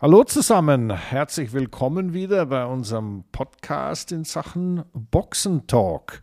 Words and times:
Hallo 0.00 0.22
zusammen, 0.22 0.96
herzlich 0.96 1.52
willkommen 1.52 2.14
wieder 2.14 2.46
bei 2.46 2.64
unserem 2.64 3.24
Podcast 3.32 4.12
in 4.12 4.22
Sachen 4.22 4.84
Boxentalk. 4.92 6.20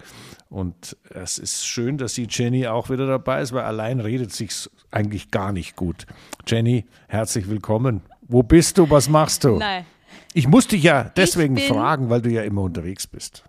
Und 0.48 0.96
es 1.10 1.38
ist 1.38 1.68
schön, 1.68 1.98
dass 1.98 2.14
die 2.14 2.26
Jenny 2.30 2.68
auch 2.68 2.90
wieder 2.90 3.06
dabei 3.06 3.42
ist, 3.42 3.52
weil 3.52 3.66
allein 3.66 4.00
redet 4.00 4.32
sich 4.32 4.70
eigentlich 4.92 5.30
gar 5.30 5.52
nicht 5.52 5.76
gut. 5.76 6.06
Jenny, 6.48 6.86
herzlich 7.10 7.50
willkommen. 7.50 8.00
Wo 8.22 8.44
bist 8.44 8.78
du? 8.78 8.90
Was 8.90 9.10
machst 9.10 9.44
du? 9.44 9.58
Nein. 9.58 9.86
Ich 10.34 10.48
muss 10.48 10.68
dich 10.68 10.84
ja 10.84 11.12
deswegen 11.18 11.58
fragen, 11.58 12.10
weil 12.10 12.22
du 12.22 12.30
ja 12.30 12.44
immer 12.44 12.62
unterwegs 12.62 13.08
bist. 13.08 13.44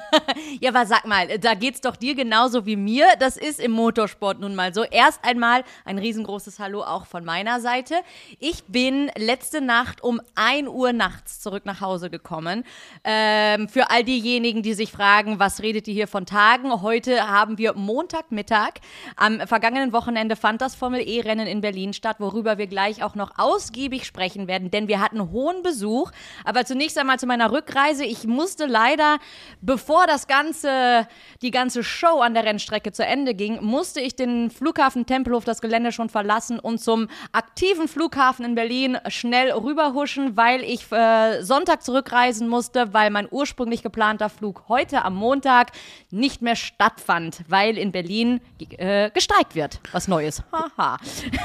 ja, 0.60 0.70
aber 0.70 0.86
sag 0.86 1.06
mal, 1.06 1.38
da 1.38 1.54
geht's 1.54 1.80
doch 1.80 1.96
dir 1.96 2.14
genauso 2.14 2.66
wie 2.66 2.76
mir. 2.76 3.06
Das 3.18 3.36
ist 3.36 3.60
im 3.60 3.72
Motorsport 3.72 4.40
nun 4.40 4.54
mal 4.54 4.74
so. 4.74 4.84
Erst 4.84 5.24
einmal 5.24 5.64
ein 5.84 5.98
riesengroßes 5.98 6.58
Hallo 6.58 6.82
auch 6.82 7.06
von 7.06 7.24
meiner 7.24 7.60
Seite. 7.60 7.96
Ich 8.38 8.64
bin 8.64 9.10
letzte 9.16 9.60
Nacht 9.60 10.02
um 10.02 10.20
1 10.34 10.68
Uhr 10.68 10.92
nachts 10.92 11.40
zurück 11.40 11.64
nach 11.64 11.80
Hause 11.80 12.10
gekommen. 12.10 12.64
Ähm, 13.04 13.68
für 13.68 13.90
all 13.90 14.04
diejenigen, 14.04 14.62
die 14.62 14.74
sich 14.74 14.92
fragen, 14.92 15.38
was 15.38 15.62
redet 15.62 15.88
ihr 15.88 15.94
hier 15.94 16.08
von 16.08 16.26
Tagen? 16.26 16.82
Heute 16.82 17.28
haben 17.28 17.58
wir 17.58 17.74
Montagmittag. 17.74 18.74
Am 19.16 19.40
vergangenen 19.46 19.92
Wochenende 19.92 20.36
fand 20.36 20.60
das 20.60 20.74
Formel 20.74 21.06
E-Rennen 21.06 21.46
in 21.46 21.60
Berlin 21.60 21.92
statt, 21.92 22.16
worüber 22.18 22.58
wir 22.58 22.66
gleich 22.66 23.02
auch 23.02 23.14
noch 23.14 23.38
ausgiebig 23.38 24.06
sprechen 24.06 24.48
werden, 24.48 24.70
denn 24.70 24.88
wir 24.88 25.00
hatten 25.00 25.30
hohen 25.30 25.62
Besuch. 25.62 26.10
Aber 26.44 26.64
zunächst 26.64 26.98
einmal 26.98 27.18
zu 27.18 27.26
meiner 27.26 27.52
Rückreise. 27.52 28.04
Ich 28.04 28.26
musste 28.26 28.66
leider, 28.66 29.18
bevor 29.60 29.81
bevor 29.82 30.06
das 30.06 30.28
ganze, 30.28 31.08
die 31.42 31.50
ganze 31.50 31.82
Show 31.82 32.20
an 32.20 32.34
der 32.34 32.44
Rennstrecke 32.44 32.92
zu 32.92 33.04
Ende 33.04 33.34
ging, 33.34 33.58
musste 33.64 34.00
ich 34.00 34.14
den 34.14 34.48
Flughafen 34.48 35.06
Tempelhof, 35.06 35.44
das 35.44 35.60
Gelände 35.60 35.90
schon 35.90 36.08
verlassen 36.08 36.60
und 36.60 36.80
zum 36.80 37.08
aktiven 37.32 37.88
Flughafen 37.88 38.44
in 38.44 38.54
Berlin 38.54 38.98
schnell 39.08 39.50
rüberhuschen, 39.50 40.36
weil 40.36 40.62
ich 40.62 40.92
äh, 40.92 41.42
Sonntag 41.42 41.82
zurückreisen 41.82 42.48
musste, 42.48 42.94
weil 42.94 43.10
mein 43.10 43.26
ursprünglich 43.28 43.82
geplanter 43.82 44.28
Flug 44.28 44.66
heute 44.68 45.04
am 45.04 45.16
Montag 45.16 45.72
nicht 46.12 46.42
mehr 46.42 46.54
stattfand, 46.54 47.40
weil 47.48 47.76
in 47.76 47.90
Berlin 47.90 48.40
äh, 48.78 49.10
gestreikt 49.10 49.56
wird. 49.56 49.80
Was 49.90 50.06
Neues. 50.06 50.44
Haha. 50.52 50.98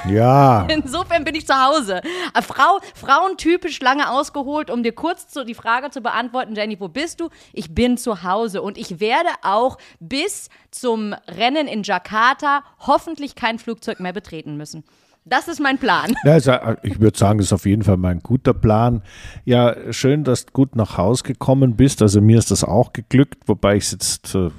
Ja. 0.07 0.67
Insofern 0.69 1.23
bin 1.23 1.33
ich 1.33 1.47
zu 1.47 1.59
Hause. 1.59 2.01
Äh, 2.35 2.41
Frau, 2.43 2.81
Frauentypisch 2.93 3.81
lange 3.81 4.11
ausgeholt, 4.11 4.69
um 4.69 4.83
dir 4.83 4.93
kurz 4.93 5.27
zu, 5.27 5.43
die 5.43 5.55
Frage 5.55 5.89
zu 5.89 6.01
beantworten, 6.01 6.53
Jenny, 6.53 6.79
wo 6.79 6.87
bist 6.87 7.19
du? 7.19 7.29
Ich 7.51 7.73
bin 7.73 7.97
zu 7.97 8.21
Hause. 8.21 8.26
Hause 8.27 8.61
und 8.61 8.77
ich 8.77 8.99
werde 8.99 9.29
auch 9.41 9.77
bis 9.99 10.49
zum 10.71 11.15
Rennen 11.27 11.67
in 11.67 11.83
Jakarta 11.83 12.63
hoffentlich 12.79 13.35
kein 13.35 13.59
Flugzeug 13.59 13.99
mehr 13.99 14.13
betreten 14.13 14.57
müssen. 14.57 14.83
Das 15.25 15.49
ist 15.49 15.59
mein 15.59 15.77
Plan. 15.77 16.15
Ja, 16.23 16.33
also 16.33 16.53
ich 16.83 17.01
würde 17.01 17.17
sagen, 17.17 17.39
das 17.39 17.47
ist 17.47 17.53
auf 17.53 17.65
jeden 17.65 17.83
Fall 17.83 17.97
mein 17.97 18.19
guter 18.19 18.53
Plan. 18.53 19.01
Ja, 19.43 19.75
schön, 19.91 20.23
dass 20.23 20.45
du 20.45 20.53
gut 20.53 20.75
nach 20.75 20.97
Hause 20.97 21.23
gekommen 21.23 21.75
bist. 21.75 22.01
Also 22.01 22.21
mir 22.21 22.37
ist 22.37 22.49
das 22.49 22.63
auch 22.63 22.93
geglückt, 22.93 23.43
wobei 23.45 23.75
ich 23.75 23.85
es 23.85 23.91
jetzt 23.91 24.35
äh, 24.35 24.49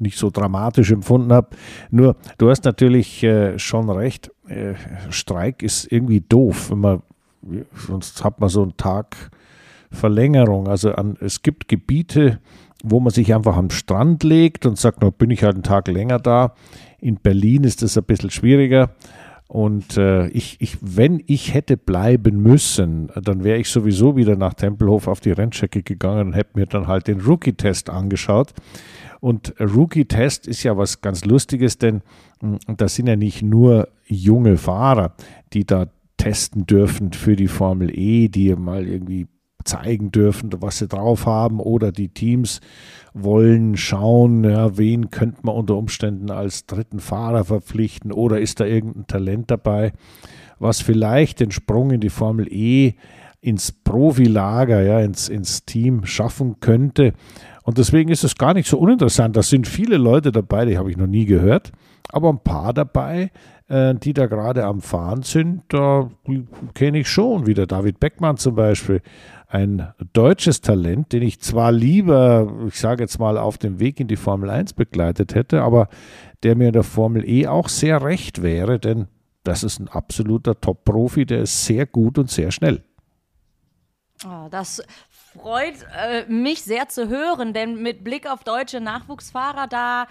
nicht 0.00 0.18
so 0.18 0.30
dramatisch 0.30 0.90
empfunden 0.90 1.32
habe. 1.32 1.50
Nur, 1.90 2.16
du 2.38 2.50
hast 2.50 2.64
natürlich 2.64 3.22
äh, 3.22 3.58
schon 3.58 3.90
recht. 3.90 4.32
Äh, 4.48 4.74
Streik 5.10 5.62
ist 5.62 5.90
irgendwie 5.90 6.20
doof, 6.20 6.70
wenn 6.70 6.78
man, 6.78 7.02
sonst 7.74 8.24
hat 8.24 8.40
man 8.40 8.48
so 8.48 8.62
einen 8.62 8.76
Tag 8.76 9.30
Verlängerung. 9.90 10.68
Also 10.68 10.92
an, 10.92 11.16
es 11.20 11.42
gibt 11.42 11.68
Gebiete, 11.68 12.40
wo 12.82 13.00
man 13.00 13.12
sich 13.12 13.34
einfach 13.34 13.56
am 13.56 13.70
Strand 13.70 14.22
legt 14.22 14.66
und 14.66 14.78
sagt, 14.78 14.98
na, 15.00 15.10
bin 15.10 15.30
ich 15.30 15.42
halt 15.42 15.54
einen 15.54 15.62
Tag 15.62 15.88
länger 15.88 16.18
da. 16.18 16.54
In 17.00 17.16
Berlin 17.16 17.64
ist 17.64 17.82
das 17.82 17.96
ein 17.98 18.04
bisschen 18.04 18.30
schwieriger. 18.30 18.90
Und 19.48 19.96
äh, 19.96 20.28
ich, 20.28 20.60
ich, 20.60 20.76
wenn 20.82 21.22
ich 21.26 21.54
hätte 21.54 21.78
bleiben 21.78 22.42
müssen, 22.42 23.10
dann 23.14 23.44
wäre 23.44 23.58
ich 23.58 23.70
sowieso 23.70 24.14
wieder 24.14 24.36
nach 24.36 24.52
Tempelhof 24.52 25.08
auf 25.08 25.20
die 25.20 25.32
Rennstrecke 25.32 25.82
gegangen 25.82 26.28
und 26.28 26.32
hätte 26.34 26.58
mir 26.58 26.66
dann 26.66 26.86
halt 26.86 27.08
den 27.08 27.22
Rookie-Test 27.22 27.88
angeschaut. 27.88 28.52
Und 29.20 29.54
Rookie-Test 29.58 30.46
ist 30.46 30.64
ja 30.64 30.76
was 30.76 31.00
ganz 31.00 31.24
Lustiges, 31.24 31.78
denn 31.78 32.02
hm, 32.40 32.58
das 32.76 32.94
sind 32.94 33.06
ja 33.06 33.16
nicht 33.16 33.42
nur 33.42 33.88
junge 34.06 34.58
Fahrer, 34.58 35.14
die 35.54 35.64
da 35.64 35.86
testen 36.18 36.66
dürfen 36.66 37.12
für 37.12 37.34
die 37.34 37.48
Formel 37.48 37.90
E, 37.98 38.28
die 38.28 38.54
mal 38.54 38.86
irgendwie 38.86 39.28
zeigen 39.64 40.10
dürfen, 40.10 40.50
was 40.60 40.78
sie 40.78 40.88
drauf 40.88 41.26
haben 41.26 41.60
oder 41.60 41.92
die 41.92 42.08
Teams 42.08 42.60
wollen 43.12 43.76
schauen, 43.76 44.44
ja, 44.44 44.76
wen 44.78 45.10
könnte 45.10 45.40
man 45.42 45.56
unter 45.56 45.76
Umständen 45.76 46.30
als 46.30 46.66
dritten 46.66 47.00
Fahrer 47.00 47.44
verpflichten 47.44 48.12
oder 48.12 48.40
ist 48.40 48.60
da 48.60 48.64
irgendein 48.64 49.06
Talent 49.06 49.50
dabei, 49.50 49.92
was 50.58 50.80
vielleicht 50.80 51.40
den 51.40 51.50
Sprung 51.50 51.90
in 51.90 52.00
die 52.00 52.10
Formel 52.10 52.46
E 52.50 52.94
ins 53.40 53.72
Profilager, 53.72 54.82
ja, 54.82 55.00
ins, 55.00 55.28
ins 55.28 55.64
Team 55.64 56.04
schaffen 56.04 56.60
könnte. 56.60 57.12
Und 57.62 57.78
deswegen 57.78 58.10
ist 58.10 58.24
es 58.24 58.34
gar 58.34 58.54
nicht 58.54 58.68
so 58.68 58.78
uninteressant. 58.78 59.36
Da 59.36 59.42
sind 59.42 59.68
viele 59.68 59.96
Leute 59.96 60.32
dabei, 60.32 60.64
die 60.64 60.78
habe 60.78 60.90
ich 60.90 60.96
noch 60.96 61.06
nie 61.06 61.24
gehört, 61.24 61.70
aber 62.08 62.30
ein 62.30 62.42
paar 62.42 62.72
dabei, 62.72 63.30
äh, 63.68 63.94
die 63.94 64.12
da 64.12 64.26
gerade 64.26 64.64
am 64.64 64.80
Fahren 64.80 65.22
sind, 65.22 65.62
da 65.68 66.10
kenne 66.74 66.98
ich 66.98 67.08
schon, 67.08 67.46
wie 67.46 67.54
der 67.54 67.66
David 67.66 68.00
Beckmann 68.00 68.38
zum 68.38 68.54
Beispiel 68.54 69.02
ein 69.48 69.94
deutsches 70.12 70.60
Talent, 70.60 71.12
den 71.12 71.22
ich 71.22 71.40
zwar 71.40 71.72
lieber, 71.72 72.52
ich 72.68 72.78
sage 72.78 73.02
jetzt 73.02 73.18
mal, 73.18 73.38
auf 73.38 73.56
dem 73.56 73.80
Weg 73.80 73.98
in 73.98 74.06
die 74.06 74.16
Formel 74.16 74.50
1 74.50 74.74
begleitet 74.74 75.34
hätte, 75.34 75.62
aber 75.62 75.88
der 76.42 76.54
mir 76.54 76.68
in 76.68 76.74
der 76.74 76.82
Formel 76.82 77.28
E 77.28 77.46
auch 77.46 77.68
sehr 77.68 78.02
recht 78.02 78.42
wäre, 78.42 78.78
denn 78.78 79.08
das 79.44 79.64
ist 79.64 79.80
ein 79.80 79.88
absoluter 79.88 80.60
Top-Profi, 80.60 81.24
der 81.24 81.40
ist 81.40 81.64
sehr 81.64 81.86
gut 81.86 82.18
und 82.18 82.30
sehr 82.30 82.50
schnell. 82.50 82.84
Oh, 84.26 84.48
das 84.50 84.82
freut 85.34 85.86
äh, 85.96 86.26
mich 86.26 86.62
sehr 86.62 86.88
zu 86.88 87.08
hören, 87.08 87.54
denn 87.54 87.80
mit 87.82 88.04
Blick 88.04 88.30
auf 88.30 88.44
deutsche 88.44 88.80
Nachwuchsfahrer, 88.80 89.66
da 89.66 90.06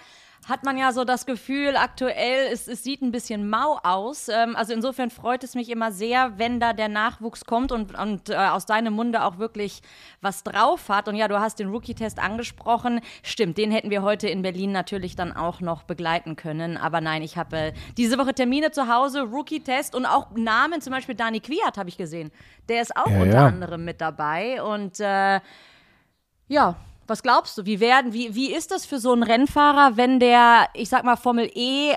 hat 0.46 0.64
man 0.64 0.78
ja 0.78 0.92
so 0.92 1.04
das 1.04 1.26
Gefühl, 1.26 1.76
aktuell, 1.76 2.50
es, 2.52 2.68
es 2.68 2.82
sieht 2.82 3.02
ein 3.02 3.12
bisschen 3.12 3.48
mau 3.50 3.78
aus. 3.82 4.28
Ähm, 4.28 4.56
also 4.56 4.72
insofern 4.72 5.10
freut 5.10 5.44
es 5.44 5.54
mich 5.54 5.68
immer 5.68 5.92
sehr, 5.92 6.38
wenn 6.38 6.58
da 6.60 6.72
der 6.72 6.88
Nachwuchs 6.88 7.44
kommt 7.44 7.72
und, 7.72 7.98
und 7.98 8.30
äh, 8.30 8.34
aus 8.34 8.64
deinem 8.64 8.94
Munde 8.94 9.24
auch 9.24 9.38
wirklich 9.38 9.82
was 10.20 10.44
drauf 10.44 10.88
hat. 10.88 11.08
Und 11.08 11.16
ja, 11.16 11.28
du 11.28 11.38
hast 11.38 11.58
den 11.58 11.68
Rookie-Test 11.68 12.18
angesprochen. 12.18 13.00
Stimmt, 13.22 13.58
den 13.58 13.70
hätten 13.70 13.90
wir 13.90 14.02
heute 14.02 14.28
in 14.28 14.42
Berlin 14.42 14.72
natürlich 14.72 15.16
dann 15.16 15.32
auch 15.32 15.60
noch 15.60 15.82
begleiten 15.82 16.36
können. 16.36 16.76
Aber 16.76 17.00
nein, 17.00 17.22
ich 17.22 17.36
habe 17.36 17.56
äh, 17.56 17.72
diese 17.96 18.16
Woche 18.18 18.32
Termine 18.34 18.70
zu 18.70 18.88
Hause, 18.88 19.22
Rookie-Test 19.22 19.94
und 19.94 20.06
auch 20.06 20.30
Namen, 20.34 20.80
zum 20.80 20.92
Beispiel 20.92 21.14
Dani 21.14 21.40
Quiat 21.40 21.76
habe 21.76 21.88
ich 21.88 21.98
gesehen. 21.98 22.30
Der 22.68 22.80
ist 22.82 22.96
auch 22.96 23.10
ja, 23.10 23.20
unter 23.20 23.34
ja. 23.34 23.46
anderem 23.46 23.84
mit 23.84 24.00
dabei. 24.00 24.62
Und 24.62 25.00
äh, 25.00 25.40
ja, 26.48 26.76
was 27.08 27.22
glaubst 27.22 27.58
du? 27.58 27.66
Wie 27.66 27.80
werden, 27.80 28.12
wie, 28.12 28.34
wie 28.34 28.52
ist 28.52 28.70
das 28.70 28.86
für 28.86 28.98
so 28.98 29.12
einen 29.12 29.22
Rennfahrer, 29.22 29.96
wenn 29.96 30.20
der, 30.20 30.68
ich 30.74 30.88
sag 30.88 31.04
mal, 31.04 31.16
Formel 31.16 31.50
E 31.54 31.94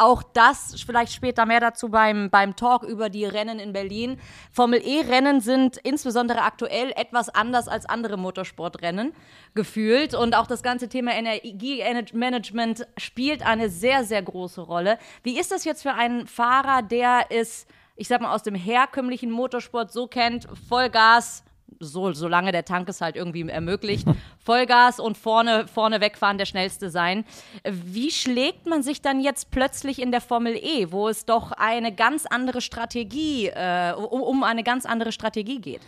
auch 0.00 0.22
das, 0.22 0.74
vielleicht 0.84 1.12
später 1.12 1.44
mehr 1.44 1.60
dazu 1.60 1.90
beim, 1.90 2.30
beim 2.30 2.56
Talk 2.56 2.84
über 2.84 3.10
die 3.10 3.26
Rennen 3.26 3.58
in 3.58 3.74
Berlin. 3.74 4.18
Formel 4.50 4.80
E-Rennen 4.82 5.40
sind 5.40 5.76
insbesondere 5.76 6.40
aktuell 6.40 6.92
etwas 6.96 7.28
anders 7.28 7.68
als 7.68 7.84
andere 7.84 8.16
Motorsportrennen 8.16 9.12
gefühlt. 9.54 10.14
Und 10.14 10.34
auch 10.34 10.46
das 10.46 10.62
ganze 10.62 10.88
Thema 10.88 11.12
Energiemanagement 11.12 12.86
spielt 12.96 13.44
eine 13.44 13.68
sehr, 13.68 14.04
sehr 14.04 14.22
große 14.22 14.62
Rolle. 14.62 14.98
Wie 15.22 15.38
ist 15.38 15.52
das 15.52 15.64
jetzt 15.64 15.82
für 15.82 15.92
einen 15.92 16.26
Fahrer, 16.26 16.80
der 16.80 17.26
es, 17.28 17.66
ich 17.96 18.08
sag 18.08 18.22
mal, 18.22 18.34
aus 18.34 18.42
dem 18.42 18.54
herkömmlichen 18.54 19.30
Motorsport 19.30 19.92
so 19.92 20.06
kennt, 20.06 20.48
Vollgas, 20.68 21.44
so, 21.80 22.12
solange 22.12 22.52
der 22.52 22.64
Tank 22.64 22.88
es 22.88 23.00
halt 23.00 23.16
irgendwie 23.16 23.48
ermöglicht, 23.48 24.06
Vollgas 24.38 25.00
und 25.00 25.16
vorne, 25.16 25.66
vorne 25.66 26.00
wegfahren, 26.00 26.38
der 26.38 26.44
schnellste 26.44 26.90
sein. 26.90 27.24
Wie 27.64 28.10
schlägt 28.10 28.66
man 28.66 28.82
sich 28.82 29.00
dann 29.02 29.20
jetzt 29.20 29.50
plötzlich 29.50 30.00
in 30.00 30.12
der 30.12 30.20
Formel 30.20 30.54
E, 30.54 30.92
wo 30.92 31.08
es 31.08 31.24
doch 31.24 31.52
eine 31.52 31.92
ganz 31.92 32.26
andere 32.26 32.60
Strategie, 32.60 33.46
äh, 33.48 33.92
um, 33.94 34.20
um 34.22 34.42
eine 34.44 34.62
ganz 34.62 34.86
andere 34.86 35.10
Strategie 35.10 35.60
geht? 35.60 35.80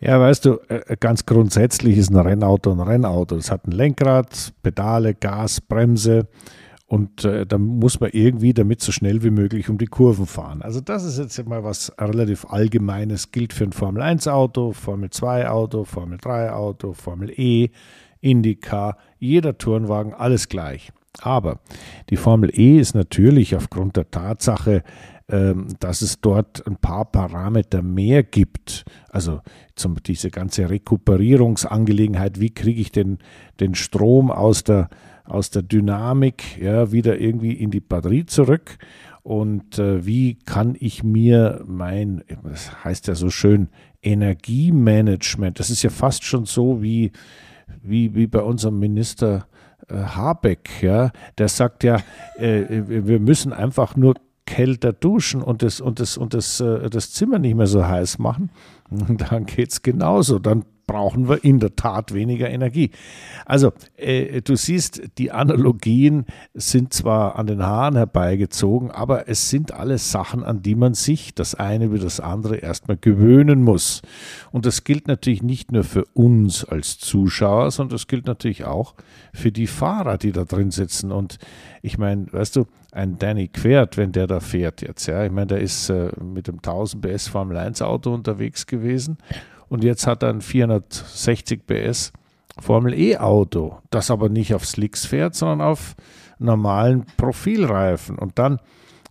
Ja, 0.00 0.20
weißt 0.20 0.44
du, 0.44 0.58
äh, 0.68 0.96
ganz 0.98 1.26
grundsätzlich 1.26 1.98
ist 1.98 2.10
ein 2.10 2.16
Rennauto 2.16 2.70
ein 2.70 2.80
Rennauto. 2.80 3.36
Es 3.36 3.50
hat 3.50 3.66
ein 3.66 3.72
Lenkrad, 3.72 4.52
Pedale, 4.62 5.14
Gas, 5.14 5.60
Bremse. 5.60 6.28
Und 6.88 7.26
äh, 7.26 7.44
da 7.44 7.58
muss 7.58 8.00
man 8.00 8.10
irgendwie 8.12 8.54
damit 8.54 8.80
so 8.80 8.92
schnell 8.92 9.22
wie 9.22 9.30
möglich 9.30 9.68
um 9.68 9.76
die 9.76 9.86
Kurven 9.86 10.26
fahren. 10.26 10.62
Also 10.62 10.80
das 10.80 11.04
ist 11.04 11.18
jetzt 11.18 11.46
mal 11.46 11.62
was 11.62 11.92
relativ 12.00 12.46
Allgemeines, 12.46 13.30
gilt 13.30 13.52
für 13.52 13.64
ein 13.64 13.72
Formel-1-Auto, 13.72 14.72
Formel-2-Auto, 14.72 15.84
Formel-3-Auto, 15.84 16.94
Formel 16.94 17.30
E, 17.38 17.68
IndyCar, 18.22 18.96
jeder 19.18 19.58
Turnwagen, 19.58 20.14
alles 20.14 20.48
gleich. 20.48 20.90
Aber 21.20 21.60
die 22.08 22.16
Formel 22.16 22.50
E 22.58 22.78
ist 22.78 22.94
natürlich 22.94 23.54
aufgrund 23.54 23.96
der 23.96 24.10
Tatsache, 24.10 24.82
ähm, 25.30 25.66
dass 25.80 26.00
es 26.00 26.22
dort 26.22 26.66
ein 26.66 26.76
paar 26.76 27.04
Parameter 27.04 27.82
mehr 27.82 28.22
gibt. 28.22 28.86
Also 29.10 29.42
zum, 29.74 30.02
diese 30.02 30.30
ganze 30.30 30.70
Rekuperierungsangelegenheit, 30.70 32.40
wie 32.40 32.48
kriege 32.48 32.80
ich 32.80 32.92
den, 32.92 33.18
den 33.60 33.74
Strom 33.74 34.30
aus 34.30 34.64
der, 34.64 34.88
aus 35.28 35.50
der 35.50 35.62
Dynamik 35.62 36.58
ja, 36.60 36.92
wieder 36.92 37.20
irgendwie 37.20 37.52
in 37.52 37.70
die 37.70 37.80
Batterie 37.80 38.26
zurück. 38.26 38.78
und 39.22 39.78
äh, 39.78 40.06
wie 40.06 40.36
kann 40.36 40.74
ich 40.78 41.04
mir 41.04 41.62
mein, 41.66 42.24
das 42.44 42.84
heißt 42.84 43.08
ja 43.08 43.14
so 43.14 43.30
schön, 43.30 43.68
Energiemanagement, 44.02 45.58
das 45.58 45.70
ist 45.70 45.82
ja 45.82 45.90
fast 45.90 46.24
schon 46.24 46.46
so 46.46 46.82
wie, 46.82 47.12
wie, 47.82 48.14
wie 48.14 48.26
bei 48.26 48.40
unserem 48.40 48.78
Minister 48.78 49.46
äh, 49.88 49.96
Habeck, 49.96 50.82
ja, 50.82 51.10
der 51.36 51.48
sagt 51.48 51.84
ja, 51.84 51.96
äh, 52.38 52.82
wir 52.86 53.20
müssen 53.20 53.52
einfach 53.52 53.96
nur 53.96 54.14
kälter 54.48 54.94
duschen 54.94 55.42
und 55.42 55.62
das, 55.62 55.80
und 55.80 56.00
das, 56.00 56.16
und 56.16 56.32
das, 56.32 56.60
äh, 56.60 56.88
das 56.88 57.12
Zimmer 57.12 57.38
nicht 57.38 57.54
mehr 57.54 57.66
so 57.66 57.86
heiß 57.86 58.18
machen. 58.18 58.50
Und 58.90 59.20
dann 59.30 59.44
geht 59.44 59.70
es 59.70 59.82
genauso. 59.82 60.38
Dann 60.38 60.64
brauchen 60.88 61.28
wir 61.28 61.44
in 61.44 61.60
der 61.60 61.76
Tat 61.76 62.12
weniger 62.12 62.50
Energie. 62.50 62.90
Also 63.44 63.72
äh, 63.96 64.40
du 64.40 64.56
siehst, 64.56 65.02
die 65.18 65.30
Analogien 65.30 66.24
sind 66.54 66.92
zwar 66.92 67.36
an 67.36 67.46
den 67.46 67.62
Haaren 67.62 67.94
herbeigezogen, 67.94 68.90
aber 68.90 69.28
es 69.28 69.50
sind 69.50 69.72
alles 69.72 70.10
Sachen, 70.10 70.42
an 70.42 70.62
die 70.62 70.74
man 70.74 70.94
sich 70.94 71.34
das 71.34 71.54
eine 71.54 71.92
wie 71.92 72.00
das 72.00 72.18
andere 72.18 72.56
erstmal 72.56 72.96
gewöhnen 72.96 73.62
muss. 73.62 74.02
Und 74.50 74.66
das 74.66 74.82
gilt 74.82 75.06
natürlich 75.06 75.42
nicht 75.42 75.70
nur 75.70 75.84
für 75.84 76.04
uns 76.14 76.64
als 76.64 76.98
Zuschauer, 76.98 77.70
sondern 77.70 77.94
das 77.94 78.08
gilt 78.08 78.26
natürlich 78.26 78.64
auch 78.64 78.94
für 79.32 79.52
die 79.52 79.66
Fahrer, 79.66 80.16
die 80.16 80.32
da 80.32 80.44
drin 80.44 80.70
sitzen. 80.70 81.12
Und 81.12 81.38
ich 81.82 81.98
meine, 81.98 82.32
weißt 82.32 82.56
du, 82.56 82.66
ein 82.92 83.18
Danny 83.18 83.48
Quert, 83.48 83.98
wenn 83.98 84.12
der 84.12 84.26
da 84.26 84.40
fährt 84.40 84.80
jetzt, 84.80 85.06
ja, 85.06 85.22
ich 85.22 85.30
meine, 85.30 85.48
der 85.48 85.60
ist 85.60 85.90
äh, 85.90 86.10
mit 86.22 86.48
dem 86.48 86.56
1000 86.56 87.02
PS 87.02 87.28
Formel 87.28 87.58
1 87.58 87.82
Auto 87.82 88.14
unterwegs 88.14 88.66
gewesen 88.66 89.18
und 89.68 89.84
jetzt 89.84 90.06
hat 90.06 90.22
er 90.22 90.30
ein 90.30 90.40
460 90.40 91.66
PS 91.66 92.12
Formel 92.60 92.94
E 92.94 93.16
Auto, 93.18 93.78
das 93.90 94.10
aber 94.10 94.28
nicht 94.28 94.54
auf 94.54 94.66
Slicks 94.66 95.06
fährt, 95.06 95.34
sondern 95.34 95.60
auf 95.60 95.94
normalen 96.38 97.06
Profilreifen. 97.16 98.18
Und 98.18 98.38
dann 98.38 98.58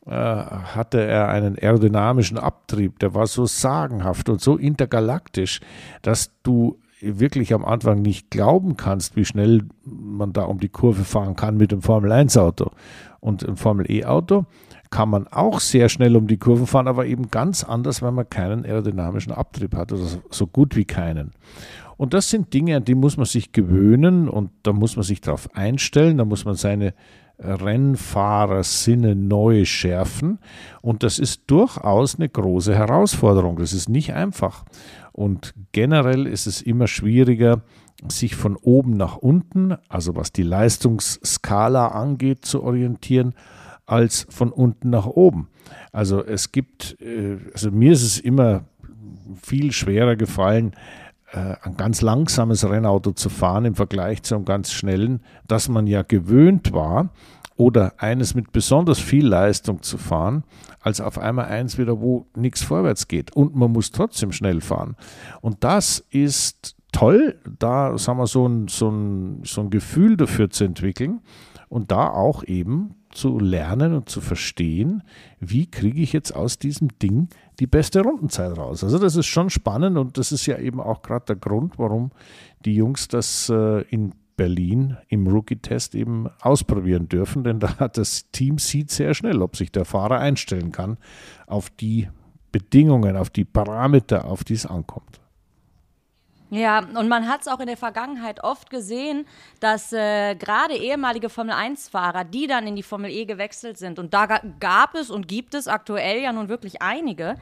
äh, 0.06 0.12
hatte 0.12 1.02
er 1.02 1.30
einen 1.30 1.58
aerodynamischen 1.58 2.38
Abtrieb, 2.38 3.00
der 3.00 3.14
war 3.14 3.28
so 3.28 3.46
sagenhaft 3.46 4.30
und 4.30 4.42
so 4.42 4.58
intergalaktisch, 4.58 5.62
dass 6.02 6.32
du 6.44 6.80
wirklich 7.00 7.54
am 7.54 7.64
Anfang 7.64 8.02
nicht 8.02 8.32
glauben 8.32 8.76
kannst, 8.76 9.16
wie 9.16 9.26
schnell 9.26 9.64
man 9.86 10.34
da 10.34 10.44
um 10.44 10.60
die 10.60 10.70
Kurve 10.70 11.04
fahren 11.04 11.36
kann 11.36 11.58
mit 11.58 11.72
dem 11.72 11.82
Formel 11.82 12.12
1 12.12 12.38
Auto. 12.38 12.72
Und 13.20 13.44
im 13.44 13.58
Formel 13.58 13.90
E 13.90 14.06
Auto 14.06 14.46
kann 14.90 15.10
man 15.10 15.28
auch 15.28 15.60
sehr 15.60 15.90
schnell 15.90 16.16
um 16.16 16.28
die 16.28 16.38
Kurven 16.38 16.68
fahren, 16.68 16.88
aber 16.88 17.06
eben 17.06 17.30
ganz 17.30 17.64
anders, 17.64 18.02
weil 18.02 18.12
man 18.12 18.30
keinen 18.30 18.66
aerodynamischen 18.66 19.32
Abtrieb 19.32 19.76
hat 19.76 19.92
oder 19.92 20.08
so 20.30 20.48
gut 20.48 20.76
wie 20.76 20.86
keinen. 20.86 21.32
Und 21.98 22.14
das 22.14 22.30
sind 22.30 22.54
Dinge, 22.54 22.78
an 22.78 22.86
die 22.86 22.96
muss 22.96 23.18
man 23.18 23.26
sich 23.26 23.52
gewöhnen 23.52 24.30
und 24.30 24.52
da 24.64 24.72
muss 24.72 24.96
man 24.96 25.04
sich 25.04 25.20
darauf 25.20 25.56
einstellen, 25.56 26.18
da 26.18 26.26
muss 26.26 26.46
man 26.46 26.56
seine 26.56 26.94
Rennfahrersinne 27.40 29.16
neu 29.16 29.66
schärfen 29.66 30.40
und 30.82 31.04
das 31.04 31.20
ist 31.20 31.44
durchaus 31.48 32.16
eine 32.16 32.30
große 32.30 32.74
Herausforderung. 32.74 33.58
Das 33.58 33.74
ist 33.74 33.90
nicht 33.90 34.14
einfach. 34.14 34.66
Und 35.12 35.54
generell 35.72 36.26
ist 36.26 36.48
es 36.48 36.62
immer 36.62 36.88
schwieriger, 36.88 37.62
sich 38.08 38.36
von 38.36 38.56
oben 38.56 38.92
nach 38.92 39.18
unten, 39.18 39.76
also 39.90 40.16
was 40.16 40.32
die 40.32 40.44
Leistungsskala 40.44 41.88
angeht, 41.88 42.46
zu 42.46 42.64
orientieren 42.64 43.34
als 43.88 44.28
von 44.30 44.52
unten 44.52 44.92
nach 44.92 45.08
oben. 45.08 45.48
Also 45.92 46.24
es 46.24 46.52
gibt, 46.52 47.02
äh, 47.02 47.38
also 47.54 47.72
mir 47.72 47.94
ist 47.94 48.04
es 48.04 48.20
immer 48.20 48.66
viel 49.42 49.72
schwerer 49.72 50.16
gefallen, 50.16 50.74
äh, 51.32 51.56
ein 51.62 51.76
ganz 51.78 52.02
langsames 52.02 52.70
Rennauto 52.70 53.12
zu 53.14 53.30
fahren 53.30 53.66
im 53.66 53.76
Vergleich 53.76 54.22
zu 54.24 54.36
einem 54.36 54.46
ganz 54.46 54.72
schnellen, 54.72 55.22
das 55.48 55.70
man 55.70 55.88
ja 55.88 56.04
gewöhnt 56.04 56.74
war, 56.74 57.10
oder 57.56 57.94
eines 57.98 58.36
mit 58.36 58.52
besonders 58.52 59.00
viel 59.00 59.26
Leistung 59.26 59.82
zu 59.82 59.98
fahren, 59.98 60.44
als 60.80 61.02
auf 61.02 61.18
einmal 61.18 61.46
eins 61.46 61.80
wieder, 61.80 62.00
wo 62.00 62.28
nichts 62.36 62.62
vorwärts 62.62 63.08
geht. 63.08 63.36
Und 63.36 63.56
man 63.56 63.72
muss 63.72 63.92
trotzdem 63.92 64.32
schnell 64.32 64.62
fahren. 64.62 64.96
Und 65.42 65.64
das 65.64 66.06
ist 66.12 66.76
toll, 66.92 67.40
da 67.58 67.98
sagen 67.98 68.20
wir, 68.20 68.28
so 68.28 68.48
ein, 68.48 68.68
so 68.68 68.90
ein, 68.90 69.42
so 69.44 69.62
ein 69.62 69.70
Gefühl 69.72 70.18
dafür 70.18 70.52
zu 70.52 70.66
entwickeln 70.66 71.22
und 71.68 71.92
da 71.92 72.10
auch 72.10 72.44
eben 72.44 72.96
zu 73.18 73.40
lernen 73.40 73.94
und 73.94 74.10
zu 74.10 74.22
verstehen, 74.22 75.04
wie 75.40 75.66
kriege 75.66 76.02
ich 76.02 76.14
jetzt 76.14 76.36
aus 76.36 76.60
diesem 76.60 76.90
Ding 77.00 77.30
die 77.60 77.68
beste 77.68 78.02
Rundenzeit 78.02 78.56
raus. 78.58 78.84
Also 78.84 79.00
das 79.00 79.16
ist 79.16 79.26
schon 79.26 79.50
spannend 79.50 79.98
und 79.98 80.18
das 80.18 80.32
ist 80.32 80.46
ja 80.46 80.58
eben 80.60 80.80
auch 80.80 81.02
gerade 81.02 81.26
der 81.26 81.36
Grund, 81.36 81.80
warum 81.80 82.12
die 82.64 82.76
Jungs 82.76 83.08
das 83.08 83.50
äh, 83.50 83.82
in 83.90 84.14
Berlin 84.38 84.98
im 85.10 85.28
Rookie-Test 85.28 85.96
eben 85.96 86.30
ausprobieren 86.42 87.10
dürfen, 87.10 87.44
denn 87.44 87.60
da 87.60 87.78
hat 87.80 87.98
das 87.98 88.30
Team 88.32 88.60
sieht 88.60 88.92
sehr 88.92 89.16
schnell, 89.16 89.42
ob 89.42 89.58
sich 89.58 89.72
der 89.72 89.84
Fahrer 89.84 90.20
einstellen 90.20 90.72
kann 90.72 90.98
auf 91.48 91.72
die 91.72 92.08
Bedingungen, 92.52 93.18
auf 93.18 93.32
die 93.32 93.46
Parameter, 93.46 94.26
auf 94.26 94.44
die 94.44 94.54
es 94.54 94.66
ankommt. 94.66 95.20
Ja, 96.50 96.80
und 96.80 97.10
man 97.10 97.28
hat 97.28 97.42
es 97.42 97.48
auch 97.48 97.60
in 97.60 97.68
der 97.68 97.76
Vergangenheit 97.76 98.42
oft 98.42 98.70
gesehen, 98.70 99.26
dass 99.60 99.92
äh, 99.92 100.36
gerade 100.36 100.76
ehemalige 100.76 101.30
Formel-1-Fahrer, 101.30 102.24
die 102.24 102.48
dann 102.48 102.66
in 102.68 102.76
die 102.76 102.84
Formel 102.84 103.12
E 103.12 103.26
gewechselt 103.26 103.78
sind, 103.78 104.00
und 104.00 104.14
da 104.14 104.40
gab 104.60 104.96
es 104.96 105.10
und 105.10 105.28
gibt 105.28 105.56
es 105.56 105.68
aktuell 105.68 106.22
ja 106.22 106.32
nun 106.32 106.48
wirklich 106.48 106.82
einige, 106.82 107.36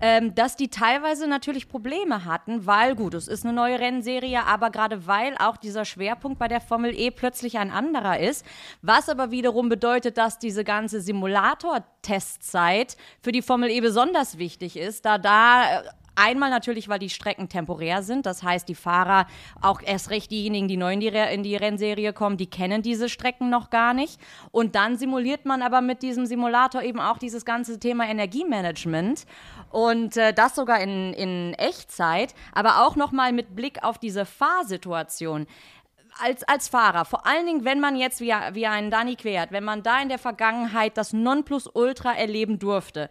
ähm, 0.00 0.34
dass 0.34 0.54
die 0.56 0.68
teilweise 0.68 1.26
natürlich 1.26 1.68
Probleme 1.68 2.24
hatten, 2.24 2.66
weil, 2.66 2.94
gut, 2.94 3.14
es 3.14 3.26
ist 3.26 3.44
eine 3.44 3.54
neue 3.54 3.80
Rennserie, 3.80 4.44
aber 4.44 4.70
gerade 4.70 5.06
weil 5.06 5.36
auch 5.38 5.56
dieser 5.56 5.84
Schwerpunkt 5.84 6.38
bei 6.38 6.46
der 6.46 6.60
Formel 6.60 6.94
E 6.94 7.10
plötzlich 7.10 7.58
ein 7.58 7.70
anderer 7.70 8.20
ist, 8.20 8.44
was 8.82 9.08
aber 9.08 9.30
wiederum 9.30 9.68
bedeutet, 9.68 10.18
dass 10.18 10.38
diese 10.38 10.62
ganze 10.62 11.00
Simulator-Testzeit 11.00 12.96
für 13.20 13.32
die 13.32 13.42
Formel 13.42 13.70
E 13.70 13.80
besonders 13.80 14.38
wichtig 14.38 14.76
ist, 14.76 15.04
da 15.06 15.18
da 15.18 15.80
äh, 15.80 15.82
Einmal 16.16 16.50
natürlich, 16.50 16.88
weil 16.88 16.98
die 16.98 17.10
Strecken 17.10 17.48
temporär 17.48 18.02
sind. 18.02 18.26
Das 18.26 18.42
heißt, 18.42 18.68
die 18.68 18.74
Fahrer, 18.74 19.26
auch 19.60 19.80
erst 19.82 20.10
recht 20.10 20.30
diejenigen, 20.30 20.68
die 20.68 20.76
neu 20.76 20.92
in 20.92 21.00
die, 21.00 21.08
in 21.08 21.42
die, 21.42 21.56
Rennserie 21.56 22.12
kommen, 22.12 22.36
die 22.36 22.48
kennen 22.48 22.82
diese 22.82 23.08
Strecken 23.08 23.50
noch 23.50 23.70
gar 23.70 23.94
nicht. 23.94 24.20
Und 24.50 24.74
dann 24.74 24.96
simuliert 24.96 25.44
man 25.44 25.62
aber 25.62 25.80
mit 25.80 26.02
diesem 26.02 26.26
Simulator 26.26 26.82
eben 26.82 27.00
auch 27.00 27.18
dieses 27.18 27.44
ganze 27.44 27.80
Thema 27.80 28.08
Energiemanagement. 28.08 29.26
Und 29.70 30.16
äh, 30.16 30.32
das 30.32 30.54
sogar 30.54 30.80
in, 30.80 31.12
in 31.14 31.54
Echtzeit, 31.54 32.34
aber 32.52 32.86
auch 32.86 32.96
nochmal 32.96 33.32
mit 33.32 33.56
Blick 33.56 33.82
auf 33.82 33.98
diese 33.98 34.24
Fahrsituation 34.24 35.46
als, 36.20 36.44
als 36.44 36.68
Fahrer, 36.68 37.04
vor 37.04 37.26
allen 37.26 37.46
Dingen, 37.46 37.64
wenn 37.64 37.80
man 37.80 37.96
jetzt 37.96 38.20
wie, 38.20 38.32
wie 38.52 38.66
einen 38.66 38.90
Danny 38.90 39.16
Quert, 39.16 39.52
wenn 39.52 39.64
man 39.64 39.82
da 39.82 40.00
in 40.00 40.08
der 40.08 40.18
Vergangenheit 40.18 40.96
das 40.96 41.12
Nonplusultra 41.12 42.12
erleben 42.12 42.58
durfte, 42.58 43.10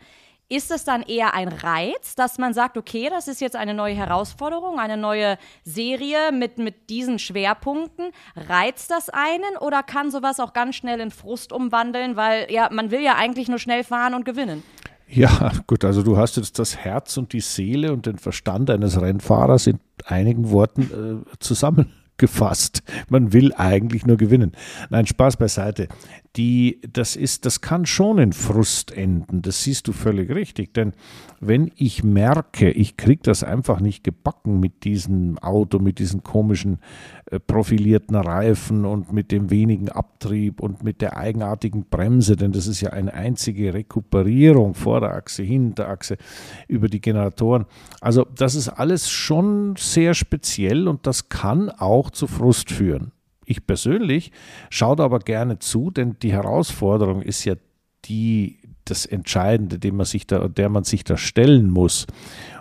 ist 0.54 0.70
es 0.70 0.84
dann 0.84 1.02
eher 1.02 1.34
ein 1.34 1.48
Reiz, 1.48 2.14
dass 2.16 2.38
man 2.38 2.54
sagt, 2.54 2.78
okay, 2.78 3.10
das 3.10 3.28
ist 3.28 3.42
jetzt 3.42 3.56
eine 3.56 3.74
neue 3.74 3.96
Herausforderung, 3.96 4.80
eine 4.80 4.98
neue 4.98 5.38
Serie 5.64 6.32
mit, 6.32 6.60
mit 6.60 6.92
diesen 6.92 7.18
Schwerpunkten? 7.18 8.12
Reizt 8.36 8.92
das 8.92 9.10
einen 9.10 9.58
oder 9.60 9.82
kann 9.82 10.12
sowas 10.12 10.40
auch 10.40 10.54
ganz 10.54 10.76
schnell 10.76 11.00
in 11.00 11.10
Frust 11.10 11.52
umwandeln, 11.52 12.16
weil 12.16 12.52
ja, 12.52 12.70
man 12.72 12.92
will 12.92 13.02
ja 13.02 13.16
eigentlich 13.16 13.48
nur 13.48 13.58
schnell 13.58 13.84
fahren 13.84 14.14
und 14.14 14.26
gewinnen? 14.26 14.62
Ja, 15.08 15.52
gut, 15.68 15.84
also 15.86 16.04
du 16.04 16.18
hast 16.18 16.38
jetzt 16.38 16.60
das 16.60 16.78
Herz 16.78 17.18
und 17.18 17.34
die 17.34 17.42
Seele 17.42 17.92
und 17.92 18.06
den 18.06 18.18
Verstand 18.18 18.70
eines 18.70 19.00
Rennfahrers 19.00 19.68
in 19.68 19.80
einigen 20.06 20.52
Worten 20.52 21.24
äh, 21.26 21.38
zusammengefasst. 21.40 22.84
Man 23.10 23.34
will 23.34 23.54
eigentlich 23.54 24.06
nur 24.06 24.18
gewinnen. 24.18 24.54
Nein, 24.90 25.08
Spaß 25.08 25.38
beiseite 25.38 25.88
die, 26.36 26.82
das 26.92 27.16
ist, 27.16 27.46
das 27.46 27.62
kann 27.62 27.86
schon 27.86 28.18
in 28.18 28.34
Frust 28.34 28.92
enden. 28.92 29.44
Das 29.44 29.64
siehst 29.64 29.88
du 29.88 29.94
völlig 29.94 30.32
richtig. 30.32 30.74
Denn 30.74 30.94
wenn 31.40 31.72
ich 31.76 32.04
merke, 32.04 32.72
ich 32.72 32.98
kriege 32.98 33.22
das 33.22 33.44
einfach 33.44 33.80
nicht 33.80 34.04
gebacken 34.04 34.60
mit 34.60 34.84
diesem 34.84 35.38
Auto, 35.38 35.78
mit 35.78 36.00
diesen 36.00 36.24
komischen 36.24 36.80
äh, 37.30 37.40
profilierten 37.40 38.16
Reifen 38.16 38.86
und 38.86 39.14
mit 39.14 39.32
dem 39.32 39.52
wenigen 39.52 39.90
Abtrieb 39.90 40.60
und 40.60 40.84
mit 40.84 41.02
der 41.02 41.18
eigenartigen 41.18 41.86
Bremse, 41.86 42.36
denn 42.36 42.52
das 42.52 42.66
ist 42.66 42.82
ja 42.82 42.90
eine 42.90 43.14
einzige 43.14 43.74
Rekuperierung 43.76 44.74
Vorderachse, 44.74 45.44
Hinterachse 45.44 46.18
über 46.68 46.88
die 46.88 47.02
Generatoren. 47.02 47.66
Also 48.02 48.26
das 48.36 48.56
ist 48.56 48.70
alles 48.70 49.10
schon 49.12 49.76
sehr 49.78 50.16
speziell 50.16 50.88
und 50.88 51.06
das 51.06 51.30
kann 51.30 51.70
auch 51.70 52.10
zu 52.10 52.26
Frust 52.26 52.72
führen. 52.72 53.12
Ich 53.46 53.66
persönlich 53.66 54.32
schaue 54.70 54.96
da 54.96 55.06
aber 55.06 55.20
gerne 55.20 55.60
zu, 55.60 55.92
denn 55.92 56.18
die 56.22 56.32
Herausforderung 56.32 57.22
ist 57.22 57.46
ja 57.46 57.56
die, 58.06 58.60
das 58.86 59.06
Entscheidende, 59.06 59.80
dem 59.80 59.96
man 59.96 60.06
sich 60.06 60.28
da, 60.28 60.48
der 60.48 60.70
man 60.70 60.84
sich 60.84 61.04
da 61.04 61.18
stellen 61.18 61.70
muss. 61.70 62.06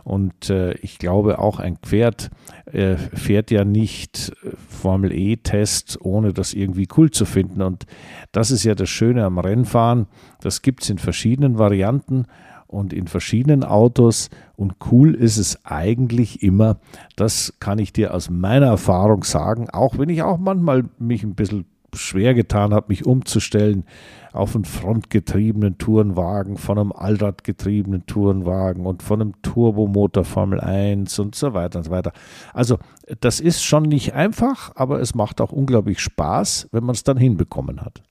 Und 0.04 0.50
äh, 0.50 0.74
ich 0.74 0.98
glaube, 0.98 1.38
auch 1.38 1.58
ein 1.58 1.76
Pferd 1.78 2.30
äh, 2.66 2.96
fährt 2.96 3.50
ja 3.50 3.64
nicht 3.64 4.32
äh, 4.44 4.50
Formel 4.68 5.12
E-Test, 5.12 5.98
ohne 6.00 6.32
das 6.32 6.54
irgendwie 6.54 6.88
cool 6.96 7.10
zu 7.10 7.24
finden. 7.24 7.62
Und 7.62 7.86
das 8.32 8.50
ist 8.50 8.64
ja 8.64 8.74
das 8.74 8.88
Schöne 8.88 9.24
am 9.24 9.38
Rennfahren. 9.38 10.06
Das 10.40 10.62
gibt 10.62 10.82
es 10.82 10.90
in 10.90 10.98
verschiedenen 10.98 11.58
Varianten 11.58 12.26
und 12.72 12.92
in 12.92 13.06
verschiedenen 13.06 13.64
Autos. 13.64 14.30
Und 14.56 14.74
cool 14.90 15.14
ist 15.14 15.36
es 15.36 15.64
eigentlich 15.64 16.42
immer, 16.42 16.78
das 17.16 17.54
kann 17.60 17.78
ich 17.78 17.92
dir 17.92 18.14
aus 18.14 18.30
meiner 18.30 18.66
Erfahrung 18.66 19.24
sagen, 19.24 19.70
auch 19.70 19.98
wenn 19.98 20.08
ich 20.08 20.22
auch 20.22 20.38
manchmal 20.38 20.84
mich 20.98 21.22
ein 21.22 21.34
bisschen 21.34 21.66
schwer 21.94 22.34
getan 22.34 22.72
habe, 22.72 22.86
mich 22.88 23.06
umzustellen 23.06 23.84
auf 24.32 24.54
einen 24.54 24.64
frontgetriebenen 24.64 25.76
Tourenwagen, 25.76 26.56
von 26.56 26.78
einem 26.78 26.92
Allradgetriebenen 26.92 28.06
Tourenwagen 28.06 28.86
und 28.86 29.02
von 29.02 29.20
einem 29.20 29.42
Turbomotor 29.42 30.24
Formel 30.24 30.60
1 30.60 31.18
und 31.18 31.34
so 31.34 31.52
weiter 31.52 31.80
und 31.80 31.84
so 31.84 31.90
weiter. 31.90 32.12
Also 32.54 32.78
das 33.20 33.40
ist 33.40 33.62
schon 33.62 33.82
nicht 33.82 34.14
einfach, 34.14 34.72
aber 34.74 35.00
es 35.00 35.14
macht 35.14 35.40
auch 35.42 35.52
unglaublich 35.52 36.00
Spaß, 36.00 36.68
wenn 36.72 36.84
man 36.84 36.94
es 36.94 37.04
dann 37.04 37.18
hinbekommen 37.18 37.82
hat. 37.82 38.02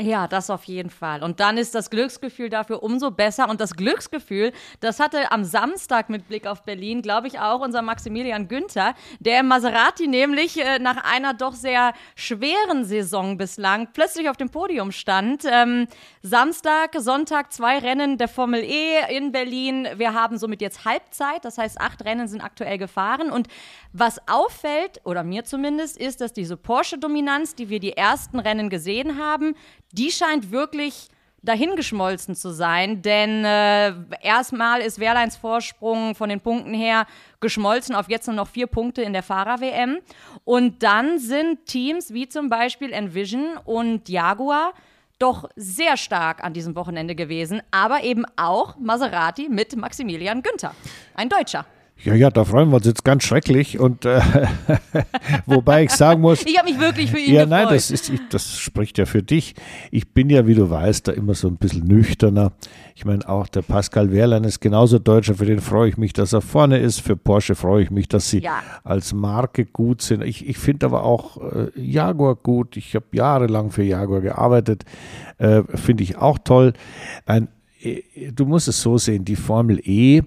Ja, 0.00 0.26
das 0.28 0.48
auf 0.48 0.64
jeden 0.64 0.88
Fall. 0.88 1.22
Und 1.22 1.40
dann 1.40 1.58
ist 1.58 1.74
das 1.74 1.90
Glücksgefühl 1.90 2.48
dafür 2.48 2.82
umso 2.82 3.10
besser. 3.10 3.50
Und 3.50 3.60
das 3.60 3.74
Glücksgefühl, 3.74 4.52
das 4.80 4.98
hatte 4.98 5.30
am 5.30 5.44
Samstag 5.44 6.08
mit 6.08 6.26
Blick 6.26 6.46
auf 6.46 6.62
Berlin, 6.62 7.02
glaube 7.02 7.26
ich, 7.26 7.38
auch 7.38 7.60
unser 7.60 7.82
Maximilian 7.82 8.48
Günther, 8.48 8.94
der 9.18 9.40
im 9.40 9.48
Maserati 9.48 10.06
nämlich 10.06 10.58
äh, 10.58 10.78
nach 10.78 11.04
einer 11.04 11.34
doch 11.34 11.52
sehr 11.52 11.92
schweren 12.14 12.84
Saison 12.84 13.36
bislang 13.36 13.88
plötzlich 13.92 14.30
auf 14.30 14.38
dem 14.38 14.48
Podium 14.48 14.90
stand. 14.90 15.44
Ähm, 15.44 15.86
Samstag, 16.22 16.94
Sonntag 16.96 17.52
zwei 17.52 17.78
Rennen 17.78 18.16
der 18.16 18.28
Formel 18.28 18.62
E 18.64 19.14
in 19.14 19.32
Berlin. 19.32 19.86
Wir 19.96 20.14
haben 20.14 20.38
somit 20.38 20.62
jetzt 20.62 20.86
Halbzeit, 20.86 21.44
das 21.44 21.58
heißt, 21.58 21.78
acht 21.78 22.06
Rennen 22.06 22.26
sind 22.26 22.40
aktuell 22.40 22.78
gefahren. 22.78 23.30
Und 23.30 23.48
was 23.92 24.18
auffällt, 24.28 25.02
oder 25.04 25.24
mir 25.24 25.44
zumindest, 25.44 25.98
ist, 25.98 26.22
dass 26.22 26.32
diese 26.32 26.56
Porsche-Dominanz, 26.56 27.54
die 27.54 27.68
wir 27.68 27.80
die 27.80 27.98
ersten 27.98 28.38
Rennen 28.38 28.70
gesehen 28.70 29.18
haben, 29.18 29.54
die 29.92 30.10
scheint 30.10 30.50
wirklich 30.50 31.08
dahingeschmolzen 31.42 32.34
zu 32.34 32.50
sein, 32.50 33.02
denn 33.02 33.44
äh, 33.44 33.94
erstmal 34.20 34.80
ist 34.80 34.98
Wehrleins 34.98 35.36
Vorsprung 35.36 36.14
von 36.14 36.28
den 36.28 36.40
Punkten 36.40 36.74
her 36.74 37.06
geschmolzen 37.40 37.94
auf 37.94 38.10
jetzt 38.10 38.26
nur 38.26 38.36
noch 38.36 38.48
vier 38.48 38.66
Punkte 38.66 39.02
in 39.02 39.12
der 39.12 39.22
Fahrer-WM. 39.22 39.98
Und 40.44 40.82
dann 40.82 41.18
sind 41.18 41.64
Teams 41.66 42.12
wie 42.12 42.28
zum 42.28 42.50
Beispiel 42.50 42.92
Envision 42.92 43.56
und 43.64 44.08
Jaguar 44.08 44.74
doch 45.18 45.48
sehr 45.56 45.96
stark 45.96 46.42
an 46.42 46.52
diesem 46.52 46.74
Wochenende 46.76 47.14
gewesen, 47.14 47.62
aber 47.70 48.02
eben 48.02 48.24
auch 48.36 48.76
Maserati 48.78 49.48
mit 49.48 49.76
Maximilian 49.76 50.42
Günther, 50.42 50.74
ein 51.14 51.28
Deutscher. 51.28 51.66
Ja, 52.02 52.14
ja, 52.14 52.30
da 52.30 52.44
freuen 52.44 52.70
wir 52.70 52.76
uns 52.76 52.86
jetzt 52.86 53.04
ganz 53.04 53.24
schrecklich. 53.24 53.78
Und 53.78 54.04
äh, 54.06 54.20
wobei 55.46 55.84
ich 55.84 55.90
sagen 55.90 56.20
muss. 56.20 56.44
Ich 56.50 56.58
habe 56.58 56.70
mich 56.70 56.80
wirklich 56.80 57.10
für 57.10 57.18
ihn 57.18 57.34
Ja, 57.34 57.44
gefreut. 57.44 57.48
nein, 57.64 57.74
das, 57.74 57.90
ist, 57.90 58.10
das 58.30 58.58
spricht 58.58 58.98
ja 58.98 59.06
für 59.06 59.22
dich. 59.22 59.54
Ich 59.90 60.08
bin 60.12 60.30
ja, 60.30 60.46
wie 60.46 60.54
du 60.54 60.68
weißt, 60.70 61.08
da 61.08 61.12
immer 61.12 61.34
so 61.34 61.46
ein 61.48 61.56
bisschen 61.56 61.86
nüchterner. 61.86 62.52
Ich 62.96 63.04
meine, 63.04 63.28
auch 63.28 63.46
der 63.48 63.62
Pascal 63.62 64.10
Wehrlein 64.10 64.44
ist 64.44 64.60
genauso 64.60 64.98
Deutscher. 64.98 65.34
Für 65.34 65.44
den 65.46 65.60
freue 65.60 65.88
ich 65.90 65.96
mich, 65.96 66.12
dass 66.12 66.32
er 66.32 66.40
vorne 66.40 66.78
ist. 66.78 67.00
Für 67.00 67.16
Porsche 67.16 67.54
freue 67.54 67.82
ich 67.84 67.90
mich, 67.90 68.08
dass 68.08 68.30
sie 68.30 68.40
Ja. 68.40 68.62
als 68.82 69.12
Marke 69.12 69.64
gut 69.66 70.02
sind. 70.02 70.22
Ich, 70.24 70.48
ich 70.48 70.58
finde 70.58 70.86
aber 70.86 71.04
auch 71.04 71.36
äh, 71.52 71.68
Jaguar 71.80 72.34
gut. 72.34 72.76
Ich 72.76 72.94
habe 72.94 73.06
jahrelang 73.12 73.70
für 73.70 73.82
Jaguar 73.82 74.20
gearbeitet. 74.20 74.84
Äh, 75.38 75.62
finde 75.74 76.02
ich 76.02 76.16
auch 76.16 76.38
toll. 76.38 76.72
Ein, 77.26 77.48
äh, 77.82 78.02
du 78.32 78.46
musst 78.46 78.68
es 78.68 78.80
so 78.80 78.98
sehen, 78.98 79.24
die 79.24 79.36
Formel 79.36 79.80
E 79.84 80.22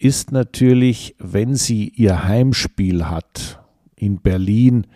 ist 0.00 0.32
natürlich, 0.32 1.14
wenn 1.18 1.54
sie 1.54 1.92
ihr 1.94 2.24
Heimspiel 2.24 3.08
hat 3.08 3.60
in 3.96 4.20
Berlin, 4.20 4.86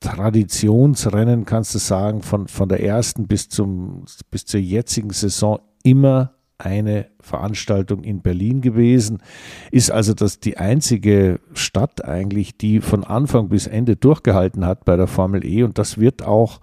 Traditionsrennen, 0.00 1.44
kannst 1.44 1.74
du 1.74 1.78
sagen, 1.78 2.22
von, 2.22 2.48
von 2.48 2.68
der 2.68 2.82
ersten 2.82 3.28
bis, 3.28 3.48
zum, 3.48 4.04
bis 4.30 4.44
zur 4.44 4.60
jetzigen 4.60 5.10
Saison 5.10 5.60
immer 5.84 6.34
eine 6.58 7.06
Veranstaltung 7.20 8.02
in 8.02 8.20
Berlin 8.20 8.60
gewesen, 8.60 9.22
ist 9.70 9.92
also 9.92 10.12
das 10.12 10.40
die 10.40 10.56
einzige 10.56 11.38
Stadt 11.54 12.04
eigentlich, 12.04 12.56
die 12.56 12.80
von 12.80 13.04
Anfang 13.04 13.48
bis 13.48 13.68
Ende 13.68 13.94
durchgehalten 13.94 14.66
hat 14.66 14.84
bei 14.84 14.96
der 14.96 15.06
Formel 15.06 15.44
E. 15.44 15.62
Und 15.62 15.78
das 15.78 15.98
wird 15.98 16.24
auch 16.24 16.60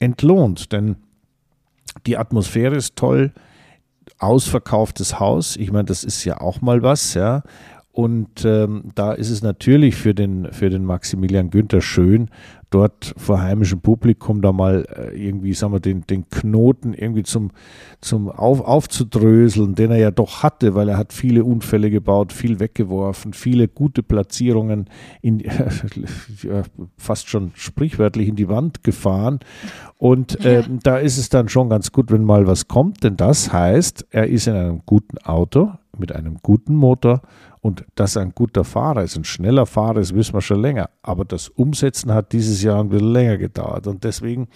entlohnt, 0.00 0.72
denn 0.72 0.96
die 2.06 2.16
Atmosphäre 2.16 2.74
ist 2.74 2.96
toll, 2.96 3.32
ausverkauftes 4.18 5.20
Haus. 5.20 5.56
Ich 5.56 5.70
meine, 5.72 5.84
das 5.84 6.04
ist 6.04 6.24
ja 6.24 6.40
auch 6.40 6.60
mal 6.60 6.82
was, 6.82 7.14
ja. 7.14 7.42
Und 7.92 8.46
ähm, 8.46 8.84
da 8.94 9.12
ist 9.12 9.28
es 9.28 9.42
natürlich 9.42 9.96
für 9.96 10.14
den, 10.14 10.50
für 10.50 10.70
den 10.70 10.84
Maximilian 10.86 11.50
Günther 11.50 11.82
schön, 11.82 12.30
dort 12.70 13.12
vor 13.18 13.42
heimischem 13.42 13.80
Publikum 13.80 14.40
da 14.40 14.50
mal 14.50 14.86
äh, 14.96 15.14
irgendwie, 15.14 15.52
sagen 15.52 15.74
wir, 15.74 15.80
den, 15.80 16.06
den 16.06 16.28
Knoten 16.30 16.94
irgendwie 16.94 17.22
zum, 17.22 17.50
zum 18.00 18.30
auf, 18.30 18.62
aufzudröseln, 18.62 19.74
den 19.74 19.90
er 19.90 19.98
ja 19.98 20.10
doch 20.10 20.42
hatte, 20.42 20.74
weil 20.74 20.88
er 20.88 20.96
hat 20.96 21.12
viele 21.12 21.44
Unfälle 21.44 21.90
gebaut, 21.90 22.32
viel 22.32 22.60
weggeworfen, 22.60 23.34
viele 23.34 23.68
gute 23.68 24.02
Platzierungen 24.02 24.88
in, 25.20 25.40
ja, 26.42 26.62
fast 26.96 27.28
schon 27.28 27.52
sprichwörtlich 27.54 28.28
in 28.28 28.36
die 28.36 28.48
Wand 28.48 28.82
gefahren. 28.84 29.40
Und 29.98 30.38
ähm, 30.46 30.78
da 30.82 30.96
ist 30.96 31.18
es 31.18 31.28
dann 31.28 31.50
schon 31.50 31.68
ganz 31.68 31.92
gut, 31.92 32.10
wenn 32.10 32.24
mal 32.24 32.46
was 32.46 32.68
kommt, 32.68 33.04
denn 33.04 33.18
das 33.18 33.52
heißt, 33.52 34.06
er 34.10 34.28
ist 34.28 34.46
in 34.46 34.54
einem 34.54 34.80
guten 34.86 35.18
Auto 35.18 35.72
mit 35.98 36.12
einem 36.12 36.38
guten 36.42 36.74
Motor 36.74 37.20
und 37.62 37.84
dass 37.94 38.16
er 38.16 38.22
ein 38.22 38.34
guter 38.34 38.64
Fahrer 38.64 39.04
ist, 39.04 39.16
ein 39.16 39.24
schneller 39.24 39.66
Fahrer 39.66 40.00
ist, 40.00 40.14
wissen 40.14 40.34
wir 40.34 40.40
schon 40.40 40.60
länger. 40.60 40.90
Aber 41.00 41.24
das 41.24 41.48
Umsetzen 41.48 42.12
hat 42.12 42.32
dieses 42.32 42.60
Jahr 42.60 42.80
ein 42.80 42.88
bisschen 42.88 43.12
länger 43.12 43.38
gedauert. 43.38 43.86
Und 43.86 44.02
deswegen, 44.02 44.48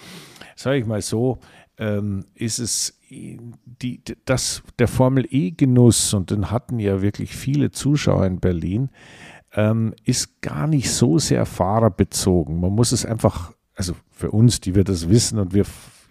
sage 0.56 0.78
ich 0.78 0.86
mal 0.86 1.00
so, 1.00 1.38
ähm, 1.78 2.24
ist 2.34 2.58
es 2.58 2.98
die, 3.08 4.02
das, 4.24 4.64
der 4.80 4.88
Formel 4.88 5.24
E-Genuss, 5.30 6.14
und 6.14 6.32
den 6.32 6.50
hatten 6.50 6.80
ja 6.80 7.00
wirklich 7.00 7.36
viele 7.36 7.70
Zuschauer 7.70 8.26
in 8.26 8.40
Berlin, 8.40 8.90
ähm, 9.54 9.94
ist 10.04 10.42
gar 10.42 10.66
nicht 10.66 10.90
so 10.90 11.20
sehr 11.20 11.46
fahrerbezogen. 11.46 12.58
Man 12.58 12.72
muss 12.72 12.90
es 12.90 13.06
einfach, 13.06 13.52
also 13.76 13.94
für 14.10 14.32
uns, 14.32 14.60
die 14.60 14.74
wir 14.74 14.82
das 14.82 15.08
wissen 15.08 15.38
und 15.38 15.54
wir 15.54 15.64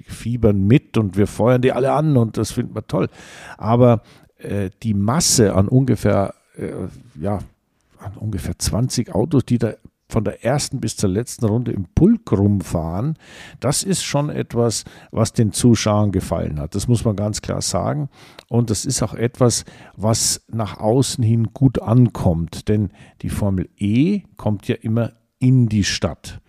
fiebern 0.05 0.65
mit 0.65 0.97
und 0.97 1.17
wir 1.17 1.27
feuern 1.27 1.61
die 1.61 1.73
alle 1.73 1.91
an 1.91 2.15
und 2.15 2.37
das 2.37 2.53
finden 2.53 2.73
wir 2.73 2.87
toll. 2.87 3.09
Aber 3.57 4.01
äh, 4.37 4.69
die 4.81 4.93
Masse 4.93 5.53
an 5.55 5.67
ungefähr 5.67 6.33
äh, 6.57 6.87
ja, 7.19 7.39
an 7.99 8.13
ungefähr 8.17 8.57
20 8.57 9.13
Autos, 9.13 9.45
die 9.45 9.57
da 9.57 9.73
von 10.07 10.23
der 10.23 10.45
ersten 10.45 10.79
bis 10.79 10.95
zur 10.95 11.09
letzten 11.09 11.45
Runde 11.45 11.71
im 11.71 11.85
Pulk 11.95 12.31
rumfahren, 12.31 13.17
das 13.59 13.83
ist 13.83 14.03
schon 14.03 14.29
etwas, 14.29 14.83
was 15.11 15.33
den 15.33 15.51
Zuschauern 15.51 16.11
gefallen 16.11 16.59
hat. 16.59 16.75
Das 16.75 16.87
muss 16.87 17.03
man 17.05 17.15
ganz 17.15 17.41
klar 17.41 17.61
sagen. 17.61 18.09
Und 18.47 18.69
das 18.69 18.85
ist 18.85 19.01
auch 19.01 19.15
etwas, 19.15 19.65
was 19.97 20.45
nach 20.47 20.77
außen 20.77 21.23
hin 21.23 21.49
gut 21.53 21.81
ankommt. 21.81 22.67
Denn 22.69 22.91
die 23.23 23.29
Formel 23.29 23.69
E 23.77 24.21
kommt 24.37 24.67
ja 24.67 24.75
immer 24.75 25.13
in 25.39 25.67
die 25.67 25.83
Stadt. 25.83 26.39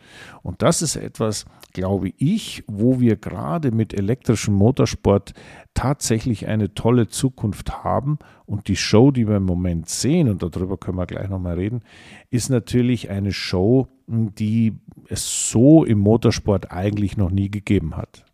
Und 0.43 0.63
das 0.63 0.83
ist 0.83 0.97
etwas, 0.97 1.45
glaube 1.77 2.11
ich, 2.17 2.65
wo 2.67 3.01
wir 3.01 3.17
gerade 3.17 3.71
mit 3.71 3.93
elektrischem 3.93 4.55
Motorsport 4.55 5.35
tatsächlich 5.75 6.47
eine 6.49 6.73
tolle 6.73 7.09
Zukunft 7.09 7.85
haben. 7.85 8.19
Und 8.47 8.69
die 8.69 8.77
Show, 8.77 9.11
die 9.11 9.29
wir 9.29 9.37
im 9.37 9.45
Moment 9.45 9.91
sehen, 9.91 10.31
und 10.31 10.43
darüber 10.43 10.79
können 10.79 10.97
wir 10.97 11.05
gleich 11.05 11.29
nochmal 11.29 11.57
reden, 11.57 11.83
ist 12.31 12.49
natürlich 12.49 13.11
eine 13.11 13.33
Show, 13.33 13.89
die 14.07 14.73
es 15.09 15.51
so 15.51 15.85
im 15.85 15.99
Motorsport 15.99 16.73
eigentlich 16.73 17.19
noch 17.19 17.31
nie 17.31 17.51
gegeben 17.51 17.97
hat. 17.97 18.26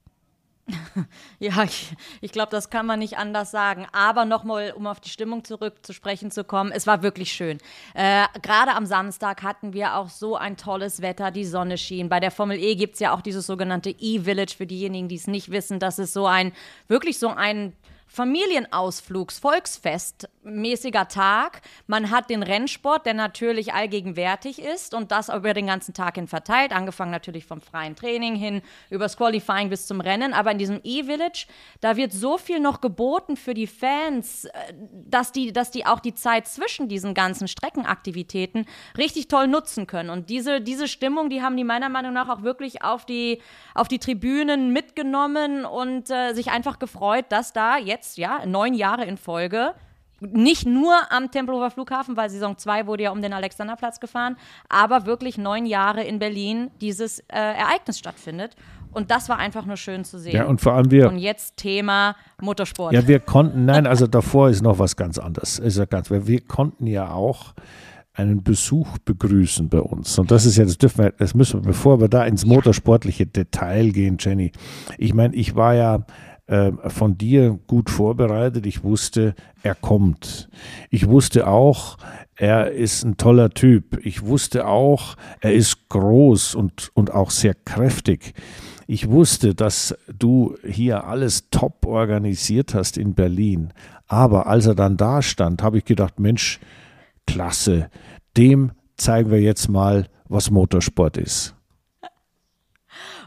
Ja, 1.39 1.65
ich, 1.65 1.95
ich 2.21 2.33
glaube, 2.33 2.51
das 2.51 2.71
kann 2.71 2.87
man 2.87 3.01
nicht 3.01 3.19
anders 3.19 3.51
sagen. 3.51 3.87
Aber 3.93 4.25
nochmal, 4.25 4.73
um 4.77 4.87
auf 4.87 5.01
die 5.01 5.09
Stimmung 5.09 5.45
zurück 5.45 5.85
zu 5.85 5.93
sprechen 5.93 6.31
zu 6.31 6.45
kommen, 6.45 6.71
es 6.73 6.87
war 6.87 7.03
wirklich 7.03 7.33
schön. 7.33 7.59
Äh, 7.95 8.27
Gerade 8.43 8.75
am 8.75 8.87
Samstag 8.87 9.43
hatten 9.43 9.73
wir 9.73 9.97
auch 9.97 10.09
so 10.09 10.37
ein 10.37 10.57
tolles 10.57 11.03
Wetter, 11.03 11.31
die 11.31 11.45
Sonne 11.45 11.79
schien. 11.79 12.09
Bei 12.09 12.21
der 12.21 12.31
Formel 12.31 12.59
E 12.59 12.77
gibt 12.77 12.95
es 12.95 13.01
ja 13.01 13.13
auch 13.13 13.21
dieses 13.21 13.47
sogenannte 13.47 13.91
E-Village 13.91 14.55
für 14.57 14.67
diejenigen, 14.67 15.09
die 15.09 15.17
es 15.17 15.27
nicht 15.27 15.51
wissen. 15.51 15.79
Das 15.81 15.99
ist 15.99 16.13
so 16.13 16.27
ein, 16.27 16.53
wirklich 16.87 17.19
so 17.19 17.29
ein 17.29 17.73
Familienausflugs, 18.07 19.39
Volksfest 19.39 20.29
mäßiger 20.43 21.09
Tag. 21.09 21.63
Man 21.87 22.11
hat 22.11 22.29
den 22.29 22.43
Rennsport, 22.43 23.07
der 23.07 23.15
natürlich 23.15 23.73
allgegenwärtig 23.73 24.61
ist 24.61 24.93
und 24.93 25.13
das 25.13 25.29
über 25.29 25.55
den 25.55 25.67
ganzen 25.67 25.95
Tag 25.95 26.17
hin 26.17 26.29
verteilt, 26.29 26.73
angefangen 26.73 27.11
natürlich 27.11 27.47
vom 27.47 27.61
freien 27.61 27.97
Training 27.97 28.35
hin 28.35 28.63
übers 28.91 29.17
Qualifying 29.17 29.71
bis 29.71 29.87
zum 29.87 30.01
Rennen. 30.01 30.35
Aber 30.35 30.51
in 30.51 30.59
diesem 30.59 30.81
E-Village, 30.85 31.47
da 31.81 31.97
wird 31.97 32.13
so 32.13 32.37
viel 32.39 32.61
noch 32.61 32.81
geboten 32.81 33.37
für 33.37 33.55
die 33.55 33.67
Fans, 33.67 34.45
äh, 34.45 34.51
dass 35.09 35.33
die, 35.33 35.53
dass 35.53 35.71
die 35.71 35.87
auch 35.87 36.01
die 36.01 36.15
Zeit 36.15 36.47
zwischen 36.47 36.89
diesen 36.89 37.15
ganzen 37.15 37.49
Streckenaktivitäten 37.49 38.67
richtig 38.99 39.29
toll 39.29 39.47
nutzen 39.47 39.87
können. 39.87 40.11
Und 40.11 40.29
diese, 40.29 40.61
diese 40.61 40.89
Stimmung, 40.89 41.31
die 41.31 41.43
haben 41.43 41.57
die 41.57 41.65
meiner 41.65 41.89
Meinung 41.89 42.13
nach 42.13 42.29
auch 42.29 42.43
wirklich 42.43 42.83
auf 42.83 43.07
die, 43.07 43.41
auf 43.75 43.89
die 43.89 43.99
Tribünen 43.99 44.73
mitgenommen 44.73 45.65
und 45.65 46.11
äh, 46.11 46.35
sich 46.35 46.51
einfach 46.51 46.79
gefreut, 46.79 47.27
dass 47.31 47.53
da 47.53 47.79
jetzt 47.79 47.93
jetzt, 47.93 48.19
ja, 48.19 48.45
neun 48.47 48.75
Jahre 48.75 49.05
in 49.05 49.17
Folge, 49.17 49.75
nicht 50.31 50.67
nur 50.67 50.95
am 51.11 51.31
Tempelhofer 51.31 51.71
Flughafen, 51.71 52.17
weil 52.17 52.31
Saison 52.31 52.57
2 52.57 52.87
wurde 52.87 53.05
ja 53.05 53.11
um 53.11 53.23
den 53.23 53.33
Alexanderplatz 53.33 54.01
gefahren, 54.01 54.37
aber 54.69 55.07
wirklich 55.07 55.39
neun 55.39 55.67
Jahre 55.67 56.05
in 56.05 56.19
Berlin 56.19 56.71
dieses 56.81 57.21
äh, 57.21 57.25
Ereignis 57.37 57.99
stattfindet. 57.99 58.57
Und 58.93 59.11
das 59.11 59.29
war 59.29 59.39
einfach 59.39 59.65
nur 59.65 59.77
schön 59.77 60.05
zu 60.05 60.19
sehen. 60.19 60.35
Ja, 60.35 60.45
und 60.45 60.61
vor 60.61 60.75
allem 60.75 60.91
wir. 60.91 61.09
Und 61.09 61.19
jetzt 61.19 61.57
Thema 61.57 62.15
Motorsport. 62.41 62.93
Ja, 62.93 63.09
wir 63.09 63.21
konnten, 63.21 63.65
nein, 63.65 63.87
also 63.87 64.07
davor 64.07 64.51
ist 64.51 64.63
noch 64.63 64.79
was 64.79 64.97
ganz 64.97 65.19
anderes. 65.19 65.59
Ist 65.59 65.79
ja 65.79 65.87
ganz, 65.87 66.11
weil 66.11 66.27
wir 66.27 66.41
konnten 66.41 66.87
ja 66.87 67.11
auch 67.11 67.55
einen 68.15 68.43
Besuch 68.43 68.99
begrüßen 68.99 69.71
bei 69.71 69.81
uns. 69.81 70.19
Und 70.19 70.31
das 70.31 70.45
ist 70.45 70.57
ja, 70.57 70.65
das 70.65 70.77
dürfen 70.77 71.05
wir, 71.05 71.13
das 71.13 71.35
müssen 71.35 71.63
wir, 71.63 71.69
bevor 71.69 72.01
wir 72.01 72.09
da 72.09 72.25
ins 72.25 72.45
motorsportliche 72.45 73.27
Detail 73.27 73.91
gehen, 73.91 74.19
Jenny. 74.21 74.53
Ich 74.99 75.15
meine, 75.15 75.35
ich 75.35 75.57
war 75.57 75.75
ja 75.75 76.05
äh, 76.53 76.91
von 76.91 77.17
dir 77.17 77.59
gut 77.67 77.89
vorbereitet. 77.89 78.67
Ich 78.67 78.85
wusste, 78.85 79.35
er 79.63 79.75
kommt. 79.75 80.51
Ich 80.91 81.09
wusste 81.09 81.47
auch, 81.47 81.97
er 82.37 82.73
ist 82.73 83.05
ein 83.05 83.17
toller 83.17 83.49
Typ. 83.49 84.05
Ich 84.05 84.27
wusste 84.27 84.67
auch, 84.67 85.17
er 85.41 85.55
ist 85.55 85.89
groß 85.89 86.55
und, 86.55 86.91
und 86.93 87.15
auch 87.15 87.31
sehr 87.31 87.55
kräftig. 87.55 88.35
Ich 88.87 89.09
wusste, 89.09 89.55
dass 89.55 89.97
du 90.13 90.55
hier 90.63 91.07
alles 91.07 91.49
top 91.49 91.87
organisiert 91.87 92.75
hast 92.75 92.99
in 92.99 93.15
Berlin. 93.15 93.73
Aber 94.07 94.47
als 94.47 94.67
er 94.67 94.75
dann 94.75 94.99
da 94.99 95.23
stand, 95.23 95.63
habe 95.63 95.79
ich 95.79 95.87
gedacht, 95.87 96.21
Mensch, 96.21 96.61
klasse, 97.27 97.89
dem 98.37 98.73
zeigen 98.99 99.31
wir 99.31 99.41
jetzt 99.41 99.71
mal, 99.71 100.07
was 100.29 100.51
Motorsport 100.51 101.17
ist. 101.17 101.55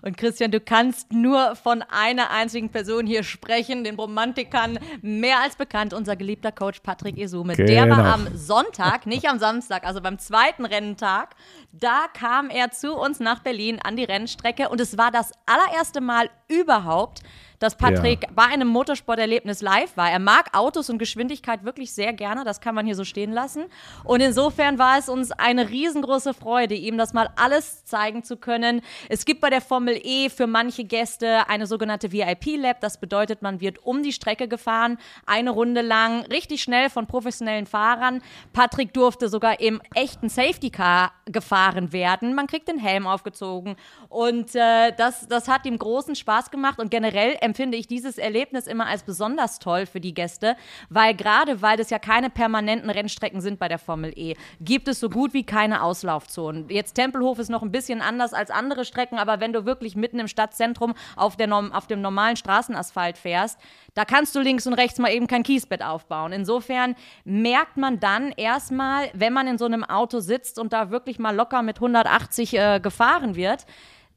Und 0.05 0.17
Christian, 0.17 0.51
du 0.51 0.59
kannst 0.59 1.11
nur 1.11 1.55
von 1.55 1.81
einer 1.81 2.29
einzigen 2.29 2.69
Person 2.69 3.07
hier 3.07 3.23
sprechen, 3.23 3.83
den 3.83 3.95
Romantikern 3.95 4.77
mehr 5.01 5.39
als 5.41 5.55
bekannt, 5.55 5.95
unser 5.95 6.15
geliebter 6.15 6.51
Coach 6.51 6.81
Patrick 6.81 7.17
Esume. 7.17 7.55
Genau. 7.55 7.67
Der 7.67 7.89
war 7.89 7.97
genau. 7.97 8.13
am 8.13 8.37
Sonntag, 8.37 9.07
nicht 9.07 9.27
am 9.27 9.39
Samstag, 9.39 9.83
also 9.83 10.01
beim 10.01 10.19
zweiten 10.19 10.65
Rennentag. 10.65 11.35
Da 11.71 12.05
kam 12.13 12.51
er 12.51 12.69
zu 12.69 12.93
uns 12.93 13.19
nach 13.19 13.39
Berlin 13.39 13.79
an 13.83 13.95
die 13.95 14.03
Rennstrecke 14.03 14.69
und 14.69 14.79
es 14.79 14.95
war 14.95 15.09
das 15.09 15.31
allererste 15.47 16.01
Mal 16.01 16.29
überhaupt, 16.49 17.21
dass 17.59 17.75
Patrick 17.75 18.23
ja. 18.23 18.29
bei 18.35 18.43
einem 18.43 18.67
Motorsporterlebnis 18.67 19.61
live 19.61 19.95
war. 19.97 20.09
Er 20.09 20.19
mag 20.19 20.55
Autos 20.55 20.89
und 20.89 20.97
Geschwindigkeit 20.97 21.63
wirklich 21.63 21.93
sehr 21.93 22.13
gerne, 22.13 22.43
das 22.43 22.61
kann 22.61 22.75
man 22.75 22.85
hier 22.85 22.95
so 22.95 23.03
stehen 23.03 23.31
lassen. 23.31 23.65
Und 24.03 24.21
insofern 24.21 24.77
war 24.79 24.97
es 24.97 25.09
uns 25.09 25.31
eine 25.31 25.69
riesengroße 25.69 26.33
Freude, 26.33 26.75
ihm 26.75 26.97
das 26.97 27.13
mal 27.13 27.29
alles 27.35 27.85
zeigen 27.85 28.23
zu 28.23 28.37
können. 28.37 28.81
Es 29.09 29.25
gibt 29.25 29.41
bei 29.41 29.49
der 29.49 29.61
Formel 29.61 29.99
E 30.03 30.29
für 30.29 30.47
manche 30.47 30.83
Gäste 30.83 31.47
eine 31.49 31.67
sogenannte 31.67 32.11
VIP-Lab. 32.11 32.81
Das 32.81 32.99
bedeutet, 32.99 33.41
man 33.41 33.61
wird 33.61 33.79
um 33.85 34.03
die 34.03 34.13
Strecke 34.13 34.47
gefahren, 34.47 34.97
eine 35.25 35.51
Runde 35.51 35.81
lang, 35.81 36.25
richtig 36.25 36.61
schnell 36.61 36.89
von 36.89 37.07
professionellen 37.07 37.65
Fahrern. 37.65 38.21
Patrick 38.53 38.93
durfte 38.93 39.29
sogar 39.29 39.59
im 39.59 39.81
echten 39.93 40.29
Safety 40.29 40.69
Car 40.69 41.11
gefahren 41.25 41.91
werden. 41.93 42.35
Man 42.35 42.47
kriegt 42.47 42.67
den 42.67 42.79
Helm 42.79 43.07
aufgezogen 43.07 43.75
und 44.09 44.55
äh, 44.55 44.91
das, 44.95 45.27
das 45.27 45.47
hat 45.47 45.65
ihm 45.65 45.77
großen 45.77 46.15
Spaß 46.15 46.51
gemacht 46.51 46.79
und 46.79 46.91
generell 46.91 47.37
empfinde 47.45 47.77
ich 47.77 47.87
dieses 47.87 48.17
Erlebnis 48.17 48.67
immer 48.67 48.87
als 48.87 49.03
besonders 49.03 49.59
toll 49.59 49.85
für 49.85 50.01
die 50.01 50.13
Gäste, 50.13 50.57
weil 50.89 51.15
gerade 51.15 51.61
weil 51.61 51.79
es 51.79 51.89
ja 51.89 51.99
keine 51.99 52.29
permanenten 52.29 52.89
Rennstrecken 52.89 53.41
sind 53.41 53.59
bei 53.59 53.67
der 53.67 53.79
Formel 53.79 54.11
E, 54.15 54.35
gibt 54.59 54.87
es 54.87 54.99
so 54.99 55.09
gut 55.09 55.33
wie 55.33 55.45
keine 55.45 55.81
Auslaufzonen. 55.81 56.69
Jetzt 56.69 56.93
Tempelhof 56.93 57.39
ist 57.39 57.49
noch 57.49 57.63
ein 57.63 57.71
bisschen 57.71 58.01
anders 58.01 58.33
als 58.33 58.51
andere 58.51 58.83
Strecken, 58.85 59.17
aber 59.17 59.39
wenn 59.39 59.53
du 59.53 59.65
wirklich 59.65 59.95
mitten 59.95 60.19
im 60.19 60.27
Stadtzentrum 60.27 60.93
auf, 61.15 61.37
der, 61.37 61.53
auf 61.73 61.87
dem 61.87 62.01
normalen 62.01 62.35
Straßenasphalt 62.35 63.17
fährst, 63.17 63.59
da 63.93 64.03
kannst 64.03 64.35
du 64.35 64.41
links 64.41 64.67
und 64.67 64.73
rechts 64.73 64.99
mal 64.99 65.11
eben 65.11 65.27
kein 65.27 65.43
Kiesbett 65.43 65.81
aufbauen. 65.81 66.33
Insofern 66.33 66.95
merkt 67.23 67.77
man 67.77 67.99
dann 67.99 68.31
erstmal, 68.31 69.09
wenn 69.13 69.31
man 69.31 69.47
in 69.47 69.57
so 69.57 69.65
einem 69.65 69.83
Auto 69.83 70.19
sitzt 70.19 70.59
und 70.59 70.73
da 70.73 70.89
wirklich 70.89 71.19
mal 71.19 71.35
locker 71.35 71.61
mit 71.61 71.77
180 71.77 72.53
äh, 72.57 72.79
gefahren 72.81 73.35
wird, 73.35 73.65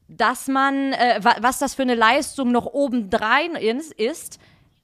dass 0.09 0.47
man, 0.47 0.93
äh, 0.93 1.19
was 1.39 1.59
das 1.59 1.75
für 1.75 1.83
eine 1.83 1.95
Leistung 1.95 2.51
noch 2.51 2.65
obendrein 2.65 3.55
ist, 3.55 3.93
ist 3.93 4.39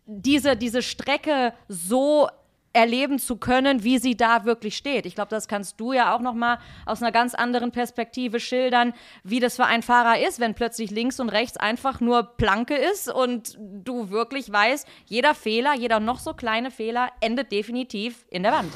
diese, 0.06 0.56
diese 0.56 0.82
Strecke 0.82 1.54
so 1.68 2.30
erleben 2.76 3.20
zu 3.20 3.38
können, 3.38 3.84
wie 3.84 3.98
sie 3.98 4.16
da 4.16 4.44
wirklich 4.44 4.76
steht. 4.76 5.06
Ich 5.06 5.16
glaube, 5.16 5.30
das 5.30 5.48
kannst 5.48 5.80
du 5.80 5.94
ja 5.94 6.14
auch 6.16 6.20
noch 6.20 6.34
mal 6.34 6.60
aus 6.86 7.02
einer 7.02 7.12
ganz 7.12 7.34
anderen 7.34 7.72
Perspektive 7.72 8.40
schildern, 8.40 8.94
wie 9.24 9.40
das 9.40 9.56
für 9.56 9.66
einen 9.66 9.82
Fahrer 9.82 10.20
ist, 10.28 10.40
wenn 10.40 10.54
plötzlich 10.54 10.92
links 10.92 11.20
und 11.20 11.30
rechts 11.30 11.58
einfach 11.58 12.02
nur 12.02 12.36
Planke 12.38 12.76
ist 12.76 13.12
und 13.12 13.58
du 13.60 14.10
wirklich 14.10 14.52
weißt, 14.52 14.88
jeder 15.06 15.34
Fehler, 15.34 15.74
jeder 15.76 16.00
noch 16.00 16.20
so 16.20 16.34
kleine 16.34 16.70
Fehler 16.70 17.10
endet 17.22 17.52
definitiv 17.52 18.26
in 18.30 18.44
der 18.44 18.52
Wand. 18.52 18.72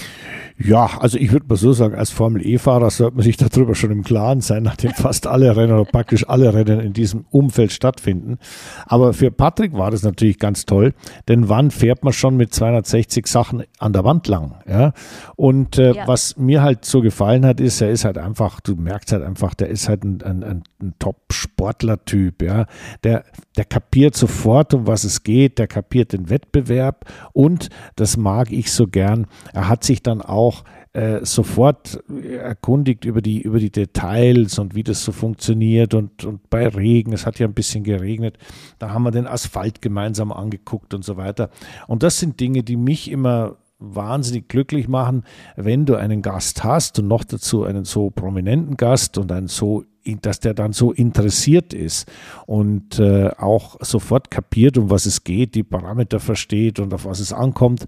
Ja, 0.58 0.90
also 1.00 1.18
ich 1.18 1.32
würde 1.32 1.48
mal 1.48 1.56
so 1.56 1.74
sagen, 1.74 1.96
als 1.96 2.10
Formel 2.10 2.46
E-Fahrer 2.46 2.90
sollte 2.90 3.18
man 3.18 3.24
sich 3.24 3.38
darüber 3.38 3.76
schon 3.76 3.92
im 3.92 4.04
Klaren 4.04 4.42
sein, 4.42 4.64
nachdem 4.64 4.92
fast 4.96 5.28
alle 5.28 5.56
Rennen 5.56 5.74
oder 5.74 5.86
praktisch 5.86 6.28
alle 6.28 6.54
Rennen 6.54 6.80
in 6.80 6.94
diesem 6.94 7.26
Umfeld 7.30 7.72
stattfinden. 7.72 8.40
Aber 8.86 9.14
für 9.14 9.32
Patrick 9.32 9.74
war 9.74 9.92
das 9.92 10.04
natürlich 10.04 10.40
ganz 10.40 10.66
toll, 10.66 10.94
denn 11.28 11.50
wann 11.50 11.72
fährt 11.72 12.04
man 12.04 12.14
schon 12.14 12.38
mit 12.38 12.54
260 12.54 13.28
Sachen 13.28 13.64
an 13.78 13.89
der 13.94 14.04
Wand 14.04 14.28
lang? 14.28 14.56
Ja? 14.68 14.94
Und 15.36 15.78
äh, 15.78 15.94
ja. 15.94 16.08
was 16.08 16.38
mir 16.38 16.62
halt 16.62 16.86
so 16.86 17.02
gefallen 17.02 17.46
hat, 17.46 17.60
ist, 17.60 17.82
er 17.82 17.90
ist 17.90 18.06
halt 18.06 18.18
einfach, 18.18 18.60
du 18.60 18.76
merkst 18.76 19.12
halt 19.12 19.24
einfach, 19.24 19.54
der 19.54 19.70
ist 19.70 19.90
halt 19.90 20.04
ein, 20.04 20.22
ein, 20.22 20.44
ein, 20.44 20.64
ein 20.82 20.94
Top-Sportler-Typ, 21.00 22.42
ja. 22.42 22.66
Der, 23.04 23.24
der 23.58 23.66
kapiert 23.66 24.16
sofort, 24.16 24.74
um 24.74 24.88
was 24.88 25.04
es 25.04 25.24
geht, 25.24 25.60
der 25.60 25.68
kapiert 25.68 26.14
den 26.14 26.30
Wettbewerb 26.30 27.06
und, 27.34 27.70
das 27.96 28.18
mag 28.18 28.52
ich 28.52 28.72
so 28.72 28.88
gern, 28.88 29.28
er 29.54 29.70
hat 29.70 29.84
sich 29.84 30.04
dann 30.04 30.22
auch 30.22 30.64
äh, 30.94 31.24
sofort 31.24 32.04
erkundigt 32.10 33.06
über 33.06 33.22
die, 33.22 33.42
über 33.42 33.60
die 33.60 33.72
Details 33.72 34.58
und 34.58 34.76
wie 34.76 34.84
das 34.84 35.04
so 35.04 35.12
funktioniert 35.12 35.94
und, 35.94 36.24
und 36.26 36.50
bei 36.50 36.68
Regen, 36.68 37.14
es 37.14 37.26
hat 37.26 37.38
ja 37.38 37.48
ein 37.48 37.54
bisschen 37.54 37.84
geregnet, 37.84 38.38
da 38.80 38.90
haben 38.92 39.04
wir 39.04 39.12
den 39.12 39.28
Asphalt 39.28 39.82
gemeinsam 39.82 40.32
angeguckt 40.32 40.94
und 40.94 41.04
so 41.04 41.16
weiter. 41.16 41.52
Und 41.88 42.02
das 42.04 42.20
sind 42.20 42.40
Dinge, 42.40 42.64
die 42.64 42.76
mich 42.76 43.12
immer 43.12 43.58
wahnsinnig 43.80 44.48
glücklich 44.48 44.88
machen, 44.88 45.24
wenn 45.56 45.86
du 45.86 45.96
einen 45.96 46.22
Gast 46.22 46.64
hast 46.64 47.00
und 47.00 47.08
noch 47.08 47.24
dazu 47.24 47.64
einen 47.64 47.86
so 47.86 48.10
prominenten 48.10 48.76
Gast 48.76 49.18
und 49.18 49.32
einen 49.32 49.48
so 49.48 49.86
dass 50.22 50.40
der 50.40 50.54
dann 50.54 50.74
so 50.74 50.92
interessiert 50.92 51.74
ist 51.74 52.12
und 52.46 53.00
äh, 53.00 53.30
auch 53.38 53.78
sofort 53.82 54.32
kapiert, 54.32 54.78
um 54.78 54.90
was 54.90 55.06
es 55.06 55.24
geht, 55.24 55.56
die 55.56 55.64
Parameter 55.64 56.20
versteht 56.20 56.80
und 56.80 56.94
auf 56.94 57.06
was 57.06 57.20
es 57.20 57.34
ankommt. 57.34 57.86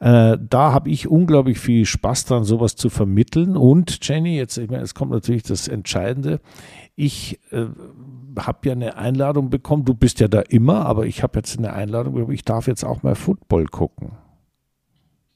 Äh, 0.00 0.38
da 0.38 0.72
habe 0.72 0.90
ich 0.90 1.08
unglaublich 1.08 1.58
viel 1.58 1.86
Spaß 1.86 2.26
dran, 2.26 2.44
sowas 2.44 2.76
zu 2.76 2.90
vermitteln. 2.90 3.56
Und 3.56 3.98
Jenny, 4.06 4.36
jetzt, 4.36 4.56
ich 4.58 4.68
meine, 4.68 4.82
jetzt 4.82 4.94
kommt 4.94 5.12
natürlich 5.12 5.42
das 5.42 5.68
Entscheidende. 5.68 6.40
Ich 6.96 7.40
äh, 7.50 7.66
habe 8.38 8.68
ja 8.68 8.72
eine 8.72 8.96
Einladung 8.96 9.50
bekommen. 9.50 9.84
Du 9.84 9.94
bist 9.94 10.20
ja 10.20 10.28
da 10.28 10.40
immer, 10.40 10.86
aber 10.86 11.06
ich 11.06 11.22
habe 11.22 11.38
jetzt 11.38 11.58
eine 11.58 11.72
Einladung 11.72 12.14
bekommen. 12.14 12.34
Ich 12.34 12.44
darf 12.44 12.66
jetzt 12.66 12.84
auch 12.84 13.02
mal 13.02 13.14
Football 13.14 13.66
gucken. 13.66 14.12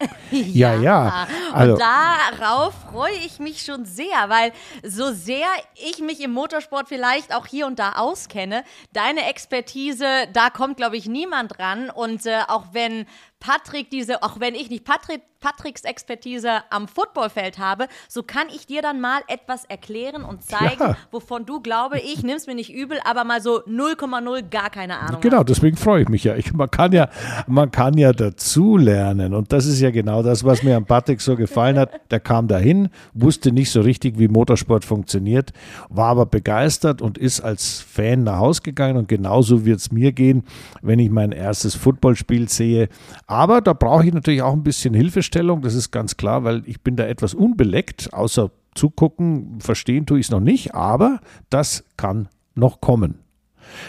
ja, 0.30 0.74
ja. 0.74 0.80
ja. 0.80 1.28
Also. 1.52 1.72
Und 1.72 1.80
darauf 1.80 2.74
freue 2.90 3.14
ich 3.24 3.40
mich 3.40 3.62
schon 3.62 3.84
sehr, 3.84 4.28
weil 4.28 4.52
so 4.84 5.12
sehr 5.12 5.48
ich 5.74 5.98
mich 5.98 6.20
im 6.20 6.32
Motorsport 6.32 6.88
vielleicht 6.88 7.34
auch 7.34 7.46
hier 7.46 7.66
und 7.66 7.78
da 7.78 7.92
auskenne, 7.92 8.64
deine 8.92 9.28
Expertise, 9.28 10.28
da 10.32 10.50
kommt, 10.50 10.76
glaube 10.76 10.96
ich, 10.96 11.06
niemand 11.06 11.58
ran. 11.58 11.90
Und 11.90 12.26
äh, 12.26 12.42
auch 12.46 12.66
wenn 12.72 13.06
Patrick 13.40 13.90
diese, 13.90 14.22
auch 14.22 14.40
wenn 14.40 14.54
ich 14.54 14.68
nicht 14.68 14.84
Patrick, 14.84 15.22
Patricks 15.40 15.84
Expertise 15.84 16.50
am 16.70 16.88
Footballfeld 16.88 17.58
habe, 17.58 17.86
so 18.08 18.24
kann 18.24 18.48
ich 18.54 18.66
dir 18.66 18.82
dann 18.82 19.00
mal 19.00 19.20
etwas 19.28 19.64
erklären 19.64 20.24
und 20.24 20.42
zeigen, 20.42 20.80
ja. 20.80 20.96
wovon 21.12 21.46
du, 21.46 21.60
glaube 21.60 22.00
ich, 22.00 22.24
nimmst 22.24 22.48
mir 22.48 22.56
nicht 22.56 22.74
übel, 22.74 22.98
aber 23.04 23.22
mal 23.22 23.40
so 23.40 23.62
0,0 23.62 24.48
gar 24.50 24.70
keine 24.70 24.98
Ahnung. 24.98 25.20
Genau, 25.20 25.38
hast. 25.38 25.48
deswegen 25.48 25.76
freue 25.76 26.02
ich 26.02 26.08
mich 26.08 26.24
ja. 26.24 26.34
Ich, 26.34 26.52
man 26.52 26.70
kann 26.70 26.92
ja, 26.92 27.08
man 27.46 27.70
kann 27.70 27.96
ja 27.96 28.12
dazu 28.12 28.76
lernen 28.76 29.32
und 29.32 29.52
das 29.52 29.66
ist 29.66 29.80
ja 29.80 29.90
genau 29.92 30.22
das, 30.24 30.44
was 30.44 30.64
mir 30.64 30.76
an 30.76 30.86
Patrick 30.86 31.20
so 31.20 31.36
gefallen 31.36 31.78
hat. 31.78 31.92
Der 32.10 32.18
kam 32.18 32.48
dahin, 32.48 32.88
wusste 33.14 33.52
nicht 33.52 33.70
so 33.70 33.80
richtig, 33.80 34.18
wie 34.18 34.26
Motorsport 34.26 34.84
funktioniert, 34.84 35.52
war 35.88 36.08
aber 36.08 36.26
begeistert 36.26 37.00
und 37.00 37.16
ist 37.16 37.40
als 37.40 37.80
Fan 37.80 38.24
nach 38.24 38.38
Hause 38.38 38.62
gegangen 38.62 38.96
und 38.96 39.08
genauso 39.08 39.64
wird 39.64 39.78
es 39.78 39.92
mir 39.92 40.10
gehen, 40.10 40.42
wenn 40.82 40.98
ich 40.98 41.10
mein 41.10 41.30
erstes 41.30 41.76
Footballspiel 41.76 42.48
sehe 42.48 42.88
aber 43.28 43.60
da 43.60 43.74
brauche 43.74 44.06
ich 44.06 44.12
natürlich 44.12 44.42
auch 44.42 44.54
ein 44.54 44.64
bisschen 44.64 44.94
Hilfestellung, 44.94 45.60
das 45.62 45.74
ist 45.74 45.90
ganz 45.90 46.16
klar, 46.16 46.44
weil 46.44 46.62
ich 46.66 46.80
bin 46.80 46.96
da 46.96 47.04
etwas 47.04 47.34
unbeleckt, 47.34 48.12
außer 48.12 48.50
zugucken, 48.74 49.60
verstehen 49.60 50.06
tue 50.06 50.18
ich 50.18 50.26
es 50.26 50.30
noch 50.30 50.40
nicht, 50.40 50.74
aber 50.74 51.20
das 51.50 51.84
kann 51.96 52.28
noch 52.54 52.80
kommen. 52.80 53.22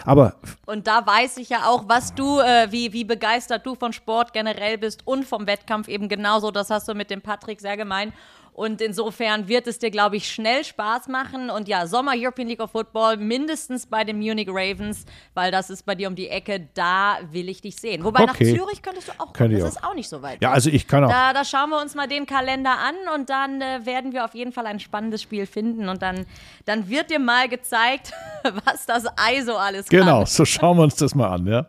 Aber 0.04 0.34
und 0.66 0.86
da 0.86 1.06
weiß 1.06 1.38
ich 1.38 1.48
ja 1.48 1.64
auch, 1.66 1.84
was 1.88 2.14
du, 2.14 2.38
äh, 2.40 2.70
wie, 2.70 2.92
wie 2.92 3.04
begeistert 3.04 3.64
du 3.64 3.74
von 3.74 3.94
Sport 3.94 4.34
generell 4.34 4.76
bist 4.76 5.06
und 5.06 5.24
vom 5.24 5.46
Wettkampf 5.46 5.88
eben 5.88 6.08
genauso. 6.08 6.50
Das 6.50 6.68
hast 6.68 6.86
du 6.88 6.94
mit 6.94 7.10
dem 7.10 7.22
Patrick 7.22 7.60
sehr 7.60 7.78
gemein. 7.78 8.12
Und 8.60 8.82
insofern 8.82 9.48
wird 9.48 9.66
es 9.66 9.78
dir, 9.78 9.90
glaube 9.90 10.16
ich, 10.16 10.30
schnell 10.30 10.64
Spaß 10.64 11.08
machen. 11.08 11.48
Und 11.48 11.66
ja, 11.66 11.86
Sommer 11.86 12.12
European 12.14 12.46
League 12.46 12.60
of 12.60 12.70
Football 12.72 13.16
mindestens 13.16 13.86
bei 13.86 14.04
den 14.04 14.18
Munich 14.18 14.48
Ravens, 14.50 15.06
weil 15.32 15.50
das 15.50 15.70
ist 15.70 15.86
bei 15.86 15.94
dir 15.94 16.08
um 16.08 16.14
die 16.14 16.28
Ecke. 16.28 16.68
Da 16.74 17.20
will 17.32 17.48
ich 17.48 17.62
dich 17.62 17.76
sehen. 17.76 18.04
Wobei 18.04 18.24
okay. 18.24 18.52
nach 18.52 18.58
Zürich 18.58 18.82
könntest 18.82 19.08
du 19.08 19.12
auch 19.16 19.32
kommen. 19.32 19.52
Das 19.52 19.62
auch. 19.62 19.68
ist 19.68 19.84
auch 19.84 19.94
nicht 19.94 20.10
so 20.10 20.20
weit. 20.20 20.42
Ja, 20.42 20.50
also 20.50 20.68
ich 20.68 20.86
kann 20.86 21.04
auch. 21.04 21.08
Da, 21.08 21.32
da 21.32 21.42
schauen 21.42 21.70
wir 21.70 21.80
uns 21.80 21.94
mal 21.94 22.06
den 22.06 22.26
Kalender 22.26 22.72
an 22.72 22.94
und 23.14 23.30
dann 23.30 23.62
äh, 23.62 23.86
werden 23.86 24.12
wir 24.12 24.26
auf 24.26 24.34
jeden 24.34 24.52
Fall 24.52 24.66
ein 24.66 24.78
spannendes 24.78 25.22
Spiel 25.22 25.46
finden. 25.46 25.88
Und 25.88 26.02
dann, 26.02 26.26
dann 26.66 26.86
wird 26.90 27.10
dir 27.10 27.18
mal 27.18 27.48
gezeigt, 27.48 28.12
was 28.66 28.84
das 28.84 29.06
Ei 29.16 29.40
so 29.42 29.56
alles 29.56 29.88
kann. 29.88 30.00
Genau, 30.00 30.26
so 30.26 30.44
schauen 30.44 30.76
wir 30.76 30.82
uns 30.82 30.96
das 30.96 31.14
mal 31.14 31.28
an. 31.28 31.46
Ja. 31.46 31.64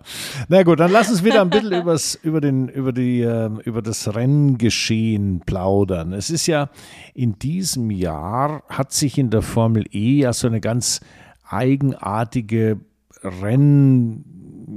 Na 0.50 0.62
gut, 0.64 0.82
dann 0.82 0.92
lass 0.92 1.10
uns 1.10 1.24
wieder 1.24 1.40
ein 1.40 1.50
bisschen 1.50 1.72
übers, 1.82 2.16
über, 2.16 2.42
den, 2.42 2.68
über, 2.68 2.92
die, 2.92 3.22
äh, 3.22 3.50
über 3.64 3.82
das 3.82 4.14
Renngeschehen 4.14 5.40
plaudern. 5.46 6.12
Es 6.12 6.30
ist 6.30 6.48
ja 6.48 6.68
in 7.14 7.38
diesem 7.40 7.92
Jahr 7.92 8.64
hat 8.70 8.92
sich 8.92 9.18
in 9.18 9.30
der 9.30 9.42
Formel 9.42 9.86
E 9.92 10.20
ja 10.20 10.34
so 10.34 10.48
eine 10.48 10.62
ganz 10.62 11.02
eigenartige 11.44 12.80
Renn 13.24 14.24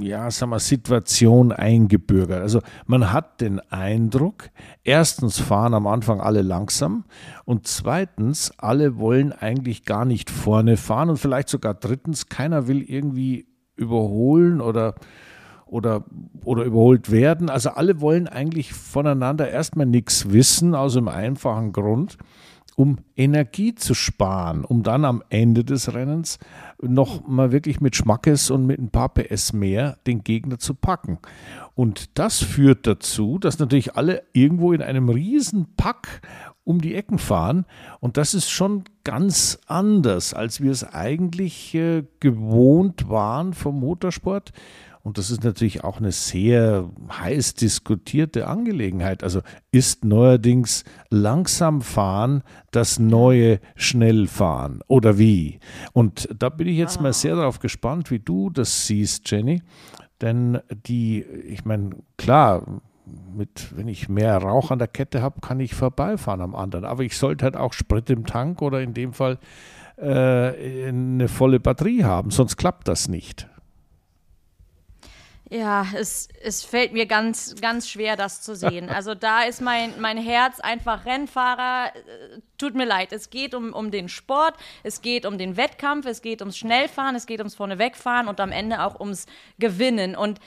ja, 0.01 0.29
eingebürgert. 1.51 2.41
Also 2.41 2.61
man 2.85 3.13
hat 3.13 3.41
den 3.41 3.59
Eindruck, 3.71 4.49
erstens 4.83 5.39
fahren 5.39 5.73
am 5.73 5.87
Anfang 5.87 6.19
alle 6.19 6.41
langsam 6.41 7.05
und 7.45 7.67
zweitens, 7.67 8.53
alle 8.57 8.97
wollen 8.97 9.31
eigentlich 9.31 9.85
gar 9.85 10.05
nicht 10.05 10.29
vorne 10.29 10.77
fahren 10.77 11.09
und 11.09 11.17
vielleicht 11.17 11.49
sogar 11.49 11.73
drittens, 11.73 12.27
keiner 12.27 12.67
will 12.67 12.81
irgendwie 12.81 13.47
überholen 13.75 14.61
oder 14.61 14.95
oder, 15.65 16.05
oder 16.43 16.63
überholt 16.63 17.11
werden. 17.11 17.49
Also 17.49 17.71
alle 17.71 18.01
wollen 18.01 18.27
eigentlich 18.27 18.73
voneinander 18.73 19.49
erstmal 19.49 19.85
nichts 19.85 20.31
wissen, 20.31 20.75
aus 20.75 20.93
dem 20.93 21.07
einfachen 21.07 21.73
Grund, 21.73 22.17
um 22.75 22.97
Energie 23.15 23.73
zu 23.73 23.93
sparen, 23.93 24.65
um 24.65 24.83
dann 24.83 25.05
am 25.05 25.23
Ende 25.29 25.63
des 25.63 25.93
Rennens 25.93 26.39
noch 26.81 27.25
mal 27.27 27.51
wirklich 27.51 27.79
mit 27.79 27.95
Schmackes 27.95 28.51
und 28.51 28.65
mit 28.65 28.79
ein 28.79 28.89
paar 28.89 29.09
PS 29.09 29.53
mehr 29.53 29.97
den 30.05 30.23
Gegner 30.23 30.59
zu 30.59 30.73
packen. 30.73 31.19
Und 31.73 32.17
das 32.19 32.43
führt 32.43 32.85
dazu, 32.85 33.39
dass 33.39 33.59
natürlich 33.59 33.95
alle 33.95 34.23
irgendwo 34.33 34.73
in 34.73 34.81
einem 34.81 35.09
riesen 35.09 35.75
Pack 35.77 36.21
um 36.65 36.81
die 36.81 36.95
Ecken 36.95 37.17
fahren. 37.17 37.65
Und 38.01 38.17
das 38.17 38.33
ist 38.33 38.49
schon 38.49 38.83
ganz 39.03 39.59
anders, 39.67 40.33
als 40.33 40.61
wir 40.61 40.71
es 40.71 40.83
eigentlich 40.83 41.73
äh, 41.75 42.03
gewohnt 42.19 43.07
waren 43.07 43.53
vom 43.53 43.79
Motorsport. 43.79 44.51
Und 45.05 45.19
das 45.19 45.29
ist 45.29 45.43
natürlich 45.43 45.83
auch 45.83 45.97
eine 45.97 46.11
sehr 46.11 46.89
heiß 47.11 47.53
diskutierte 47.53 48.47
Angelegenheit. 48.47 49.23
Also 49.23 49.41
ist 49.69 50.03
neuerdings 50.03 50.83
langsam 51.11 51.81
fahren 51.81 52.41
das 52.71 52.97
neue 52.97 53.59
Schnellfahren 53.75 54.81
oder 54.87 55.19
wie? 55.19 55.59
Und 55.93 56.27
da 56.35 56.49
bin 56.49 56.67
ich 56.67 56.77
jetzt 56.77 57.01
mal 57.01 57.13
sehr 57.13 57.35
darauf 57.35 57.59
gespannt, 57.59 58.09
wie 58.09 58.17
du 58.17 58.49
das 58.49 58.87
siehst, 58.87 59.29
Jenny. 59.29 59.61
Denn 60.21 60.59
die, 60.87 61.21
ich 61.21 61.65
meine, 61.65 61.91
klar, 62.17 62.81
mit, 63.31 63.77
wenn 63.77 63.87
ich 63.87 64.09
mehr 64.09 64.35
Rauch 64.39 64.71
an 64.71 64.79
der 64.79 64.87
Kette 64.87 65.21
habe, 65.21 65.39
kann 65.39 65.59
ich 65.59 65.75
vorbeifahren 65.75 66.41
am 66.41 66.55
anderen. 66.55 66.83
Aber 66.83 67.03
ich 67.03 67.15
sollte 67.15 67.45
halt 67.45 67.57
auch 67.57 67.73
Sprit 67.73 68.09
im 68.09 68.25
Tank 68.25 68.59
oder 68.63 68.81
in 68.81 68.95
dem 68.95 69.13
Fall 69.13 69.37
äh, 69.97 70.87
eine 70.87 71.27
volle 71.27 71.59
Batterie 71.59 72.05
haben, 72.05 72.31
sonst 72.31 72.57
klappt 72.57 72.87
das 72.87 73.07
nicht. 73.07 73.47
Ja, 75.51 75.85
es, 75.95 76.27
es 76.41 76.63
fällt 76.63 76.91
mir 76.91 77.05
ganz, 77.05 77.55
ganz 77.61 77.87
schwer, 77.87 78.15
das 78.15 78.41
zu 78.41 78.55
sehen. 78.55 78.89
Also 78.89 79.13
da 79.13 79.43
ist 79.43 79.61
mein, 79.61 79.93
mein 80.01 80.17
Herz 80.17 80.59
einfach 80.59 81.05
Rennfahrer. 81.05 81.95
Äh, 81.95 82.41
tut 82.57 82.73
mir 82.73 82.85
leid, 82.85 83.13
es 83.13 83.29
geht 83.29 83.53
um, 83.53 83.71
um 83.71 83.91
den 83.91 84.09
Sport, 84.09 84.55
es 84.81 85.01
geht 85.01 85.25
um 85.25 85.37
den 85.37 85.55
Wettkampf, 85.55 86.07
es 86.07 86.23
geht 86.23 86.41
ums 86.41 86.57
Schnellfahren, 86.57 87.15
es 87.15 87.27
geht 87.27 87.39
ums 87.39 87.53
Vornewegfahren 87.53 88.27
und 88.27 88.39
am 88.39 88.51
Ende 88.51 88.83
auch 88.83 88.99
ums 88.99 89.27
Gewinnen. 89.59 90.15
Und 90.15 90.39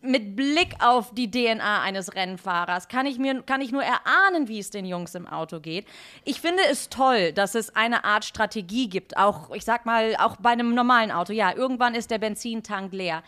mit 0.00 0.36
Blick 0.36 0.76
auf 0.80 1.12
die 1.12 1.30
DNA 1.30 1.82
eines 1.82 2.14
Rennfahrers 2.14 2.86
kann 2.86 3.04
ich 3.04 3.18
mir 3.18 3.42
kann 3.42 3.60
ich 3.60 3.72
nur 3.72 3.82
erahnen, 3.82 4.46
wie 4.46 4.60
es 4.60 4.70
den 4.70 4.84
Jungs 4.84 5.14
im 5.16 5.26
Auto 5.26 5.58
geht. 5.58 5.86
Ich 6.24 6.40
finde 6.40 6.62
es 6.70 6.88
toll, 6.88 7.32
dass 7.32 7.56
es 7.56 7.74
eine 7.74 8.04
Art 8.04 8.24
Strategie 8.24 8.88
gibt, 8.88 9.16
auch 9.16 9.50
ich 9.54 9.64
sag 9.64 9.86
mal 9.86 10.14
auch 10.18 10.36
bei 10.36 10.50
einem 10.50 10.74
normalen 10.74 11.10
Auto. 11.10 11.32
Ja, 11.32 11.54
irgendwann 11.54 11.96
ist 11.96 12.12
der 12.12 12.18
Benzintank 12.18 12.92
leer. 12.92 13.24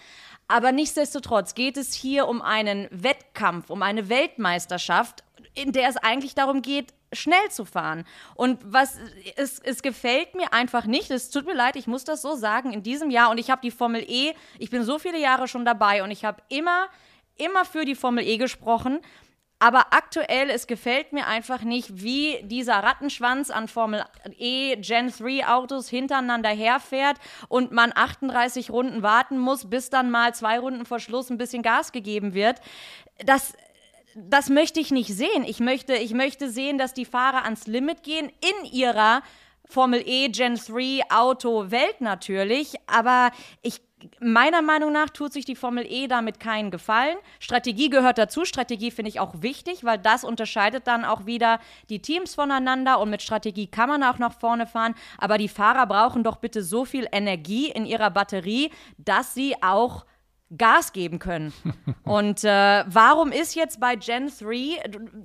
Aber 0.51 0.73
nichtsdestotrotz 0.73 1.55
geht 1.55 1.77
es 1.77 1.95
hier 1.95 2.27
um 2.27 2.43
einen 2.43 2.89
Wettkampf, 2.91 3.71
um 3.71 3.85
eine 3.85 4.09
Weltmeisterschaft, 4.09 5.23
in 5.55 5.71
der 5.71 5.89
es 5.89 5.97
eigentlich 5.97 6.35
darum 6.35 6.61
geht, 6.61 6.93
schnell 7.13 7.51
zu 7.51 7.65
fahren. 7.65 8.05
Und 8.35 8.59
was 8.65 8.99
es, 9.37 9.61
es 9.61 9.81
gefällt 9.81 10.35
mir 10.35 10.53
einfach 10.53 10.87
nicht. 10.87 11.13
Es 11.13 11.31
tut 11.31 11.47
mir 11.47 11.55
leid, 11.55 11.77
ich 11.77 11.87
muss 11.87 12.03
das 12.03 12.21
so 12.21 12.35
sagen 12.35 12.73
in 12.73 12.83
diesem 12.83 13.11
Jahr. 13.11 13.31
Und 13.31 13.39
ich 13.39 13.49
habe 13.49 13.61
die 13.63 13.71
Formel 13.71 14.05
E, 14.09 14.33
ich 14.59 14.71
bin 14.71 14.83
so 14.83 14.99
viele 14.99 15.21
Jahre 15.21 15.47
schon 15.47 15.65
dabei 15.65 16.03
und 16.03 16.11
ich 16.11 16.25
habe 16.25 16.43
immer, 16.49 16.89
immer 17.37 17.65
für 17.65 17.85
die 17.85 17.95
Formel 17.95 18.27
E 18.27 18.37
gesprochen. 18.37 18.99
Aber 19.63 19.93
aktuell, 19.93 20.49
es 20.49 20.67
gefällt 20.67 21.13
mir 21.13 21.27
einfach 21.27 21.61
nicht, 21.61 22.03
wie 22.03 22.39
dieser 22.45 22.77
Rattenschwanz 22.77 23.51
an 23.51 23.69
Formel 23.69 24.03
E 24.39 24.77
Gen 24.77 25.13
3 25.13 25.47
Autos 25.47 25.91
hintereinander 25.91 26.49
herfährt 26.49 27.19
und 27.49 27.71
man 27.71 27.93
38 27.95 28.71
Runden 28.71 29.03
warten 29.03 29.39
muss, 29.39 29.69
bis 29.69 29.91
dann 29.91 30.11
mal 30.11 30.35
zwei 30.35 30.59
Runden 30.59 30.87
vor 30.87 30.99
Schluss 30.99 31.29
ein 31.29 31.37
bisschen 31.37 31.63
Gas 31.63 31.93
gegeben 31.93 32.33
wird. 32.33 32.59
Das, 33.27 33.53
das 34.17 34.49
möchte 34.49 34.81
ich 34.81 34.93
nicht 34.93 35.15
sehen. 35.15 35.45
Ich 35.45 35.61
möchte, 35.61 35.95
ich 35.95 36.15
möchte 36.15 36.49
sehen, 36.49 36.79
dass 36.79 36.95
die 36.95 37.05
Fahrer 37.05 37.45
ans 37.45 37.67
Limit 37.67 38.03
gehen 38.03 38.33
in 38.41 38.73
ihrer 38.73 39.23
Formel 39.67 40.03
E 40.07 40.29
Gen 40.31 40.55
3 40.55 41.03
Auto 41.11 41.71
Welt 41.71 42.01
natürlich, 42.01 42.77
aber 42.87 43.31
ich 43.61 43.83
meiner 44.21 44.63
Meinung 44.63 44.93
nach 44.93 45.11
tut 45.11 45.33
sich 45.33 45.45
die 45.45 45.57
Formel 45.57 45.85
E 45.87 46.07
damit 46.07 46.41
keinen 46.41 46.71
Gefallen. 46.71 47.17
Strategie 47.39 47.91
gehört 47.91 48.19
dazu. 48.19 48.45
Strategie 48.45 48.91
finde 48.91 49.09
ich 49.09 49.21
auch 49.21 49.35
wichtig, 49.41 49.85
weil 49.85 49.99
das 49.99 50.25
unterscheidet 50.25 50.87
dann 50.87 51.05
auch 51.05 51.27
wieder 51.27 51.61
die 51.89 52.01
Teams 52.01 52.35
voneinander 52.35 53.01
und 53.01 53.11
mit 53.11 53.23
Strategie 53.23 53.67
kann 53.67 53.89
man 53.89 54.03
auch 54.03 54.19
nach 54.19 54.33
vorne 54.39 54.67
fahren. 54.67 54.95
Aber 55.19 55.39
die 55.39 55.49
Fahrer 55.49 55.87
brauchen 55.87 56.25
doch 56.25 56.37
bitte 56.37 56.63
so 56.63 56.85
viel 56.85 57.07
Energie 57.13 57.71
in 57.71 57.87
ihrer 57.87 58.11
Batterie, 58.11 58.71
dass 58.99 59.35
sie 59.35 59.55
auch 59.63 60.05
Gas 60.57 60.93
geben 60.93 61.19
können. 61.19 61.53
Und 62.05 62.45
äh, 62.45 62.85
warum 62.87 63.33
ist 63.33 63.55
jetzt 63.55 63.81
bei 63.81 63.97
Gen 63.97 64.29
3, 64.29 64.83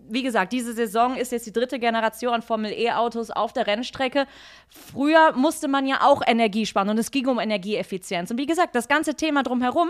wie 0.09 0.23
gesagt, 0.23 0.53
diese 0.53 0.73
Saison 0.73 1.15
ist 1.15 1.31
jetzt 1.31 1.47
die 1.47 1.53
dritte 1.53 1.79
Generation 1.79 2.41
Formel 2.41 2.71
E-Autos 2.71 3.31
auf 3.31 3.53
der 3.53 3.67
Rennstrecke. 3.67 4.27
Früher 4.69 5.33
musste 5.33 5.67
man 5.67 5.87
ja 5.87 6.01
auch 6.01 6.21
Energie 6.25 6.65
sparen 6.65 6.89
und 6.89 6.97
es 6.97 7.11
ging 7.11 7.27
um 7.27 7.39
Energieeffizienz. 7.39 8.29
Und 8.31 8.37
wie 8.37 8.45
gesagt, 8.45 8.75
das 8.75 8.87
ganze 8.87 9.15
Thema 9.15 9.43
drumherum 9.43 9.89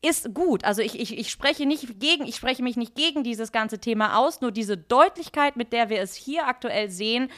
ist 0.00 0.32
gut. 0.32 0.64
Also 0.64 0.80
ich, 0.80 0.98
ich, 0.98 1.18
ich 1.18 1.30
spreche 1.30 1.66
nicht 1.66 1.98
gegen, 1.98 2.24
ich 2.24 2.36
spreche 2.36 2.62
mich 2.62 2.76
nicht 2.76 2.94
gegen 2.94 3.24
dieses 3.24 3.50
ganze 3.50 3.78
Thema 3.78 4.18
aus, 4.18 4.40
nur 4.40 4.52
diese 4.52 4.76
Deutlichkeit, 4.76 5.56
mit 5.56 5.72
der 5.72 5.90
wir 5.90 6.00
es 6.00 6.14
hier 6.14 6.46
aktuell 6.46 6.88
sehen, 6.88 7.30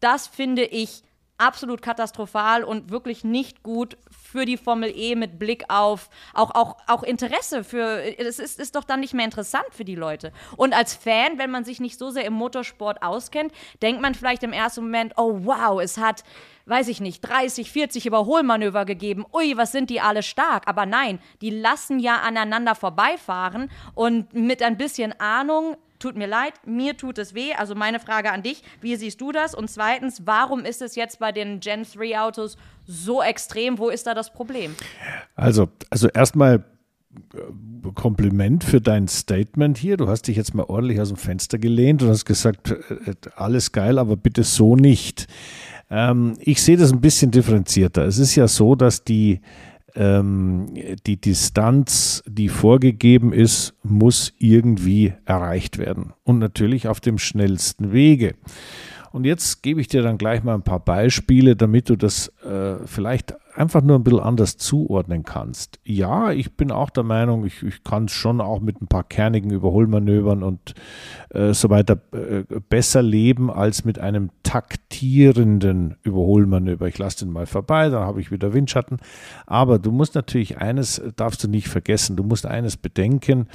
das 0.00 0.26
finde 0.26 0.64
ich 0.64 1.02
absolut 1.38 1.82
katastrophal 1.82 2.64
und 2.64 2.90
wirklich 2.90 3.24
nicht 3.24 3.62
gut 3.62 3.96
für 4.10 4.44
die 4.44 4.56
Formel 4.56 4.92
E 4.94 5.14
mit 5.14 5.38
Blick 5.38 5.64
auf 5.68 6.10
auch, 6.34 6.54
auch, 6.54 6.76
auch 6.86 7.02
Interesse 7.02 7.64
für, 7.64 8.02
es 8.18 8.38
ist, 8.38 8.58
ist 8.58 8.76
doch 8.76 8.84
dann 8.84 9.00
nicht 9.00 9.14
mehr 9.14 9.24
interessant 9.24 9.66
für 9.70 9.84
die 9.84 9.94
Leute. 9.94 10.32
Und 10.56 10.74
als 10.74 10.94
Fan, 10.94 11.38
wenn 11.38 11.50
man 11.50 11.64
sich 11.64 11.80
nicht 11.80 11.98
so 11.98 12.10
sehr 12.10 12.24
im 12.24 12.34
Motorsport 12.34 13.02
auskennt, 13.02 13.52
denkt 13.80 14.02
man 14.02 14.14
vielleicht 14.14 14.42
im 14.42 14.52
ersten 14.52 14.82
Moment, 14.82 15.14
oh 15.16 15.40
wow, 15.44 15.80
es 15.80 15.96
hat 15.96 16.24
weiß 16.68 16.88
ich 16.88 17.00
nicht, 17.00 17.22
30, 17.22 17.72
40 17.72 18.04
Überholmanöver 18.04 18.84
gegeben. 18.84 19.24
Ui, 19.32 19.56
was 19.56 19.72
sind 19.72 19.88
die 19.88 20.02
alle 20.02 20.22
stark? 20.22 20.68
Aber 20.68 20.84
nein, 20.84 21.18
die 21.40 21.48
lassen 21.48 21.98
ja 21.98 22.20
aneinander 22.20 22.74
vorbeifahren 22.74 23.70
und 23.94 24.34
mit 24.34 24.62
ein 24.62 24.76
bisschen 24.76 25.18
Ahnung 25.18 25.78
tut 25.98 26.16
mir 26.16 26.26
leid, 26.26 26.54
mir 26.66 26.96
tut 26.96 27.18
es 27.18 27.34
weh. 27.34 27.52
Also 27.54 27.74
meine 27.74 28.00
Frage 28.00 28.32
an 28.32 28.42
dich, 28.42 28.62
wie 28.80 28.96
siehst 28.96 29.20
du 29.20 29.32
das? 29.32 29.54
Und 29.54 29.70
zweitens, 29.70 30.22
warum 30.24 30.64
ist 30.64 30.82
es 30.82 30.94
jetzt 30.94 31.18
bei 31.18 31.32
den 31.32 31.60
Gen 31.60 31.84
3 31.84 32.20
Autos 32.20 32.56
so 32.86 33.22
extrem? 33.22 33.78
Wo 33.78 33.88
ist 33.88 34.06
da 34.06 34.14
das 34.14 34.32
Problem? 34.32 34.74
Also, 35.34 35.68
also 35.90 36.08
erstmal 36.08 36.64
äh, 37.34 37.92
Kompliment 37.94 38.64
für 38.64 38.80
dein 38.80 39.08
Statement 39.08 39.78
hier. 39.78 39.96
Du 39.96 40.08
hast 40.08 40.22
dich 40.22 40.36
jetzt 40.36 40.54
mal 40.54 40.64
ordentlich 40.64 41.00
aus 41.00 41.08
dem 41.08 41.16
Fenster 41.16 41.58
gelehnt 41.58 42.02
und 42.02 42.08
hast 42.08 42.24
gesagt, 42.24 42.70
äh, 42.70 43.14
alles 43.36 43.72
geil, 43.72 43.98
aber 43.98 44.16
bitte 44.16 44.44
so 44.44 44.76
nicht. 44.76 45.26
Ähm, 45.90 46.34
ich 46.40 46.62
sehe 46.62 46.76
das 46.76 46.92
ein 46.92 47.00
bisschen 47.00 47.30
differenzierter. 47.30 48.04
Es 48.04 48.18
ist 48.18 48.34
ja 48.34 48.46
so, 48.46 48.74
dass 48.74 49.04
die 49.04 49.40
ähm, 49.94 50.74
die 51.06 51.20
Distanz, 51.20 52.22
die 52.26 52.48
vorgegeben 52.48 53.32
ist, 53.32 53.74
muss 53.82 54.32
irgendwie 54.38 55.14
erreicht 55.24 55.78
werden. 55.78 56.12
Und 56.24 56.38
natürlich 56.38 56.88
auf 56.88 57.00
dem 57.00 57.18
schnellsten 57.18 57.92
Wege. 57.92 58.34
Und 59.12 59.24
jetzt 59.24 59.62
gebe 59.62 59.80
ich 59.80 59.88
dir 59.88 60.02
dann 60.02 60.18
gleich 60.18 60.42
mal 60.42 60.54
ein 60.54 60.62
paar 60.62 60.80
Beispiele, 60.80 61.56
damit 61.56 61.88
du 61.88 61.96
das 61.96 62.28
äh, 62.44 62.76
vielleicht 62.86 63.34
einfach 63.58 63.82
nur 63.82 63.98
ein 63.98 64.04
bisschen 64.04 64.20
anders 64.20 64.56
zuordnen 64.56 65.24
kannst. 65.24 65.80
Ja, 65.84 66.30
ich 66.30 66.56
bin 66.56 66.70
auch 66.70 66.90
der 66.90 67.02
Meinung, 67.02 67.44
ich, 67.44 67.62
ich 67.62 67.82
kann 67.82 68.04
es 68.04 68.12
schon 68.12 68.40
auch 68.40 68.60
mit 68.60 68.80
ein 68.80 68.86
paar 68.86 69.02
kernigen 69.02 69.50
Überholmanövern 69.50 70.42
und 70.42 70.74
äh, 71.30 71.52
so 71.52 71.68
weiter 71.68 72.00
äh, 72.12 72.44
besser 72.68 73.02
leben 73.02 73.50
als 73.50 73.84
mit 73.84 73.98
einem 73.98 74.30
taktierenden 74.44 75.96
Überholmanöver. 76.02 76.86
Ich 76.86 76.98
lasse 76.98 77.24
den 77.24 77.32
mal 77.32 77.46
vorbei, 77.46 77.88
dann 77.88 78.04
habe 78.04 78.20
ich 78.20 78.30
wieder 78.30 78.52
Windschatten. 78.52 78.98
Aber 79.46 79.78
du 79.78 79.90
musst 79.90 80.14
natürlich 80.14 80.58
eines, 80.58 81.02
darfst 81.16 81.42
du 81.42 81.48
nicht 81.48 81.68
vergessen, 81.68 82.16
du 82.16 82.22
musst 82.22 82.46
eines 82.46 82.76
bedenken, 82.76 83.48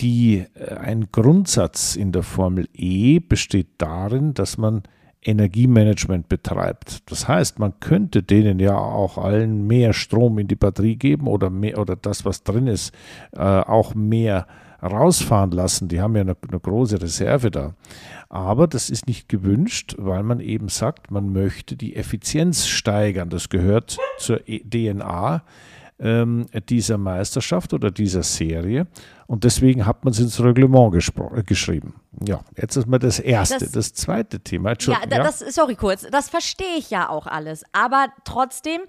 die, 0.00 0.46
äh, 0.54 0.74
ein 0.74 1.08
Grundsatz 1.12 1.96
in 1.96 2.12
der 2.12 2.22
Formel 2.22 2.68
E 2.74 3.18
besteht 3.20 3.68
darin, 3.78 4.34
dass 4.34 4.58
man 4.58 4.82
Energiemanagement 5.22 6.28
betreibt. 6.28 7.10
Das 7.10 7.28
heißt, 7.28 7.58
man 7.58 7.78
könnte 7.80 8.22
denen 8.22 8.58
ja 8.58 8.76
auch 8.76 9.18
allen 9.18 9.66
mehr 9.66 9.92
Strom 9.92 10.38
in 10.38 10.48
die 10.48 10.56
Batterie 10.56 10.96
geben 10.96 11.26
oder 11.26 11.50
mehr 11.50 11.78
oder 11.78 11.94
das, 11.94 12.24
was 12.24 12.42
drin 12.42 12.66
ist, 12.66 12.94
äh, 13.32 13.40
auch 13.40 13.94
mehr 13.94 14.46
rausfahren 14.82 15.50
lassen. 15.50 15.88
Die 15.88 16.00
haben 16.00 16.16
ja 16.16 16.22
eine, 16.22 16.36
eine 16.48 16.60
große 16.60 17.02
Reserve 17.02 17.50
da. 17.50 17.74
Aber 18.30 18.66
das 18.66 18.88
ist 18.88 19.06
nicht 19.06 19.28
gewünscht, 19.28 19.94
weil 19.98 20.22
man 20.22 20.40
eben 20.40 20.68
sagt, 20.68 21.10
man 21.10 21.32
möchte 21.32 21.76
die 21.76 21.96
Effizienz 21.96 22.66
steigern. 22.66 23.28
Das 23.28 23.50
gehört 23.50 23.98
zur 24.18 24.48
e 24.48 24.60
DNA 24.60 25.42
ähm, 25.98 26.46
dieser 26.68 26.96
Meisterschaft 26.96 27.74
oder 27.74 27.90
dieser 27.90 28.22
Serie. 28.22 28.86
Und 29.30 29.44
deswegen 29.44 29.86
hat 29.86 30.04
man 30.04 30.10
es 30.10 30.18
ins 30.18 30.42
Reglement 30.42 30.92
äh, 30.92 31.42
geschrieben. 31.44 31.94
Ja, 32.20 32.40
jetzt 32.56 32.74
ist 32.74 32.88
mal 32.88 32.98
das 32.98 33.20
erste. 33.20 33.60
Das, 33.60 33.70
das 33.70 33.94
zweite 33.94 34.40
Thema. 34.40 34.74
Ja, 34.80 35.02
ja, 35.08 35.22
das, 35.22 35.38
sorry 35.38 35.76
kurz, 35.76 36.04
das 36.10 36.28
verstehe 36.28 36.76
ich 36.76 36.90
ja 36.90 37.08
auch 37.08 37.28
alles. 37.28 37.62
Aber 37.70 38.08
trotzdem 38.24 38.80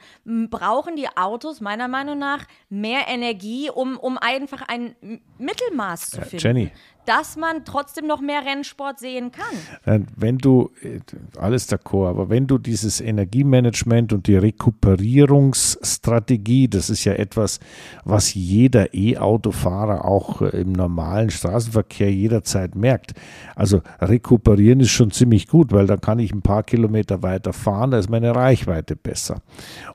brauchen 0.49 0.95
die 0.95 1.08
Autos 1.15 1.62
meiner 1.62 1.88
Meinung 1.88 2.17
nach 2.17 2.45
mehr 2.69 3.01
Energie, 3.08 3.69
um, 3.69 3.97
um 3.97 4.17
einfach 4.17 4.63
ein 4.67 4.95
Mittelmaß 5.38 6.10
zu 6.10 6.21
finden. 6.23 6.43
Jenny, 6.43 6.71
dass 7.06 7.36
man 7.36 7.65
trotzdem 7.65 8.08
noch 8.08 8.21
mehr 8.21 8.45
Rennsport 8.45 8.99
sehen 8.99 9.32
kann. 9.32 10.06
Wenn 10.15 10.38
du, 10.38 10.69
äh, 10.82 10.99
alles 11.38 11.67
d'accord, 11.69 12.08
aber 12.10 12.30
wenn 12.30 12.47
du 12.47 12.58
dieses 12.58 13.01
Energiemanagement 13.01 14.13
und 14.13 14.27
die 14.27 14.38
Rekuperierungsstrategie, 14.38 16.67
das 16.67 16.89
ist 16.89 17.06
ja 17.06 17.13
etwas, 17.13 17.60
was 18.06 18.34
jeder 18.34 18.93
E-Autofahrer 18.93 20.06
auch 20.06 20.31
äh, 20.39 20.62
im 20.62 20.72
normalen 20.72 21.30
Straßenverkehr 21.30 22.13
jederzeit 22.13 22.76
merkt. 22.76 23.13
Also 23.56 23.82
rekuperieren 24.00 24.80
ist 24.80 24.91
schon 24.91 25.12
ziemlich 25.12 25.48
gut, 25.48 25.74
weil 25.74 25.88
da 25.88 25.98
kann 25.98 26.20
ich 26.20 26.32
ein 26.32 26.41
paar 26.41 26.63
Kilometer 26.63 27.22
weiter 27.24 27.52
fahren, 27.52 27.91
da 27.91 27.98
ist 27.98 28.10
meine 28.10 28.34
Reichweite 28.34 28.96
besser. 28.96 29.41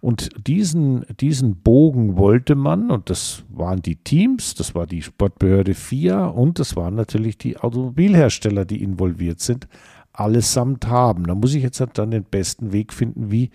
Und 0.02 0.28
diesen, 0.46 1.06
diesen 1.20 1.56
Bogen 1.56 2.18
wollte 2.18 2.54
man, 2.54 2.90
und 2.90 3.08
das 3.08 3.44
waren 3.48 3.80
die 3.80 3.96
Teams, 3.96 4.54
das 4.54 4.74
war 4.74 4.86
die 4.86 5.02
Sportbehörde 5.02 5.74
FIA 5.74 6.26
und 6.26 6.58
das 6.58 6.76
waren 6.76 6.94
natürlich 6.94 7.38
die 7.38 7.56
Automobilhersteller, 7.56 8.64
die 8.64 8.82
involviert 8.82 9.40
sind, 9.40 9.68
allesamt 10.12 10.86
haben. 10.88 11.24
Da 11.26 11.34
muss 11.34 11.54
ich 11.54 11.62
jetzt 11.62 11.80
halt 11.80 11.98
dann 11.98 12.10
den 12.10 12.24
besten 12.24 12.72
Weg 12.72 12.92
finden, 12.92 13.30
wie, 13.30 13.50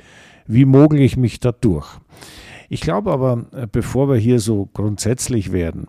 wie 0.48 0.66
mogel 0.66 1.00
ich 1.00 1.18
mich 1.18 1.40
da 1.40 1.52
durch. 1.52 1.88
Ich 2.74 2.80
glaube 2.80 3.12
aber, 3.12 3.48
äh, 3.52 3.68
bevor 3.70 4.08
wir 4.08 4.16
hier 4.16 4.40
so 4.40 4.70
grundsätzlich 4.74 5.52
werden, 5.52 5.88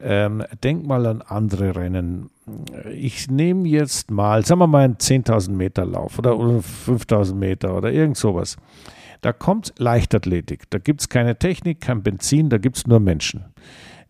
ähm, 0.00 0.44
denk 0.62 0.86
mal 0.86 1.06
an 1.06 1.22
andere 1.22 1.76
Rennen. 1.76 2.30
Ich 2.92 3.30
nehme 3.30 3.68
jetzt 3.68 4.10
mal, 4.10 4.44
sagen 4.44 4.60
wir 4.60 4.66
mal, 4.66 4.84
einen 4.84 4.96
10.000 4.96 5.50
Meter 5.50 5.84
Lauf 5.84 6.18
oder, 6.18 6.38
oder 6.38 6.58
5.000 6.58 7.34
Meter 7.34 7.76
oder 7.76 7.92
irgend 7.92 8.16
sowas. 8.16 8.56
Da 9.20 9.32
kommt 9.32 9.74
Leichtathletik. 9.78 10.70
Da 10.70 10.78
gibt 10.78 11.00
es 11.00 11.08
keine 11.08 11.38
Technik, 11.38 11.80
kein 11.80 12.02
Benzin, 12.02 12.48
da 12.48 12.58
gibt 12.58 12.76
es 12.76 12.86
nur 12.86 13.00
Menschen 13.00 13.44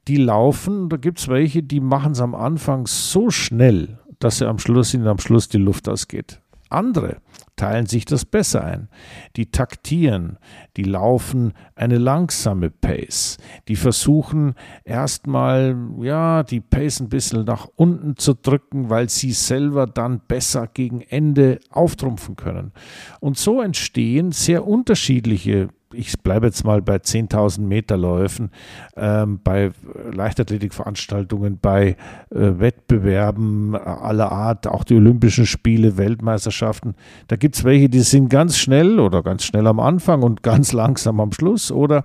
die 0.09 0.16
laufen. 0.16 0.88
Da 0.88 0.96
gibt 0.96 1.20
es 1.20 1.29
welche, 1.29 1.62
die 1.62 1.81
machen 1.81 2.12
es 2.12 2.20
am 2.20 2.35
Anfang 2.35 2.87
so 2.87 3.31
schnell, 3.31 3.98
dass 4.18 4.38
sie 4.38 4.48
am 4.48 4.59
Schluss 4.59 4.94
ihnen 4.94 5.07
am 5.07 5.18
Schluss 5.18 5.48
die 5.48 5.59
Luft 5.59 5.88
ausgeht. 5.88 6.40
Andere 6.68 7.16
teilen 7.57 7.87
sich 7.87 8.04
das 8.04 8.24
besser 8.24 8.64
ein. 8.64 8.88
Die 9.37 9.50
taktieren, 9.50 10.38
die 10.76 10.85
laufen 10.85 11.52
eine 11.74 11.98
langsame 11.98 12.70
Pace. 12.70 13.38
Die 13.68 13.76
versuchen 13.76 14.54
erstmal, 14.85 15.76
ja, 16.00 16.42
die 16.42 16.61
Pace 16.61 17.00
ein 17.00 17.09
bisschen 17.09 17.44
nach 17.44 17.68
unten 17.76 18.16
zu 18.16 18.35
drücken, 18.35 18.90
weil 18.90 19.09
sie 19.09 19.33
selber 19.33 19.87
dann 19.87 20.20
besser 20.20 20.66
gegen 20.66 21.00
Ende 21.00 21.59
auftrumpfen 21.70 22.37
können. 22.37 22.72
Und 23.20 23.38
so 23.38 23.61
entstehen 23.61 24.33
sehr 24.33 24.66
unterschiedliche 24.66 25.68
ich 25.92 26.18
bleibe 26.20 26.46
jetzt 26.46 26.64
mal 26.64 26.83
bei 26.83 26.96
10.000 26.96 27.61
Meter 27.61 27.96
Läufen, 27.96 28.51
ähm, 28.96 29.40
bei 29.42 29.70
Leichtathletikveranstaltungen, 30.12 31.59
bei 31.61 31.96
äh, 32.31 32.59
Wettbewerben 32.59 33.74
aller 33.74 34.31
Art, 34.31 34.66
auch 34.66 34.85
die 34.85 34.96
Olympischen 34.96 35.46
Spiele, 35.46 35.96
Weltmeisterschaften. 35.96 36.94
Da 37.29 37.37
gibt 37.37 37.57
es 37.57 37.64
welche, 37.64 37.88
die 37.88 38.01
sind 38.01 38.29
ganz 38.29 38.59
schnell 38.59 39.01
oder 39.01 39.22
ganz 39.22 39.44
schnell 39.44 39.66
am 39.66 39.81
Anfang 39.81 40.22
und 40.22 40.42
ganz 40.42 40.72
langsam 40.79 41.20
am 41.20 41.33
Schluss 41.33 41.72
oder 41.72 42.05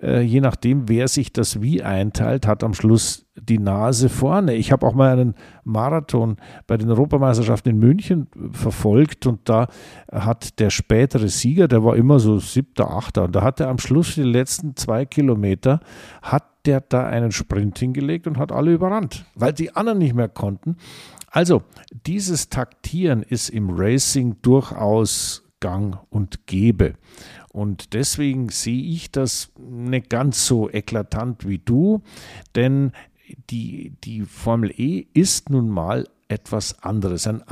äh, 0.00 0.20
je 0.20 0.40
nachdem, 0.40 0.88
wer 0.88 1.08
sich 1.08 1.32
das 1.32 1.60
wie 1.60 1.82
einteilt, 1.82 2.46
hat 2.46 2.62
am 2.62 2.74
Schluss 2.74 3.26
die 3.34 3.58
Nase 3.58 4.08
vorne. 4.08 4.54
Ich 4.54 4.72
habe 4.72 4.86
auch 4.86 4.94
mal 4.94 5.12
einen 5.12 5.34
Marathon 5.64 6.36
bei 6.66 6.76
den 6.76 6.88
Europameisterschaften 6.90 7.70
in 7.70 7.78
München 7.78 8.28
verfolgt 8.52 9.26
und 9.26 9.48
da 9.48 9.68
hat 10.12 10.58
der 10.60 10.70
spätere 10.70 11.28
Sieger, 11.28 11.68
der 11.68 11.84
war 11.84 11.96
immer 11.96 12.20
so 12.20 12.38
siebter, 12.38 12.90
achter 12.90 13.24
und 13.24 13.34
da 13.34 13.42
hat 13.42 13.60
er 13.60 13.68
am 13.68 13.78
Schluss 13.78 14.14
die 14.14 14.22
letzten 14.22 14.76
zwei 14.76 15.04
Kilometer, 15.04 15.80
hat 16.22 16.44
der 16.64 16.80
da 16.80 17.06
einen 17.06 17.32
Sprint 17.32 17.78
hingelegt 17.78 18.26
und 18.26 18.38
hat 18.38 18.52
alle 18.52 18.72
überrannt, 18.72 19.24
weil 19.34 19.52
die 19.52 19.74
anderen 19.74 19.98
nicht 19.98 20.14
mehr 20.14 20.28
konnten. 20.28 20.76
Also 21.30 21.62
dieses 22.06 22.48
Taktieren 22.48 23.22
ist 23.22 23.48
im 23.48 23.70
Racing 23.70 24.36
durchaus 24.42 25.44
gang 25.60 25.98
und 26.10 26.46
gäbe. 26.46 26.94
Und 27.52 27.94
deswegen 27.94 28.50
sehe 28.50 28.82
ich 28.82 29.10
das 29.10 29.52
nicht 29.58 30.10
ganz 30.10 30.46
so 30.46 30.70
eklatant 30.70 31.46
wie 31.48 31.58
du, 31.58 32.02
denn 32.54 32.92
die, 33.50 33.94
die 34.04 34.22
Formel 34.22 34.72
E 34.76 35.06
ist 35.14 35.50
nun 35.50 35.68
mal 35.68 36.06
etwas 36.28 36.82
anderes. 36.82 37.26
Ein, 37.26 37.42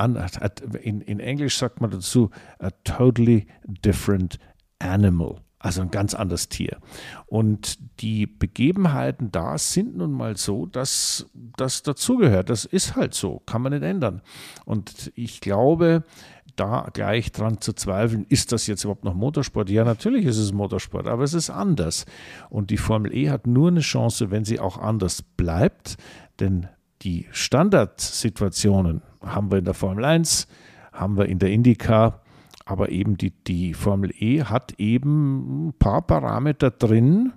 in, 0.81 1.01
in 1.01 1.19
Englisch 1.19 1.57
sagt 1.57 1.81
man 1.81 1.91
dazu 1.91 2.29
a 2.59 2.69
totally 2.83 3.47
different 3.65 4.37
animal. 4.79 5.41
Also 5.59 5.81
ein 5.81 5.89
ganz 5.89 6.13
anderes 6.13 6.49
Tier. 6.49 6.77
Und 7.25 7.79
die 7.99 8.27
Begebenheiten 8.27 9.31
da 9.31 9.57
sind 9.57 9.97
nun 9.97 10.11
mal 10.11 10.37
so, 10.37 10.67
dass 10.67 11.25
das 11.33 11.81
dazugehört. 11.81 12.51
Das 12.51 12.65
ist 12.65 12.95
halt 12.95 13.15
so, 13.15 13.39
kann 13.39 13.63
man 13.63 13.73
nicht 13.73 13.81
ändern. 13.81 14.21
Und 14.65 15.11
ich 15.15 15.41
glaube, 15.41 16.03
da 16.59 16.89
gleich 16.91 17.31
dran 17.31 17.61
zu 17.61 17.73
zweifeln, 17.73 18.25
ist 18.29 18.51
das 18.51 18.67
jetzt 18.67 18.83
überhaupt 18.83 19.05
noch 19.05 19.13
Motorsport? 19.13 19.69
Ja, 19.69 19.85
natürlich 19.85 20.25
ist 20.25 20.37
es 20.37 20.51
Motorsport, 20.51 21.07
aber 21.07 21.23
es 21.23 21.33
ist 21.33 21.49
anders. 21.49 22.05
Und 22.49 22.69
die 22.69 22.77
Formel 22.77 23.13
E 23.15 23.29
hat 23.29 23.47
nur 23.47 23.69
eine 23.69 23.79
Chance, 23.79 24.31
wenn 24.31 24.43
sie 24.43 24.59
auch 24.59 24.77
anders 24.77 25.21
bleibt, 25.21 25.97
denn 26.39 26.67
die 27.01 27.27
Standardsituationen 27.31 29.01
haben 29.21 29.51
wir 29.51 29.59
in 29.59 29.65
der 29.65 29.73
Formel 29.73 30.03
1, 30.03 30.47
haben 30.91 31.17
wir 31.17 31.25
in 31.25 31.39
der 31.39 31.51
IndyCar, 31.51 32.21
aber 32.65 32.89
eben 32.89 33.17
die, 33.17 33.31
die 33.31 33.73
Formel 33.73 34.11
E 34.19 34.43
hat 34.43 34.73
eben 34.77 35.67
ein 35.67 35.73
paar 35.79 36.01
Parameter 36.01 36.71
drin, 36.71 37.33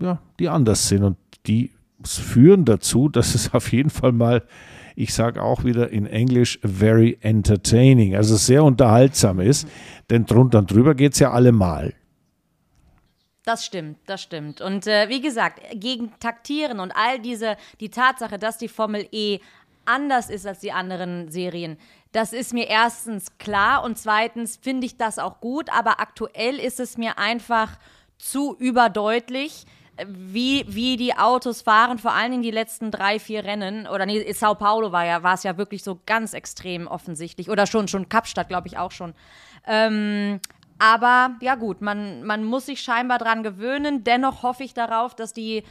ja, 0.00 0.20
die 0.38 0.48
anders 0.48 0.88
sind 0.88 1.04
und 1.04 1.16
die 1.46 1.70
führen 2.06 2.64
dazu, 2.64 3.08
dass 3.08 3.34
es 3.34 3.52
auf 3.54 3.72
jeden 3.72 3.90
Fall 3.90 4.12
mal 4.12 4.42
ich 4.96 5.12
sage 5.12 5.42
auch 5.42 5.64
wieder 5.64 5.90
in 5.90 6.06
Englisch 6.06 6.58
very 6.62 7.18
entertaining, 7.20 8.14
also 8.14 8.36
sehr 8.36 8.62
unterhaltsam 8.62 9.40
ist, 9.40 9.68
denn 10.10 10.24
drunter 10.26 10.58
und 10.58 10.70
drüber 10.70 10.94
geht 10.94 11.14
es 11.14 11.18
ja 11.18 11.32
allemal. 11.32 11.94
Das 13.44 13.64
stimmt, 13.64 13.98
das 14.06 14.22
stimmt. 14.22 14.60
Und 14.60 14.86
äh, 14.86 15.08
wie 15.08 15.20
gesagt, 15.20 15.60
gegen 15.74 16.12
Taktieren 16.18 16.80
und 16.80 16.92
all 16.92 17.18
diese, 17.18 17.56
die 17.80 17.90
Tatsache, 17.90 18.38
dass 18.38 18.56
die 18.56 18.68
Formel 18.68 19.06
E 19.12 19.40
anders 19.84 20.30
ist 20.30 20.46
als 20.46 20.60
die 20.60 20.72
anderen 20.72 21.30
Serien, 21.30 21.76
das 22.12 22.32
ist 22.32 22.54
mir 22.54 22.68
erstens 22.68 23.36
klar 23.38 23.84
und 23.84 23.98
zweitens 23.98 24.56
finde 24.56 24.86
ich 24.86 24.96
das 24.96 25.18
auch 25.18 25.40
gut, 25.40 25.68
aber 25.70 26.00
aktuell 26.00 26.58
ist 26.58 26.80
es 26.80 26.96
mir 26.96 27.18
einfach 27.18 27.76
zu 28.16 28.56
überdeutlich, 28.58 29.66
wie, 30.06 30.64
wie 30.68 30.96
die 30.96 31.16
Autos 31.16 31.62
fahren, 31.62 31.98
vor 31.98 32.12
allen 32.12 32.30
Dingen 32.30 32.42
die 32.42 32.50
letzten 32.50 32.90
drei, 32.90 33.18
vier 33.18 33.44
Rennen. 33.44 33.86
Oder 33.86 34.06
nee, 34.06 34.32
Sao 34.32 34.54
Paulo 34.54 34.92
war 34.92 35.04
ja, 35.04 35.22
war 35.22 35.34
es 35.34 35.42
ja 35.42 35.56
wirklich 35.56 35.82
so 35.84 36.00
ganz 36.06 36.34
extrem 36.34 36.86
offensichtlich. 36.86 37.50
Oder 37.50 37.66
schon, 37.66 37.88
schon 37.88 38.08
Kapstadt, 38.08 38.48
glaube 38.48 38.68
ich, 38.68 38.78
auch 38.78 38.90
schon. 38.90 39.14
Ähm, 39.66 40.40
aber 40.78 41.36
ja 41.40 41.54
gut, 41.54 41.80
man, 41.80 42.24
man 42.24 42.44
muss 42.44 42.66
sich 42.66 42.80
scheinbar 42.80 43.18
dran 43.18 43.42
gewöhnen. 43.42 44.04
Dennoch 44.04 44.42
hoffe 44.42 44.64
ich 44.64 44.74
darauf, 44.74 45.14
dass 45.14 45.32
die 45.32 45.62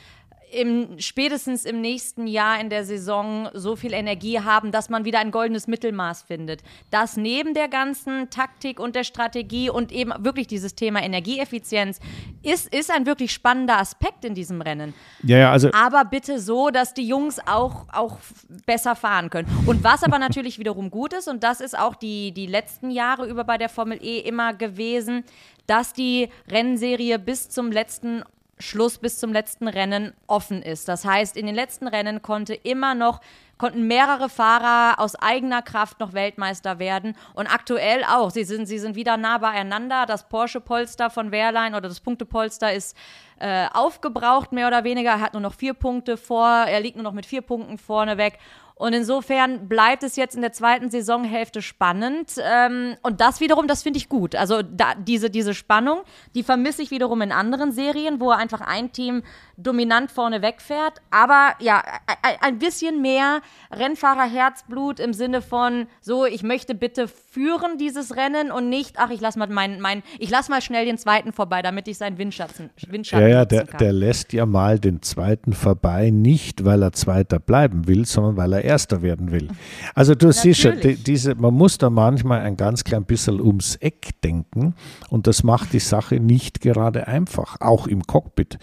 im, 0.54 1.00
spätestens 1.00 1.66
im 1.66 1.82
nächsten 1.82 2.28
Jahr 2.28 2.60
in 2.60 2.70
der 2.70 2.86
Saison 2.86 3.50
so 3.54 3.76
viel 3.76 3.94
Energie 3.94 4.40
haben, 4.40 4.72
dass 4.72 4.90
man 4.90 5.06
wieder 5.06 5.20
ein 5.20 5.32
goldenes 5.32 5.68
Mittelmaß 5.68 6.24
findet. 6.24 6.62
Das 6.92 7.18
neben 7.18 7.54
der 7.54 7.68
ganzen 7.68 8.30
Taktik 8.30 8.80
und 8.80 8.96
der 8.96 9.04
Strategie 9.04 9.70
und 9.70 9.92
eben 9.92 10.12
wirklich 10.20 10.48
dieses 10.48 10.76
Thema 10.76 11.02
Energieeffizienz 11.02 12.00
ist, 12.44 12.74
ist 12.74 12.92
ein 12.92 13.06
wirklich 13.06 13.32
spannender 13.32 13.80
Aspekt 13.80 14.26
in 14.26 14.36
diesem 14.36 14.62
Rennen. 14.62 14.94
Ja, 15.24 15.38
ja, 15.38 15.52
also 15.52 15.70
aber 15.74 16.06
bitte 16.06 16.40
so, 16.40 16.70
dass 16.70 16.94
die 16.94 17.08
Jungs 17.08 17.40
auch, 17.46 17.88
auch 17.92 18.18
besser 18.66 18.96
fahren 18.96 19.30
können. 19.30 19.48
Und 19.66 19.84
was 19.84 20.04
aber 20.04 20.20
natürlich 20.20 20.60
wiederum 20.60 20.92
gut 20.92 21.14
ist, 21.14 21.28
und 21.28 21.44
das 21.44 21.62
ist 21.62 21.78
auch 21.78 21.96
die, 21.96 22.32
die 22.32 22.46
letzten 22.46 22.92
Jahre 22.92 23.28
über 23.28 23.44
bei 23.44 23.58
der 23.58 23.70
Formel 23.70 24.00
E 24.02 24.20
immer 24.20 24.54
gewesen, 24.54 25.24
dass 25.68 25.94
die 25.94 26.30
Rennserie 26.50 27.20
bis 27.20 27.50
zum 27.50 27.72
letzten 27.72 28.24
Schluss 28.60 28.98
bis 28.98 29.20
zum 29.20 29.34
letzten 29.34 29.68
Rennen 29.68 30.14
offen 30.28 30.62
ist. 30.62 30.88
Das 30.88 31.06
heißt, 31.06 31.38
in 31.38 31.46
den 31.46 31.56
letzten 31.56 31.88
Rennen 31.88 32.22
konnte 32.22 32.54
immer 32.54 32.96
noch 32.96 33.22
konnten 33.64 33.88
mehrere 33.88 34.28
Fahrer 34.28 35.00
aus 35.00 35.16
eigener 35.16 35.62
Kraft 35.62 36.02
noch 36.02 36.12
Weltmeister 36.12 36.80
werden 36.80 37.16
und 37.34 37.48
aktuell 37.48 38.04
auch. 38.04 38.30
Sie 38.30 38.44
sind, 38.44 38.66
sie 38.66 38.78
sind 38.78 38.98
wieder 38.98 39.16
nah 39.16 39.38
beieinander. 39.38 40.06
Das 40.06 40.28
Porsche-Polster 40.28 41.10
von 41.10 41.32
Wehrlein 41.32 41.74
oder 41.74 41.88
das 41.88 42.02
Punktepolster 42.02 42.74
ist 42.74 42.98
äh, 43.40 43.68
aufgebraucht, 43.74 44.52
mehr 44.52 44.68
oder 44.68 44.84
weniger. 44.84 45.12
Er 45.12 45.22
hat 45.22 45.32
nur 45.32 45.42
noch 45.42 45.54
vier 45.54 45.74
Punkte 45.74 46.18
vor, 46.18 46.46
er 46.46 46.82
liegt 46.82 46.98
nur 46.98 47.06
noch 47.06 47.14
mit 47.14 47.26
vier 47.26 47.42
Punkten 47.42 47.78
vorne 47.78 48.18
weg. 48.18 48.38
Und 48.76 48.94
insofern 48.94 49.70
bleibt 49.70 50.04
es 50.04 50.16
jetzt 50.16 50.36
in 50.36 50.42
der 50.42 50.52
zweiten 50.52 50.90
Saisonhälfte 50.90 51.62
spannend. 51.62 52.34
Ähm, 52.44 52.98
und 53.04 53.22
das 53.22 53.40
wiederum, 53.40 53.68
das 53.68 53.84
finde 53.84 53.98
ich 53.98 54.10
gut. 54.10 54.36
Also 54.36 54.62
da, 54.62 54.96
diese, 54.96 55.30
diese 55.30 55.54
Spannung, 55.54 56.02
die 56.34 56.44
vermisse 56.44 56.82
ich 56.82 56.90
wiederum 56.90 57.22
in 57.22 57.32
anderen 57.32 57.72
Serien, 57.72 58.20
wo 58.20 58.32
einfach 58.32 58.62
ein 58.62 58.92
Team 58.92 59.24
dominant 59.58 60.12
vorne 60.12 60.42
wegfährt. 60.42 61.02
Aber 61.12 61.54
ja, 61.60 61.84
ein 62.42 62.58
bisschen 62.58 63.02
mehr 63.02 63.42
Rennfahrerherzblut 63.72 65.00
im 65.00 65.14
Sinne 65.14 65.42
von, 65.42 65.88
so, 66.02 66.26
ich 66.26 66.44
möchte 66.44 66.76
bitte 66.76 67.08
führen 67.08 67.78
dieses 67.78 68.16
Rennen 68.16 68.52
und 68.52 68.70
nicht, 68.70 68.96
ach, 68.98 69.10
ich 69.10 69.22
lass 69.22 69.36
mal 69.36 69.48
meinen, 69.48 69.82
mein, 69.82 70.04
ich 70.20 70.30
lass 70.30 70.50
mal 70.50 70.62
schnell 70.62 70.86
den 70.86 70.98
zweiten 70.98 71.32
vorbei, 71.32 71.62
damit 71.62 71.88
ich 71.88 71.98
seinen 71.98 72.18
Windschatten, 72.18 72.70
Windschatten 72.88 73.28
Ja, 73.28 73.34
ja, 73.34 73.46
der, 73.46 73.64
der 73.66 73.94
lässt 73.94 74.34
ja 74.34 74.46
mal 74.46 74.80
den 74.80 75.02
zweiten 75.02 75.54
vorbei, 75.54 76.10
nicht 76.12 76.66
weil 76.66 76.84
er 76.84 76.92
Zweiter 76.94 77.40
bleiben 77.40 77.88
will, 77.88 78.06
sondern 78.06 78.38
weil 78.38 78.54
er 78.54 78.64
Erster 78.64 79.02
werden 79.02 79.32
will. 79.32 79.50
Also 79.96 80.16
du 80.16 80.32
siehst 80.32 80.62
schon, 80.62 80.80
die, 80.80 80.96
diese, 80.96 81.36
man 81.36 81.54
muss 81.54 81.78
da 81.78 81.90
manchmal 81.90 82.42
ein 82.42 82.56
ganz 82.56 82.84
klein 82.84 83.04
bisschen 83.04 83.42
ums 83.42 83.76
Eck 83.78 84.22
denken 84.24 84.76
und 85.10 85.28
das 85.28 85.44
macht 85.44 85.74
die 85.74 85.80
Sache 85.80 86.20
nicht 86.20 86.62
gerade 86.62 87.08
einfach, 87.08 87.60
auch 87.60 87.88
im 87.88 88.04
Cockpit. 88.04 88.58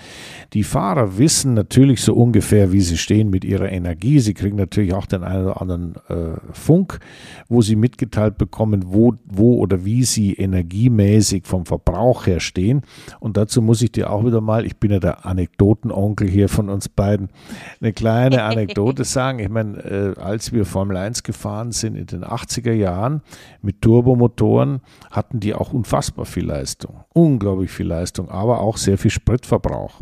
Die 0.53 0.64
Fahrer 0.64 1.18
wissen 1.18 1.55
natürlich 1.55 2.03
so 2.03 2.14
ungefähr, 2.14 2.72
wie 2.72 2.81
sie 2.81 2.96
stehen 2.96 3.31
mit 3.31 3.44
ihrer 3.44 3.70
Energie. 3.70 4.20
Sie 4.20 4.35
kriegen 4.35 4.57
natürlich 4.57 4.79
auch 4.94 5.06
den 5.06 5.22
einen 5.22 5.44
oder 5.44 5.60
anderen 5.60 5.94
äh, 6.08 6.38
Funk, 6.52 7.00
wo 7.48 7.62
sie 7.62 7.76
mitgeteilt 7.76 8.38
bekommen, 8.38 8.84
wo, 8.86 9.14
wo 9.24 9.58
oder 9.58 9.84
wie 9.84 10.04
sie 10.04 10.34
energiemäßig 10.34 11.46
vom 11.46 11.66
Verbrauch 11.66 12.26
her 12.26 12.40
stehen. 12.40 12.82
Und 13.20 13.36
dazu 13.36 13.62
muss 13.62 13.82
ich 13.82 13.92
dir 13.92 14.10
auch 14.10 14.24
wieder 14.24 14.40
mal, 14.40 14.64
ich 14.64 14.76
bin 14.76 14.90
ja 14.90 14.98
der 14.98 15.26
Anekdotenonkel 15.26 16.28
hier 16.28 16.48
von 16.48 16.68
uns 16.68 16.88
beiden, 16.88 17.28
eine 17.80 17.92
kleine 17.92 18.42
Anekdote 18.42 19.04
sagen. 19.04 19.38
Ich 19.38 19.48
meine, 19.48 19.78
äh, 19.78 20.20
als 20.20 20.52
wir 20.52 20.64
Formel 20.64 20.96
1 20.96 21.22
gefahren 21.22 21.72
sind 21.72 21.96
in 21.96 22.06
den 22.06 22.24
80er 22.24 22.72
Jahren 22.72 23.22
mit 23.62 23.82
Turbomotoren, 23.82 24.80
hatten 25.10 25.40
die 25.40 25.54
auch 25.54 25.72
unfassbar 25.72 26.24
viel 26.24 26.46
Leistung. 26.46 27.04
Unglaublich 27.12 27.70
viel 27.70 27.86
Leistung, 27.86 28.30
aber 28.30 28.60
auch 28.60 28.76
sehr 28.76 28.98
viel 28.98 29.10
Spritverbrauch. 29.10 30.00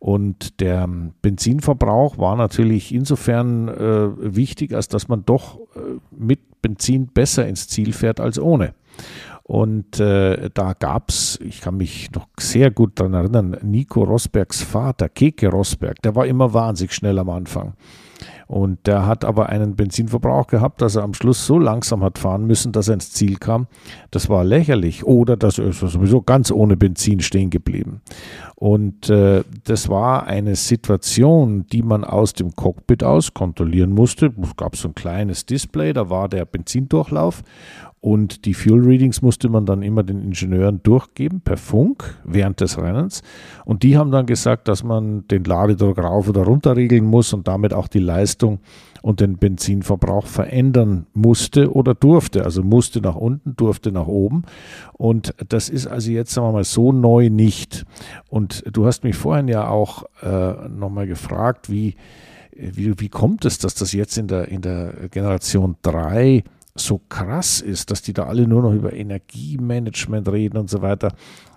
Und 0.00 0.60
der 0.60 0.88
Benzinverbrauch 1.20 2.16
war 2.16 2.34
natürlich 2.34 2.94
insofern 2.94 3.68
äh, 3.68 3.99
wichtig, 4.18 4.74
als 4.74 4.88
dass 4.88 5.08
man 5.08 5.24
doch 5.24 5.58
äh, 5.76 5.98
mit 6.10 6.40
Benzin 6.62 7.06
besser 7.08 7.46
ins 7.46 7.68
Ziel 7.68 7.92
fährt 7.92 8.20
als 8.20 8.38
ohne. 8.38 8.74
Und 9.42 9.98
äh, 9.98 10.48
da 10.54 10.74
gab 10.74 11.08
es, 11.08 11.38
ich 11.42 11.60
kann 11.60 11.76
mich 11.76 12.12
noch 12.12 12.28
sehr 12.38 12.70
gut 12.70 12.92
daran 12.94 13.14
erinnern, 13.14 13.56
Nico 13.62 14.04
Rosbergs 14.04 14.62
Vater, 14.62 15.08
Keke 15.08 15.48
Rosberg, 15.48 16.00
der 16.02 16.14
war 16.14 16.26
immer 16.26 16.54
wahnsinnig 16.54 16.92
schnell 16.92 17.18
am 17.18 17.30
Anfang. 17.30 17.74
Und 18.50 18.84
der 18.88 19.06
hat 19.06 19.24
aber 19.24 19.48
einen 19.48 19.76
Benzinverbrauch 19.76 20.48
gehabt, 20.48 20.82
dass 20.82 20.96
er 20.96 21.04
am 21.04 21.14
Schluss 21.14 21.46
so 21.46 21.56
langsam 21.56 22.02
hat 22.02 22.18
fahren 22.18 22.48
müssen, 22.48 22.72
dass 22.72 22.88
er 22.88 22.94
ins 22.94 23.12
Ziel 23.12 23.36
kam. 23.36 23.68
Das 24.10 24.28
war 24.28 24.42
lächerlich. 24.42 25.04
Oder 25.04 25.36
dass 25.36 25.58
er 25.58 25.72
sowieso 25.72 26.20
ganz 26.20 26.50
ohne 26.50 26.76
Benzin 26.76 27.20
stehen 27.20 27.50
geblieben. 27.50 28.00
Und 28.56 29.08
äh, 29.08 29.44
das 29.62 29.88
war 29.88 30.26
eine 30.26 30.56
Situation, 30.56 31.64
die 31.68 31.82
man 31.82 32.02
aus 32.02 32.32
dem 32.32 32.56
Cockpit 32.56 33.04
aus 33.04 33.32
kontrollieren 33.34 33.92
musste. 33.92 34.34
Es 34.42 34.56
gab 34.56 34.74
so 34.74 34.88
ein 34.88 34.96
kleines 34.96 35.46
Display, 35.46 35.92
da 35.92 36.10
war 36.10 36.28
der 36.28 36.44
Benzindurchlauf 36.44 37.44
und 38.02 38.46
die 38.46 38.54
Fuel 38.54 38.82
Readings 38.82 39.20
musste 39.20 39.50
man 39.50 39.66
dann 39.66 39.82
immer 39.82 40.02
den 40.02 40.22
Ingenieuren 40.22 40.82
durchgeben 40.82 41.42
per 41.42 41.58
Funk 41.58 42.18
während 42.24 42.62
des 42.62 42.78
Rennens. 42.78 43.22
Und 43.66 43.82
die 43.82 43.98
haben 43.98 44.10
dann 44.10 44.24
gesagt, 44.24 44.68
dass 44.68 44.82
man 44.82 45.28
den 45.28 45.44
Ladedruck 45.44 45.98
rauf 45.98 46.26
oder 46.26 46.44
runter 46.44 46.76
regeln 46.76 47.04
muss 47.04 47.34
und 47.34 47.46
damit 47.46 47.74
auch 47.74 47.88
die 47.88 47.98
Leistung 47.98 48.60
und 49.02 49.20
den 49.20 49.36
Benzinverbrauch 49.36 50.26
verändern 50.26 51.06
musste 51.12 51.74
oder 51.74 51.94
durfte. 51.94 52.44
Also 52.44 52.62
musste 52.62 53.02
nach 53.02 53.16
unten, 53.16 53.54
durfte 53.54 53.92
nach 53.92 54.06
oben. 54.06 54.44
Und 54.94 55.34
das 55.48 55.68
ist 55.68 55.86
also 55.86 56.10
jetzt, 56.10 56.32
sagen 56.32 56.48
wir 56.48 56.52
mal, 56.52 56.64
so 56.64 56.92
neu 56.92 57.28
nicht. 57.28 57.84
Und 58.30 58.64
du 58.72 58.86
hast 58.86 59.04
mich 59.04 59.16
vorhin 59.16 59.48
ja 59.48 59.68
auch 59.68 60.04
äh, 60.22 60.68
nochmal 60.70 61.06
gefragt, 61.06 61.70
wie, 61.70 61.96
wie, 62.56 62.98
wie 62.98 63.08
kommt 63.10 63.44
es, 63.44 63.58
dass 63.58 63.74
das 63.74 63.92
jetzt 63.92 64.16
in 64.16 64.26
der, 64.26 64.48
in 64.48 64.62
der 64.62 64.94
Generation 65.10 65.76
3 65.82 66.44
so 66.74 67.00
krass 67.08 67.60
ist, 67.60 67.90
dass 67.90 68.02
die 68.02 68.12
da 68.12 68.24
alle 68.24 68.46
nur 68.46 68.62
noch 68.62 68.72
über 68.72 68.92
Energiemanagement 68.92 70.28
reden 70.28 70.56
und 70.56 70.70
so 70.70 70.82
weiter. 70.82 71.12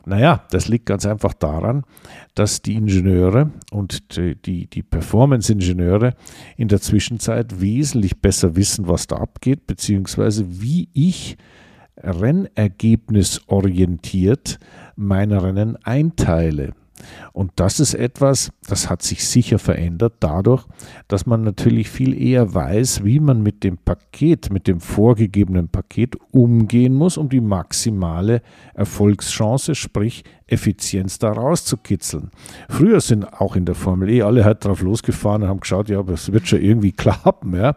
Naja, 0.05 0.43
das 0.51 0.67
liegt 0.67 0.87
ganz 0.87 1.05
einfach 1.05 1.33
daran, 1.33 1.83
dass 2.35 2.61
die 2.61 2.75
Ingenieure 2.75 3.51
und 3.71 4.17
die, 4.45 4.67
die 4.67 4.83
Performance-Ingenieure 4.83 6.13
in 6.57 6.67
der 6.67 6.81
Zwischenzeit 6.81 7.61
wesentlich 7.61 8.19
besser 8.19 8.57
wissen, 8.57 8.87
was 8.87 9.07
da 9.07 9.15
abgeht, 9.17 9.65
beziehungsweise 9.65 10.61
wie 10.61 10.89
ich 10.93 11.37
rennergebnisorientiert 11.97 14.59
meine 14.95 15.43
Rennen 15.43 15.77
einteile. 15.83 16.73
Und 17.31 17.51
das 17.55 17.79
ist 17.79 17.93
etwas, 17.93 18.51
das 18.67 18.89
hat 18.89 19.01
sich 19.01 19.27
sicher 19.27 19.59
verändert 19.59 20.13
dadurch, 20.19 20.65
dass 21.07 21.25
man 21.25 21.43
natürlich 21.43 21.89
viel 21.89 22.19
eher 22.19 22.53
weiß, 22.53 23.03
wie 23.03 23.19
man 23.19 23.41
mit 23.41 23.63
dem 23.63 23.77
Paket, 23.77 24.51
mit 24.51 24.67
dem 24.67 24.79
vorgegebenen 24.79 25.69
Paket 25.69 26.15
umgehen 26.31 26.93
muss, 26.93 27.17
um 27.17 27.29
die 27.29 27.41
maximale 27.41 28.41
Erfolgschance, 28.73 29.75
sprich 29.75 30.23
Effizienz 30.47 31.19
da 31.19 31.31
rauszukitzeln. 31.31 32.29
Früher 32.69 33.01
sind 33.01 33.25
auch 33.33 33.55
in 33.55 33.65
der 33.65 33.75
Formel 33.75 34.09
E 34.09 34.21
alle 34.21 34.45
halt 34.45 34.65
drauf 34.65 34.81
losgefahren 34.81 35.43
und 35.43 35.49
haben 35.49 35.59
geschaut, 35.61 35.89
ja, 35.89 36.01
es 36.01 36.31
wird 36.31 36.47
schon 36.47 36.61
irgendwie 36.61 36.91
klappen. 36.91 37.55
Ja? 37.55 37.75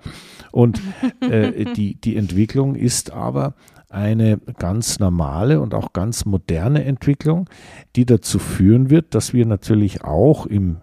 Und 0.52 0.80
äh, 1.20 1.72
die, 1.74 1.94
die 2.00 2.16
Entwicklung 2.16 2.74
ist 2.74 3.12
aber, 3.12 3.54
eine 3.88 4.38
ganz 4.58 4.98
normale 4.98 5.60
und 5.60 5.74
auch 5.74 5.92
ganz 5.92 6.24
moderne 6.24 6.84
Entwicklung, 6.84 7.48
die 7.94 8.06
dazu 8.06 8.38
führen 8.38 8.90
wird, 8.90 9.14
dass 9.14 9.32
wir 9.32 9.46
natürlich 9.46 10.02
auch 10.04 10.46
im 10.46 10.78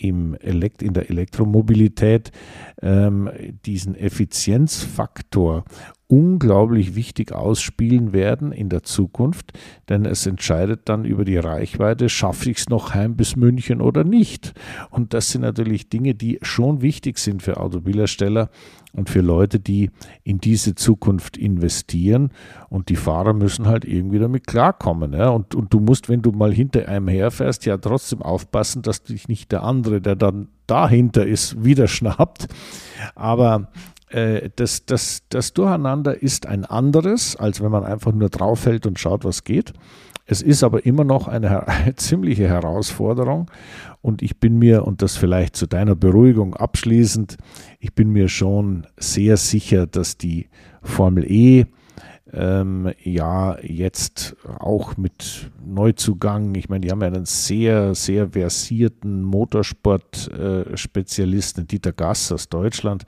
im 0.00 0.36
Elekt 0.36 0.80
in 0.80 0.94
der 0.94 1.10
Elektromobilität 1.10 2.30
ähm, 2.80 3.28
diesen 3.66 3.96
Effizienzfaktor 3.96 5.64
unglaublich 6.08 6.94
wichtig 6.94 7.32
ausspielen 7.32 8.14
werden 8.14 8.50
in 8.50 8.70
der 8.70 8.82
Zukunft, 8.82 9.52
denn 9.90 10.06
es 10.06 10.26
entscheidet 10.26 10.88
dann 10.88 11.04
über 11.04 11.26
die 11.26 11.36
Reichweite, 11.36 12.08
schaffe 12.08 12.50
ich 12.50 12.58
es 12.58 12.68
noch 12.70 12.94
heim 12.94 13.14
bis 13.14 13.36
München 13.36 13.82
oder 13.82 14.04
nicht. 14.04 14.54
Und 14.90 15.12
das 15.12 15.30
sind 15.30 15.42
natürlich 15.42 15.90
Dinge, 15.90 16.14
die 16.14 16.38
schon 16.40 16.80
wichtig 16.80 17.18
sind 17.18 17.42
für 17.42 17.58
Automobilhersteller 17.58 18.48
und 18.92 19.10
für 19.10 19.20
Leute, 19.20 19.60
die 19.60 19.90
in 20.24 20.38
diese 20.38 20.74
Zukunft 20.74 21.36
investieren. 21.36 22.30
Und 22.70 22.88
die 22.88 22.96
Fahrer 22.96 23.34
müssen 23.34 23.66
halt 23.66 23.84
irgendwie 23.84 24.18
damit 24.18 24.46
klarkommen. 24.46 25.12
Ja? 25.12 25.28
Und, 25.28 25.54
und 25.54 25.74
du 25.74 25.80
musst, 25.80 26.08
wenn 26.08 26.22
du 26.22 26.32
mal 26.32 26.54
hinter 26.54 26.88
einem 26.88 27.08
herfährst, 27.08 27.66
ja 27.66 27.76
trotzdem 27.76 28.22
aufpassen, 28.22 28.80
dass 28.80 29.02
dich 29.02 29.28
nicht 29.28 29.52
der 29.52 29.62
andere, 29.62 30.00
der 30.00 30.16
dann 30.16 30.48
dahinter 30.66 31.26
ist, 31.26 31.62
wieder 31.62 31.86
schnappt. 31.86 32.48
Aber 33.14 33.68
das, 34.10 34.86
das, 34.86 35.22
das 35.28 35.52
Durcheinander 35.52 36.22
ist 36.22 36.46
ein 36.46 36.64
anderes, 36.64 37.36
als 37.36 37.60
wenn 37.60 37.70
man 37.70 37.84
einfach 37.84 38.12
nur 38.12 38.30
draufhält 38.30 38.86
und 38.86 38.98
schaut, 38.98 39.24
was 39.24 39.44
geht. 39.44 39.74
Es 40.30 40.42
ist 40.42 40.62
aber 40.62 40.84
immer 40.84 41.04
noch 41.04 41.26
eine, 41.26 41.66
eine, 41.68 41.94
ziemliche 41.96 42.46
Herausforderung 42.46 43.50
und 44.02 44.20
ich 44.22 44.38
bin 44.38 44.58
mir, 44.58 44.86
und 44.86 45.00
das 45.02 45.16
vielleicht 45.16 45.56
zu 45.56 45.66
deiner 45.66 45.96
Beruhigung 45.96 46.54
abschließend, 46.54 47.38
ich 47.80 47.94
bin 47.94 48.10
mir 48.10 48.28
schon 48.28 48.86
sehr 48.98 49.38
sicher, 49.38 49.86
dass 49.86 50.18
die 50.18 50.48
Formel 50.82 51.24
E 51.30 51.64
ähm, 52.30 52.92
ja 53.02 53.56
jetzt 53.62 54.36
auch 54.58 54.98
mit 54.98 55.50
Neuzugang, 55.64 56.54
ich 56.56 56.68
meine, 56.68 56.82
die 56.82 56.90
haben 56.90 57.00
ja 57.00 57.06
einen 57.06 57.24
sehr, 57.24 57.94
sehr 57.94 58.28
versierten 58.28 59.22
Motorsport-Spezialisten, 59.22 61.62
äh, 61.62 61.66
Dieter 61.66 61.92
Gass 61.92 62.30
aus 62.30 62.50
Deutschland, 62.50 63.06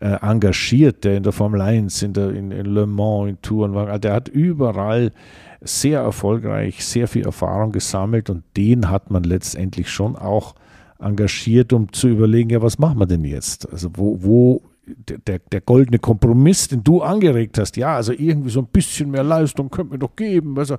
äh, 0.00 0.16
engagiert, 0.22 1.04
der 1.04 1.16
in 1.16 1.22
der 1.22 1.32
Formel 1.32 1.60
1, 1.60 2.02
in, 2.02 2.12
der, 2.12 2.30
in, 2.30 2.50
in 2.50 2.66
Le 2.66 2.86
Mans, 2.86 3.30
in 3.30 3.42
Tourenwagen, 3.42 4.00
der 4.00 4.12
hat 4.14 4.28
überall 4.28 5.12
sehr 5.60 6.00
erfolgreich, 6.00 6.84
sehr 6.84 7.06
viel 7.06 7.26
Erfahrung 7.26 7.72
gesammelt 7.72 8.30
und 8.30 8.42
den 8.56 8.90
hat 8.90 9.10
man 9.10 9.24
letztendlich 9.24 9.90
schon 9.90 10.16
auch 10.16 10.54
engagiert, 10.98 11.72
um 11.72 11.92
zu 11.92 12.08
überlegen, 12.08 12.50
ja, 12.50 12.62
was 12.62 12.78
machen 12.78 12.98
wir 12.98 13.06
denn 13.06 13.24
jetzt? 13.24 13.70
Also 13.70 13.90
wo, 13.94 14.22
wo 14.22 14.62
der, 14.96 15.38
der 15.38 15.60
goldene 15.60 15.98
Kompromiss, 15.98 16.68
den 16.68 16.84
du 16.84 17.02
angeregt 17.02 17.58
hast, 17.58 17.76
ja, 17.76 17.94
also 17.94 18.12
irgendwie 18.12 18.50
so 18.50 18.60
ein 18.60 18.66
bisschen 18.66 19.10
mehr 19.10 19.22
Leistung 19.22 19.70
könnte 19.70 19.92
mir 19.92 19.98
doch 19.98 20.16
geben. 20.16 20.58
Also, 20.58 20.76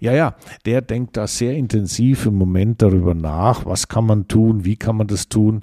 ja, 0.00 0.12
ja, 0.12 0.34
der 0.66 0.82
denkt 0.82 1.16
da 1.16 1.26
sehr 1.26 1.54
intensiv 1.54 2.26
im 2.26 2.34
Moment 2.34 2.82
darüber 2.82 3.14
nach, 3.14 3.66
was 3.66 3.88
kann 3.88 4.06
man 4.06 4.28
tun, 4.28 4.64
wie 4.64 4.76
kann 4.76 4.96
man 4.96 5.06
das 5.06 5.28
tun. 5.28 5.62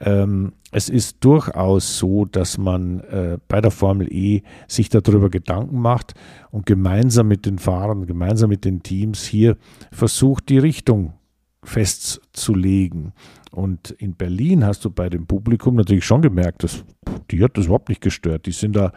Ähm, 0.00 0.52
es 0.70 0.88
ist 0.88 1.24
durchaus 1.24 1.98
so, 1.98 2.24
dass 2.24 2.58
man 2.58 3.00
äh, 3.00 3.38
bei 3.48 3.60
der 3.60 3.70
Formel 3.70 4.12
E 4.12 4.42
sich 4.66 4.90
darüber 4.90 5.30
Gedanken 5.30 5.80
macht 5.80 6.14
und 6.50 6.66
gemeinsam 6.66 7.28
mit 7.28 7.46
den 7.46 7.58
Fahrern, 7.58 8.06
gemeinsam 8.06 8.50
mit 8.50 8.64
den 8.64 8.82
Teams 8.82 9.24
hier 9.24 9.56
versucht, 9.90 10.48
die 10.50 10.58
Richtung 10.58 11.14
festzulegen. 11.64 13.12
Und 13.50 13.90
in 13.92 14.14
Berlin 14.14 14.64
hast 14.64 14.84
du 14.84 14.90
bei 14.90 15.08
dem 15.08 15.26
Publikum 15.26 15.74
natürlich 15.74 16.04
schon 16.04 16.22
gemerkt, 16.22 16.64
dass 16.64 16.84
die 17.30 17.42
hat 17.42 17.56
das 17.56 17.66
überhaupt 17.66 17.88
nicht 17.88 18.00
gestört. 18.00 18.46
Die 18.46 18.52
sind 18.52 18.76
da 18.76 18.92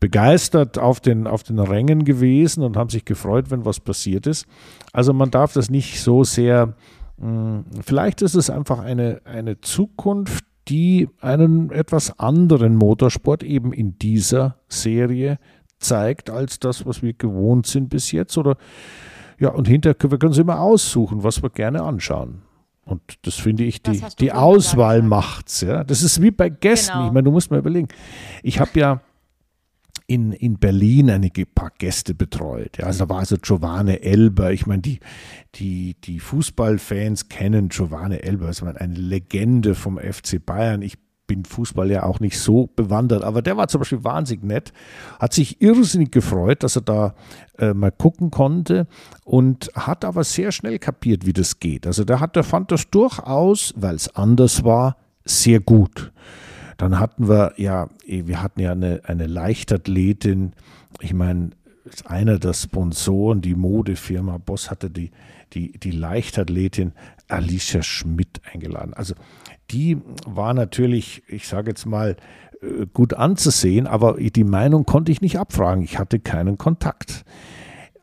begeistert 0.00 0.78
auf 0.78 1.00
den, 1.00 1.26
auf 1.26 1.42
den 1.42 1.58
Rängen 1.58 2.04
gewesen 2.04 2.62
und 2.62 2.76
haben 2.76 2.90
sich 2.90 3.04
gefreut, 3.04 3.50
wenn 3.50 3.64
was 3.64 3.80
passiert 3.80 4.26
ist. 4.26 4.46
Also 4.92 5.12
man 5.12 5.30
darf 5.30 5.52
das 5.52 5.70
nicht 5.70 6.00
so 6.00 6.22
sehr, 6.24 6.74
mh, 7.18 7.26
hm, 7.26 7.64
vielleicht 7.82 8.22
ist 8.22 8.34
es 8.34 8.50
einfach 8.50 8.78
eine, 8.78 9.20
eine 9.24 9.60
Zukunft, 9.60 10.44
die 10.68 11.08
einen 11.20 11.70
etwas 11.70 12.18
anderen 12.18 12.76
Motorsport 12.76 13.42
eben 13.42 13.72
in 13.72 13.98
dieser 13.98 14.56
Serie 14.68 15.38
zeigt, 15.78 16.30
als 16.30 16.60
das, 16.60 16.86
was 16.86 17.02
wir 17.02 17.14
gewohnt 17.14 17.66
sind 17.66 17.88
bis 17.88 18.12
jetzt. 18.12 18.36
Oder 18.36 18.56
ja, 19.38 19.50
und 19.50 19.66
hinterher 19.66 19.94
können 19.94 20.12
wir 20.12 20.28
uns 20.28 20.38
immer 20.38 20.60
aussuchen, 20.60 21.22
was 21.22 21.42
wir 21.42 21.50
gerne 21.50 21.82
anschauen. 21.82 22.42
Und 22.88 23.02
das 23.22 23.34
finde 23.34 23.64
ich, 23.64 23.82
die, 23.82 24.02
die 24.18 24.32
Auswahl 24.32 25.02
macht's. 25.02 25.60
Ja. 25.60 25.84
Das 25.84 26.02
ist 26.02 26.22
wie 26.22 26.30
bei 26.30 26.48
Gästen. 26.48 26.94
Genau. 26.94 27.06
Ich 27.06 27.12
meine, 27.12 27.24
du 27.24 27.30
musst 27.30 27.50
mal 27.50 27.58
überlegen. 27.58 27.88
Ich 28.42 28.60
habe 28.60 28.70
ja 28.80 29.00
in, 30.06 30.32
in 30.32 30.58
Berlin 30.58 31.10
einige 31.10 31.44
paar 31.44 31.70
Gäste 31.76 32.14
betreut. 32.14 32.78
Ja, 32.78 32.86
also 32.86 33.04
da 33.04 33.10
war 33.10 33.18
also 33.18 33.36
Giovanni 33.36 33.92
Elber. 33.96 34.52
Ich 34.52 34.66
meine, 34.66 34.80
die, 34.80 35.00
die, 35.56 35.96
die 36.02 36.18
Fußballfans 36.18 37.28
kennen 37.28 37.68
Giovanni 37.68 38.16
Elber. 38.16 38.46
Das 38.46 38.62
war 38.62 38.74
eine 38.74 38.94
Legende 38.94 39.74
vom 39.74 39.98
FC 39.98 40.44
Bayern. 40.44 40.80
Ich 40.80 40.96
bin 41.28 41.44
Fußball 41.44 41.88
ja 41.90 42.02
auch 42.02 42.18
nicht 42.18 42.40
so 42.40 42.68
bewandert, 42.74 43.22
aber 43.22 43.42
der 43.42 43.56
war 43.56 43.68
zum 43.68 43.80
Beispiel 43.80 44.02
wahnsinnig 44.02 44.42
nett, 44.42 44.72
hat 45.20 45.32
sich 45.32 45.62
irrsinnig 45.62 46.10
gefreut, 46.10 46.64
dass 46.64 46.74
er 46.74 46.82
da 46.82 47.14
äh, 47.58 47.74
mal 47.74 47.92
gucken 47.92 48.32
konnte 48.32 48.88
und 49.24 49.70
hat 49.74 50.04
aber 50.04 50.24
sehr 50.24 50.50
schnell 50.50 50.80
kapiert, 50.80 51.26
wie 51.26 51.32
das 51.32 51.60
geht. 51.60 51.86
Also 51.86 52.04
der 52.04 52.18
hat, 52.18 52.34
der 52.34 52.42
fand 52.42 52.72
das 52.72 52.90
durchaus, 52.90 53.72
weil 53.76 53.94
es 53.94 54.16
anders 54.16 54.64
war, 54.64 54.96
sehr 55.24 55.60
gut. 55.60 56.12
Dann 56.78 56.98
hatten 56.98 57.28
wir 57.28 57.52
ja, 57.56 57.88
wir 58.06 58.42
hatten 58.42 58.60
ja 58.60 58.72
eine, 58.72 59.02
eine 59.04 59.26
Leichtathletin, 59.26 60.54
ich 61.00 61.12
meine, 61.12 61.50
einer 62.04 62.38
der 62.38 62.54
Sponsoren, 62.54 63.40
die 63.40 63.54
Modefirma 63.54 64.38
Boss 64.38 64.70
hatte 64.70 64.90
die, 64.90 65.10
die, 65.52 65.72
die 65.72 65.90
Leichtathletin 65.90 66.92
Alicia 67.28 67.82
Schmidt 67.82 68.40
eingeladen. 68.52 68.94
Also 68.94 69.14
die 69.70 69.98
war 70.26 70.54
natürlich, 70.54 71.22
ich 71.28 71.46
sage 71.46 71.70
jetzt 71.70 71.86
mal, 71.86 72.16
äh, 72.62 72.86
gut 72.92 73.14
anzusehen, 73.14 73.86
aber 73.86 74.14
die 74.14 74.44
Meinung 74.44 74.84
konnte 74.84 75.12
ich 75.12 75.20
nicht 75.20 75.38
abfragen. 75.38 75.82
Ich 75.82 75.98
hatte 75.98 76.18
keinen 76.18 76.58
Kontakt. 76.58 77.24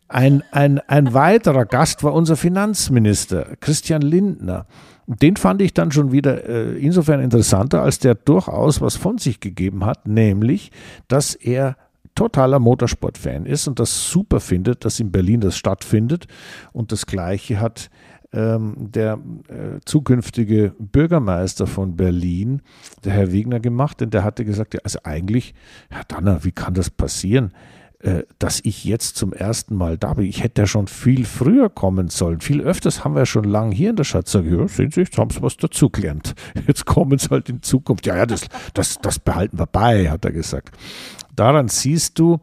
Ein, 0.08 0.44
ein, 0.52 0.80
ein 0.80 1.14
weiterer 1.14 1.66
Gast 1.66 2.04
war 2.04 2.14
unser 2.14 2.36
Finanzminister, 2.36 3.56
Christian 3.60 4.02
Lindner. 4.02 4.68
Den 5.08 5.36
fand 5.36 5.62
ich 5.62 5.74
dann 5.74 5.92
schon 5.92 6.12
wieder 6.12 6.48
äh, 6.48 6.78
insofern 6.78 7.20
interessanter, 7.20 7.82
als 7.82 8.00
der 8.00 8.16
durchaus 8.16 8.82
was 8.82 8.96
von 8.96 9.18
sich 9.18 9.40
gegeben 9.40 9.86
hat, 9.86 10.08
nämlich, 10.08 10.72
dass 11.08 11.36
er 11.36 11.76
totaler 12.16 12.60
Motorsportfan 12.60 13.46
ist 13.46 13.68
und 13.68 13.80
das 13.80 14.10
super 14.10 14.40
findet, 14.40 14.86
dass 14.86 15.00
in 15.00 15.12
Berlin 15.12 15.42
das 15.42 15.58
stattfindet. 15.58 16.28
Und 16.72 16.92
das 16.92 17.06
Gleiche 17.06 17.60
hat 17.60 17.90
der 18.32 19.20
äh, 19.48 19.80
zukünftige 19.86 20.74
Bürgermeister 20.80 21.68
von 21.68 21.96
Berlin, 21.96 22.62
der 23.04 23.14
Herr 23.14 23.32
Wegner, 23.32 23.60
gemacht, 23.60 24.02
denn 24.02 24.10
der 24.10 24.24
hatte 24.24 24.44
gesagt, 24.44 24.74
ja, 24.74 24.82
also 24.84 25.00
eigentlich, 25.04 25.54
Herr 25.90 26.04
Danner, 26.06 26.44
wie 26.44 26.52
kann 26.52 26.74
das 26.74 26.90
passieren? 26.90 27.52
Äh, 28.06 28.26
dass 28.38 28.60
ich 28.64 28.84
jetzt 28.86 29.16
zum 29.16 29.34
ersten 29.34 29.76
Mal 29.76 29.98
da 29.98 30.14
bin. 30.14 30.26
Ich 30.26 30.44
hätte 30.44 30.62
ja 30.62 30.68
schon 30.68 30.86
viel 30.88 31.26
früher 31.26 31.70
kommen 31.70 32.10
sollen. 32.10 32.40
Viel 32.40 32.62
öfters 32.62 33.04
haben 33.04 33.16
wir 33.16 33.22
ja 33.22 33.26
schon 33.26 33.46
lange 33.46 33.74
hier 33.74 33.90
in 33.90 33.96
der 33.96 34.04
Stadt. 34.04 34.28
Sag 34.28 34.46
ja, 34.46 34.68
sehen 34.68 34.92
Sie, 34.92 35.00
jetzt 35.00 35.18
haben 35.18 35.32
Sie 35.32 35.42
was 35.42 35.58
dazugelernt. 35.58 36.36
Jetzt 36.68 36.86
kommen 36.86 37.18
Sie 37.18 37.30
halt 37.30 37.50
in 37.50 37.64
Zukunft. 37.64 38.06
Ja, 38.06 38.16
ja, 38.16 38.28
das, 38.28 38.46
das, 38.76 39.00
das 39.00 39.18
behalten 39.18 39.58
wir 39.58 39.66
bei, 39.66 40.12
hat 40.12 40.24
er 40.24 40.34
gesagt. 40.34 40.78
Daran 41.36 41.68
siehst 41.68 42.20
du, 42.20 42.42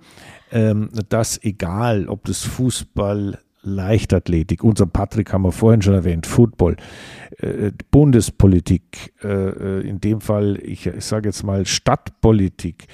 ähm, 0.50 0.88
dass 1.08 1.40
egal, 1.44 2.08
ob 2.08 2.24
das 2.24 2.42
Fußball, 2.42 3.38
Leichtathletik, 3.62 4.64
unser 4.64 4.86
Patrick 4.86 5.32
haben 5.32 5.42
wir 5.42 5.52
vorhin 5.52 5.82
schon 5.82 5.94
erwähnt, 5.94 6.26
Football, 6.26 6.76
äh, 7.38 7.70
Bundespolitik, 7.90 9.14
äh, 9.22 9.28
äh 9.28 9.88
in 9.88 10.00
dem 10.00 10.20
Fall, 10.20 10.58
ich, 10.62 10.86
ich 10.86 11.04
sage 11.04 11.28
jetzt 11.28 11.44
mal 11.44 11.64
Stadtpolitik, 11.66 12.86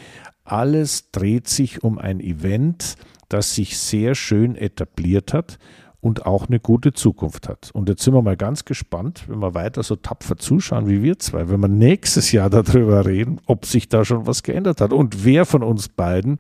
alles 0.45 1.11
dreht 1.11 1.49
sich 1.49 1.83
um 1.83 1.99
ein 1.99 2.21
Event, 2.21 2.97
das 3.29 3.55
sich 3.55 3.79
sehr 3.79 4.15
schön 4.15 4.57
etabliert 4.57 5.35
hat 5.35 5.59
und 6.01 6.27
auch 6.27 6.47
eine 6.47 6.61
gute 6.61 6.93
Zukunft 6.93 7.49
hat. 7.49 7.71
Und 7.73 7.89
jetzt 7.89 8.03
sind 8.03 8.15
wir 8.15 8.23
mal 8.23 8.37
ganz 8.37 8.65
gespannt, 8.65 9.25
wenn 9.29 9.41
wir 9.41 9.55
weiter 9.55 9.83
so 9.83 9.97
tapfer 9.97 10.37
zuschauen 10.37 10.89
wie 10.89 11.03
wir 11.03 11.19
zwei, 11.19 11.49
wenn 11.49 11.61
wir 11.61 11.69
nächstes 11.69 12.31
Jahr 12.33 12.51
darüber 12.51 13.05
reden, 13.05 13.41
ob 13.47 13.67
sich 13.67 13.89
da 13.89 14.05
schon 14.05 14.27
was 14.27 14.43
geändert 14.43 14.81
hat. 14.81 14.93
Und 14.93 15.25
wer 15.25 15.45
von 15.45 15.63
uns 15.63 15.89
beiden 15.89 16.39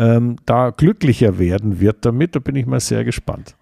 ähm, 0.00 0.36
da 0.46 0.70
glücklicher 0.70 1.38
werden 1.38 1.78
wird 1.78 2.04
damit. 2.04 2.34
Da 2.34 2.40
bin 2.40 2.56
ich 2.56 2.66
mal 2.66 2.80
sehr 2.80 3.04
gespannt. 3.04 3.54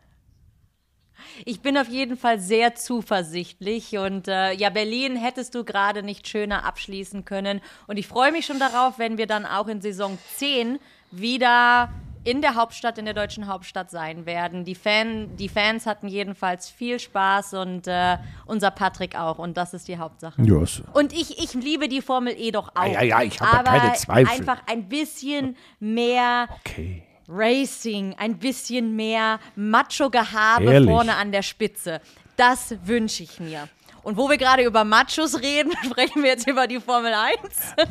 Ich 1.44 1.60
bin 1.60 1.76
auf 1.76 1.88
jeden 1.88 2.16
Fall 2.16 2.40
sehr 2.40 2.74
zuversichtlich 2.74 3.96
und 3.96 4.28
äh, 4.28 4.52
ja, 4.54 4.70
Berlin 4.70 5.16
hättest 5.16 5.54
du 5.54 5.64
gerade 5.64 6.02
nicht 6.02 6.26
schöner 6.26 6.64
abschließen 6.64 7.24
können. 7.24 7.60
Und 7.86 7.96
ich 7.96 8.08
freue 8.08 8.32
mich 8.32 8.46
schon 8.46 8.58
darauf, 8.58 8.98
wenn 8.98 9.18
wir 9.18 9.26
dann 9.26 9.46
auch 9.46 9.68
in 9.68 9.80
Saison 9.80 10.18
10 10.36 10.78
wieder 11.10 11.90
in 12.28 12.42
der 12.42 12.56
Hauptstadt, 12.56 12.98
in 12.98 13.06
der 13.06 13.14
deutschen 13.14 13.46
Hauptstadt 13.46 13.90
sein 13.90 14.26
werden. 14.26 14.64
Die, 14.64 14.74
Fan, 14.74 15.34
die 15.36 15.48
Fans 15.48 15.86
hatten 15.86 16.08
jedenfalls 16.08 16.68
viel 16.68 17.00
Spaß 17.00 17.54
und 17.54 17.86
äh, 17.86 18.18
unser 18.44 18.70
Patrick 18.70 19.16
auch. 19.16 19.38
Und 19.38 19.56
das 19.56 19.72
ist 19.72 19.88
die 19.88 19.96
Hauptsache. 19.96 20.42
Yes. 20.42 20.82
Und 20.92 21.14
ich, 21.14 21.42
ich 21.42 21.54
liebe 21.54 21.88
die 21.88 22.02
Formel 22.02 22.34
E 22.36 22.50
doch 22.50 22.68
auch. 22.74 22.92
Ja, 22.92 23.02
ja, 23.02 23.22
ich 23.22 23.40
habe 23.40 23.64
keine 23.64 23.94
Zweifel. 23.94 24.40
Einfach 24.40 24.58
ein 24.66 24.90
bisschen 24.90 25.56
mehr. 25.80 26.48
Okay. 26.60 27.02
Racing, 27.30 28.14
ein 28.18 28.38
bisschen 28.38 28.96
mehr 28.96 29.38
Macho-Gehabe 29.54 30.84
vorne 30.84 31.14
an 31.16 31.30
der 31.30 31.42
Spitze. 31.42 32.00
Das 32.36 32.74
wünsche 32.84 33.22
ich 33.22 33.38
mir. 33.38 33.68
Und 34.02 34.16
wo 34.16 34.30
wir 34.30 34.38
gerade 34.38 34.64
über 34.64 34.84
Machos 34.84 35.40
reden, 35.42 35.72
sprechen 35.84 36.22
wir 36.22 36.30
jetzt 36.30 36.48
über 36.48 36.66
die 36.66 36.80
Formel 36.80 37.12
1. 37.12 37.90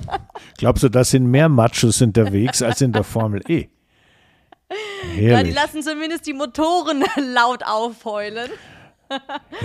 Glaubst 0.57 0.83
du, 0.83 0.89
da 0.89 1.03
sind 1.03 1.27
mehr 1.27 1.49
Machos 1.49 2.01
unterwegs 2.01 2.63
als 2.63 2.81
in 2.81 2.91
der 2.91 3.03
Formel 3.03 3.41
E? 3.47 3.67
Ja, 5.17 5.43
die 5.43 5.51
lassen 5.51 5.83
zumindest 5.83 6.25
die 6.25 6.33
Motoren 6.33 7.03
laut 7.33 7.63
aufheulen. 7.63 8.49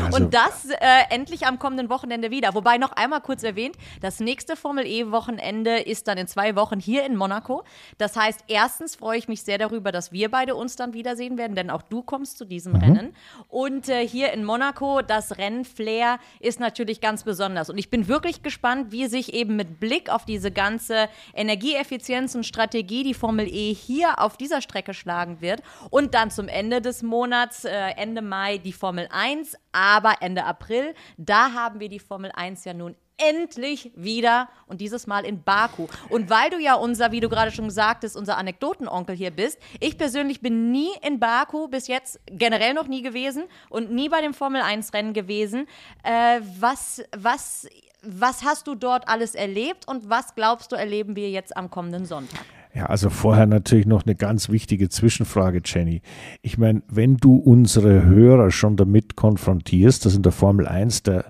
Also, 0.03 0.17
und 0.17 0.35
das 0.35 0.71
äh, 0.71 0.77
endlich 1.11 1.47
am 1.47 1.59
kommenden 1.59 1.91
Wochenende 1.91 2.31
wieder. 2.31 2.55
Wobei 2.55 2.79
noch 2.79 2.93
einmal 2.93 3.21
kurz 3.21 3.43
erwähnt, 3.43 3.77
das 4.01 4.21
nächste 4.21 4.57
Formel 4.57 4.87
E-Wochenende 4.87 5.79
ist 5.79 6.09
dann 6.09 6.17
in 6.19 6.27
zwei 6.27 6.57
Wochen 6.57 6.81
hier 6.81 7.05
in 7.05 7.15
Monaco. 7.15 7.63
Das 7.99 8.17
heißt, 8.17 8.45
erstens 8.49 8.97
freue 8.97 9.19
ich 9.19 9.29
mich 9.29 9.43
sehr 9.43 9.59
darüber, 9.59 9.93
dass 9.93 10.13
wir 10.13 10.31
beide 10.31 10.55
uns 10.55 10.77
dann 10.77 10.95
wiedersehen 10.95 11.37
werden, 11.37 11.55
denn 11.55 11.71
auch 11.71 11.83
du 11.83 12.03
kommst 12.03 12.39
zu 12.39 12.45
diesem 12.45 12.73
mhm. 12.73 12.79
Rennen. 12.79 13.17
Und 13.49 13.89
äh, 13.89 14.07
hier 14.07 14.33
in 14.33 14.45
Monaco, 14.45 15.03
das 15.03 15.37
Rennflair 15.37 16.19
ist 16.41 16.59
natürlich 16.59 17.01
ganz 17.01 17.25
besonders. 17.25 17.69
Und 17.69 17.79
ich 17.79 17.91
bin 17.91 18.09
wirklich 18.09 18.43
gespannt, 18.43 18.93
wie 18.93 19.07
sich 19.07 19.35
eben 19.35 19.57
mit 19.57 19.79
Blick 19.79 20.11
auf 20.11 20.25
diese 20.25 20.51
ganze 20.51 21.09
Energieeffizienz 21.35 22.35
und 22.35 22.45
Strategie 22.45 23.05
die 23.05 23.15
Formel 23.15 23.47
E 23.47 23.75
hier 23.75 24.21
auf 24.21 24.37
dieser 24.37 24.63
Strecke 24.63 24.95
schlagen 24.95 25.41
wird. 25.41 25.63
Und 25.91 26.15
dann 26.15 26.31
zum 26.31 26.49
Ende 26.49 26.81
des 26.81 27.03
Monats, 27.03 27.65
äh, 27.65 27.73
Ende 27.97 28.23
Mai, 28.23 28.59
die 28.59 28.73
Formel 28.73 29.09
1 29.11 29.32
1, 29.33 29.57
aber 29.73 30.17
Ende 30.21 30.45
April, 30.45 30.95
da 31.17 31.53
haben 31.53 31.81
wir 31.81 31.89
die 31.89 31.99
Formel 31.99 32.31
1 32.35 32.65
ja 32.65 32.75
nun 32.75 32.97
endlich 33.19 33.93
wieder 33.95 34.49
und 34.67 34.81
dieses 34.81 35.07
Mal 35.07 35.25
in 35.25 35.43
Baku. 35.43 35.87
Und 36.09 36.29
weil 36.29 36.51
du 36.51 36.59
ja 36.59 36.75
unser, 36.75 37.13
wie 37.13 37.21
du 37.21 37.29
gerade 37.29 37.53
schon 37.53 37.67
gesagt 37.67 38.05
hast, 38.05 38.17
unser 38.17 38.37
Anekdotenonkel 38.37 39.15
hier 39.15 39.31
bist, 39.31 39.59
ich 39.81 39.97
persönlich 39.97 40.41
bin 40.41 40.71
nie 40.71 40.91
in 41.07 41.21
Baku 41.21 41.69
bis 41.69 41.87
jetzt 41.87 42.21
generell 42.27 42.75
noch 42.75 42.89
nie 42.89 43.03
gewesen 43.03 43.45
und 43.71 43.93
nie 43.93 44.09
bei 44.09 44.21
dem 44.21 44.35
Formel 44.35 44.61
1 44.61 44.93
Rennen 44.93 45.13
gewesen. 45.13 45.69
Äh, 46.03 46.41
was, 46.59 47.03
was, 47.17 47.69
was 48.03 48.45
hast 48.45 48.67
du 48.67 48.75
dort 48.75 49.09
alles 49.09 49.35
erlebt 49.35 49.87
und 49.87 50.09
was 50.09 50.35
glaubst 50.35 50.73
du 50.73 50.77
erleben 50.77 51.15
wir 51.15 51.31
jetzt 51.31 51.57
am 51.57 51.71
kommenden 51.71 52.07
Sonntag? 52.07 52.45
Ja, 52.75 52.87
also 52.87 53.11
vorher 53.11 53.47
natürlich 53.47 53.85
noch 53.87 54.07
eine 54.07 54.15
ganz 54.15 54.49
wichtige 54.49 54.89
Zwischenfrage, 54.89 55.61
Jenny. 55.65 56.01
Ich 56.41 56.57
meine, 56.57 56.83
wenn 56.89 57.19
du 57.19 57.37
unsere 57.37 58.05
Hörer 58.05 58.51
schon 58.51 58.77
damit 58.77 59.15
konfrontierst, 59.15 60.07
dass 60.07 60.15
in 60.15 60.23
der 60.23 60.33
Formel 60.33 60.67
1 60.67 61.03
der, 61.03 61.27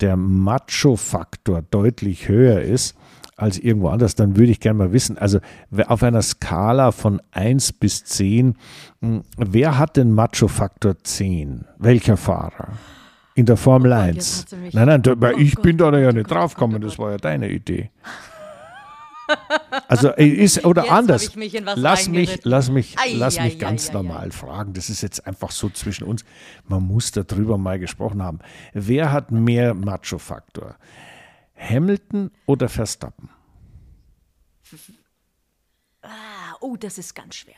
der 0.00 0.16
Macho-Faktor 0.16 1.62
deutlich 1.70 2.28
höher 2.28 2.60
ist 2.60 2.96
als 3.36 3.58
irgendwo 3.58 3.88
anders, 3.88 4.16
dann 4.16 4.36
würde 4.36 4.50
ich 4.50 4.58
gerne 4.58 4.78
mal 4.78 4.92
wissen, 4.92 5.16
also 5.16 5.38
auf 5.86 6.02
einer 6.02 6.22
Skala 6.22 6.90
von 6.90 7.22
1 7.30 7.74
bis 7.74 8.04
10, 8.04 8.56
hm, 9.00 9.22
wer 9.36 9.78
hat 9.78 9.96
den 9.96 10.12
Macho-Faktor 10.12 10.98
10? 11.04 11.66
Welcher 11.78 12.16
Fahrer? 12.16 12.72
In 13.36 13.46
der 13.46 13.56
Formel 13.56 13.92
oh 13.92 13.94
Gott, 13.94 14.04
1. 14.16 14.46
Nein, 14.72 14.86
nein, 14.86 15.02
da, 15.02 15.12
oh 15.12 15.38
ich 15.38 15.54
Gott, 15.54 15.62
bin 15.62 15.78
da 15.78 15.96
ja 15.96 16.12
nicht 16.12 16.28
draufgekommen, 16.28 16.82
das 16.82 16.98
war 16.98 17.12
ja 17.12 17.16
deine 17.16 17.48
Idee. 17.48 17.90
Also 19.88 20.10
ist 20.16 20.64
oder 20.64 20.82
jetzt 20.82 20.92
anders. 20.92 21.36
Mich 21.36 21.62
lass, 21.74 22.08
mich, 22.08 22.40
lass 22.44 22.70
mich, 22.70 22.98
ai, 22.98 23.12
lass 23.14 23.38
ai, 23.38 23.44
mich 23.44 23.54
ai, 23.54 23.58
ganz 23.58 23.92
normal 23.92 24.30
fragen. 24.30 24.72
Das 24.72 24.90
ist 24.90 25.02
jetzt 25.02 25.26
einfach 25.26 25.50
so 25.50 25.68
zwischen 25.70 26.04
uns. 26.04 26.24
Man 26.64 26.82
muss 26.82 27.12
darüber 27.12 27.58
mal 27.58 27.78
gesprochen 27.78 28.22
haben. 28.22 28.40
Wer 28.72 29.12
hat 29.12 29.30
mehr 29.30 29.74
Macho-Faktor? 29.74 30.76
Hamilton 31.56 32.30
oder 32.46 32.68
Verstappen? 32.68 33.28
Ah, 36.02 36.56
oh, 36.60 36.76
das 36.76 36.98
ist 36.98 37.14
ganz 37.14 37.34
schwer. 37.36 37.56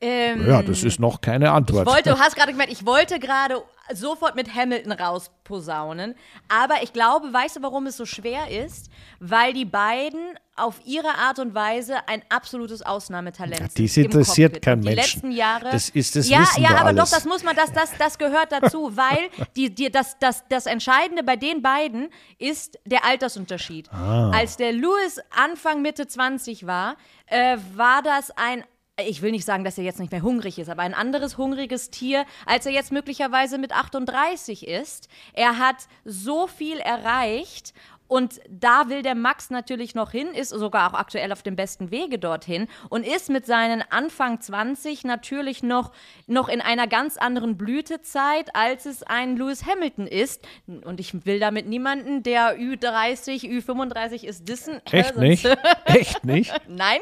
Ähm, 0.00 0.46
ja, 0.46 0.62
das 0.62 0.84
ist 0.84 1.00
noch 1.00 1.20
keine 1.20 1.50
Antwort. 1.50 1.86
Ich 1.86 1.92
wollte, 1.92 2.10
du 2.10 2.18
hast 2.18 2.36
gerade 2.36 2.52
gemeint, 2.52 2.70
ich 2.70 2.86
wollte 2.86 3.18
gerade 3.18 3.62
sofort 3.92 4.36
mit 4.36 4.54
Hamilton 4.54 4.92
rausposaunen. 4.92 6.14
Aber 6.48 6.82
ich 6.82 6.92
glaube, 6.92 7.32
weißt 7.32 7.56
du, 7.56 7.62
warum 7.62 7.86
es 7.86 7.96
so 7.96 8.06
schwer 8.06 8.50
ist? 8.64 8.90
Weil 9.20 9.52
die 9.52 9.64
beiden 9.64 10.38
auf 10.56 10.80
ihre 10.84 11.14
Art 11.14 11.38
und 11.38 11.54
Weise 11.54 11.96
ein 12.08 12.22
absolutes 12.28 12.82
Ausnahmetalent 12.82 13.60
ja, 13.60 13.66
sind. 13.66 13.78
Dies 13.78 13.96
interessiert 13.96 14.60
kein 14.60 14.80
Mensch. 14.80 14.90
Die 14.90 14.94
letzten 14.94 15.30
Jahre. 15.30 15.70
Das 15.70 15.88
ist 15.88 16.16
das 16.16 16.28
Ja, 16.28 16.44
ja, 16.56 16.70
aber 16.70 16.86
alles. 16.88 17.10
doch, 17.10 17.16
das 17.16 17.24
muss 17.24 17.44
man, 17.44 17.54
das, 17.54 17.72
das, 17.72 17.92
das 17.98 18.18
gehört 18.18 18.52
dazu, 18.52 18.90
weil 18.96 19.30
die, 19.56 19.74
die, 19.74 19.90
das, 19.90 20.18
das, 20.18 20.44
das 20.48 20.66
Entscheidende 20.66 21.22
bei 21.22 21.36
den 21.36 21.62
beiden 21.62 22.10
ist 22.38 22.78
der 22.84 23.04
Altersunterschied. 23.04 23.90
Ah. 23.92 24.30
Als 24.30 24.56
der 24.56 24.72
Lewis 24.72 25.20
Anfang 25.30 25.82
Mitte 25.82 26.06
20 26.06 26.66
war, 26.66 26.96
äh, 27.26 27.56
war 27.74 28.02
das 28.02 28.30
ein 28.36 28.64
ich 29.06 29.22
will 29.22 29.30
nicht 29.30 29.44
sagen, 29.44 29.64
dass 29.64 29.78
er 29.78 29.84
jetzt 29.84 30.00
nicht 30.00 30.12
mehr 30.12 30.22
hungrig 30.22 30.58
ist, 30.58 30.68
aber 30.68 30.82
ein 30.82 30.94
anderes 30.94 31.38
hungriges 31.38 31.90
Tier, 31.90 32.24
als 32.46 32.66
er 32.66 32.72
jetzt 32.72 32.90
möglicherweise 32.90 33.58
mit 33.58 33.72
38 33.72 34.66
ist. 34.66 35.08
Er 35.34 35.58
hat 35.58 35.86
so 36.04 36.46
viel 36.46 36.78
erreicht 36.78 37.74
und 38.08 38.40
da 38.48 38.88
will 38.88 39.02
der 39.02 39.14
Max 39.14 39.50
natürlich 39.50 39.94
noch 39.94 40.10
hin, 40.10 40.28
ist 40.28 40.48
sogar 40.48 40.90
auch 40.90 40.98
aktuell 40.98 41.30
auf 41.30 41.42
dem 41.42 41.56
besten 41.56 41.90
Wege 41.90 42.18
dorthin 42.18 42.66
und 42.88 43.06
ist 43.06 43.28
mit 43.28 43.46
seinen 43.46 43.84
Anfang 43.90 44.40
20 44.40 45.04
natürlich 45.04 45.62
noch, 45.62 45.92
noch 46.26 46.48
in 46.48 46.62
einer 46.62 46.86
ganz 46.86 47.18
anderen 47.18 47.58
Blütezeit, 47.58 48.56
als 48.56 48.86
es 48.86 49.02
ein 49.02 49.36
Lewis 49.36 49.66
Hamilton 49.66 50.06
ist. 50.06 50.46
Und 50.66 51.00
ich 51.00 51.26
will 51.26 51.38
damit 51.38 51.66
niemanden, 51.66 52.22
der 52.22 52.58
Ü30, 52.58 53.44
Ü35 53.44 54.24
ist, 54.24 54.48
dissen. 54.48 54.80
Echt 54.90 55.16
nicht? 55.16 55.44
Echt 55.84 56.24
nicht? 56.24 56.52
Nein, 56.66 57.00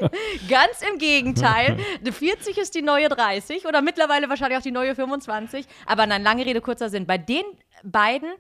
ganz 0.49 0.83
im 0.91 0.99
Gegenteil. 0.99 1.79
40 2.03 2.59
ist 2.59 2.75
die 2.75 2.83
neue 2.83 3.09
30 3.09 3.65
oder 3.67 3.81
mittlerweile 3.81 4.29
wahrscheinlich 4.29 4.59
auch 4.59 4.63
die 4.63 4.73
neue 4.73 4.97
25. 4.97 5.67
Aber 5.87 6.07
nein, 6.07 6.23
lange 6.25 6.45
Rede, 6.45 6.61
kurzer 6.61 6.89
Sinn. 6.89 7.07
Bei 7.07 7.19
den 7.19 7.45
beiden 7.85 8.31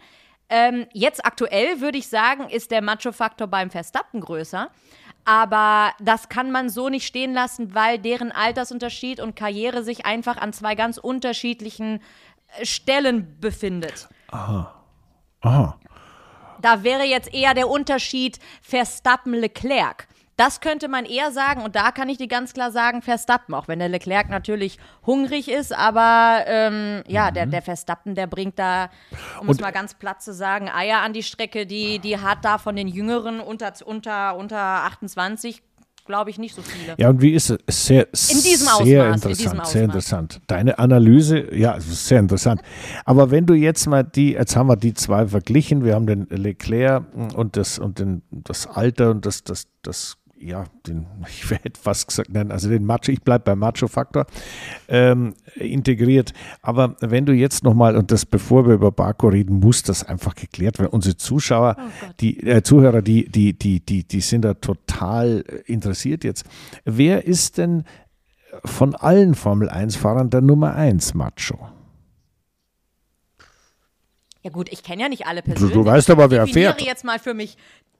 ähm, 0.49 0.86
jetzt 0.92 1.24
aktuell 1.24 1.80
würde 1.80 1.99
ich 1.99 2.09
sagen, 2.09 2.49
ist 2.49 2.70
der 2.70 2.82
Macho-Faktor 2.82 3.47
beim 3.47 3.70
Verstappen 3.70 4.20
größer. 4.20 4.70
Aber 5.24 5.92
das 5.99 6.28
kann 6.28 6.53
man 6.53 6.68
so 6.68 6.88
nicht 6.88 7.05
stehen 7.05 7.34
lassen, 7.34 7.74
weil 7.74 7.99
deren 7.99 8.30
Altersunterschied 8.30 9.18
und 9.18 9.34
Karriere 9.34 9.82
sich 9.82 10.07
einfach 10.07 10.36
an 10.36 10.53
zwei 10.53 10.76
ganz 10.76 10.99
unterschiedlichen 10.99 12.01
äh, 12.59 12.64
Stellen 12.64 13.40
befindet. 13.40 14.09
Aha. 14.28 14.72
Aha. 15.40 15.78
Da 16.62 16.84
wäre 16.84 17.05
jetzt 17.05 17.34
eher 17.34 17.55
der 17.55 17.68
Unterschied 17.68 18.38
Verstappen-Leclerc. 18.62 20.07
Das 20.37 20.61
könnte 20.61 20.89
man 20.89 21.07
eher 21.07 21.32
sagen, 21.32 21.62
und 21.62 21.76
da 21.76 21.93
kann 21.93 22.11
ich 22.11 22.18
dir 22.18 22.28
ganz 22.28 22.53
klar 22.53 22.70
sagen, 22.70 23.01
Verstappen, 23.01 23.55
auch 23.55 23.68
wenn 23.68 23.78
der 23.78 23.89
Leclerc 23.89 24.28
natürlich 24.28 24.78
hungrig 25.07 25.51
ist, 25.51 25.74
aber 25.74 26.45
ähm, 26.47 27.03
ja, 27.09 27.30
mhm. 27.30 27.34
der, 27.34 27.47
der 27.47 27.62
Verstappen, 27.62 28.14
der 28.14 28.26
bringt 28.26 28.59
da, 28.59 28.91
um 29.41 29.49
und, 29.49 29.55
es 29.55 29.61
mal 29.61 29.72
ganz 29.72 29.95
platt 29.95 30.22
zu 30.22 30.34
sagen, 30.34 30.68
Eier 30.68 30.99
an 30.99 31.14
die 31.14 31.22
Strecke, 31.22 31.66
die, 31.66 32.01
die 32.01 32.18
hat 32.18 32.45
da 32.45 32.59
von 32.59 32.76
den 32.76 32.89
Jüngeren 32.89 33.41
unter, 33.41 33.72
unter, 33.84 34.37
unter 34.37 34.59
28 34.59 35.62
glaube 36.07 36.30
ich, 36.30 36.39
nicht 36.39 36.55
so 36.55 36.62
viele. 36.62 36.95
Ja, 36.99 37.11
und 37.11 37.20
wie 37.20 37.32
ist 37.32 37.51
es? 37.51 37.87
Sehr, 37.87 38.07
in 38.07 38.41
diesem 38.41 38.68
Ausmaß, 38.68 38.87
sehr 38.87 39.12
interessant, 39.12 39.66
sehr 39.66 39.84
interessant. 39.84 40.41
Deine 40.47 40.78
Analyse, 40.78 41.53
ja, 41.53 41.80
sehr 41.80 42.20
interessant. 42.20 42.62
Aber 43.05 43.32
wenn 43.32 43.45
du 43.45 43.55
jetzt 43.55 43.87
mal 43.89 44.05
die, 44.05 44.34
jetzt 44.34 44.55
haben 44.55 44.68
wir 44.68 44.76
die 44.76 44.95
zwei 44.95 45.26
verglichen, 45.26 45.84
wir 45.84 45.95
haben 45.95 46.07
den 46.07 46.28
Leclerc 46.30 47.05
und 47.34 47.57
das 47.57 47.80
und 47.80 47.99
den, 47.99 48.22
das 48.30 48.68
Alter 48.68 49.11
und 49.11 49.26
das, 49.26 49.43
das, 49.43 49.66
das 49.82 50.16
ja, 50.39 50.64
den, 50.87 51.07
ich 51.28 51.51
hätte 51.51 51.80
fast 51.80 52.09
gesagt 52.09 52.30
nennen, 52.30 52.51
also 52.51 52.68
den 52.68 52.84
Macho, 52.84 53.12
ich 53.12 53.22
bleibe 53.22 53.45
beim 53.45 53.59
Macho-Faktor, 53.59 54.26
ähm, 54.89 55.34
integriert. 55.55 56.32
Aber 56.62 56.97
wenn 57.01 57.26
du 57.26 57.32
jetzt 57.32 57.64
nochmal, 57.64 57.97
und 57.97 58.11
das 58.11 58.26
bevor 58.26 58.66
wir 58.66 58.74
über 58.74 58.93
Barco 58.93 59.28
reden, 59.28 59.61
muss 59.61 59.82
das 59.82 60.05
einfach 60.05 60.34
geklärt 60.34 60.78
werden. 60.78 60.91
Unsere 60.91 61.16
Zuschauer, 61.16 61.76
oh 61.78 62.12
die 62.20 62.47
äh, 62.47 62.62
Zuhörer, 62.62 63.03
die, 63.03 63.28
die, 63.28 63.53
die, 63.55 63.80
die, 63.80 64.05
die 64.05 64.20
sind 64.20 64.43
da 64.43 64.55
total 64.55 65.45
interessiert 65.66 66.24
jetzt. 66.24 66.45
Wer 66.84 67.24
ist 67.26 67.59
denn 67.59 67.84
von 68.64 68.95
allen 68.95 69.34
Formel-1-Fahrern 69.34 70.30
der 70.30 70.41
Nummer 70.41 70.74
1 70.74 71.14
Macho? 71.14 71.68
Ja 74.47 74.53
gut, 74.53 74.68
ich 74.70 74.84
kenne 74.84 75.03
ja 75.03 75.09
nicht 75.09 75.26
alle 75.26 75.43
Personen. 75.43 75.72
Du, 75.72 75.80
du 75.80 75.84
weißt 75.84 76.09
aber, 76.11 76.30
wer 76.30 76.47
fährt. 76.47 76.80
Ich 76.80 76.87
jetzt 76.87 77.05
mal 77.05 77.18
für 77.18 77.34
mich 77.34 77.57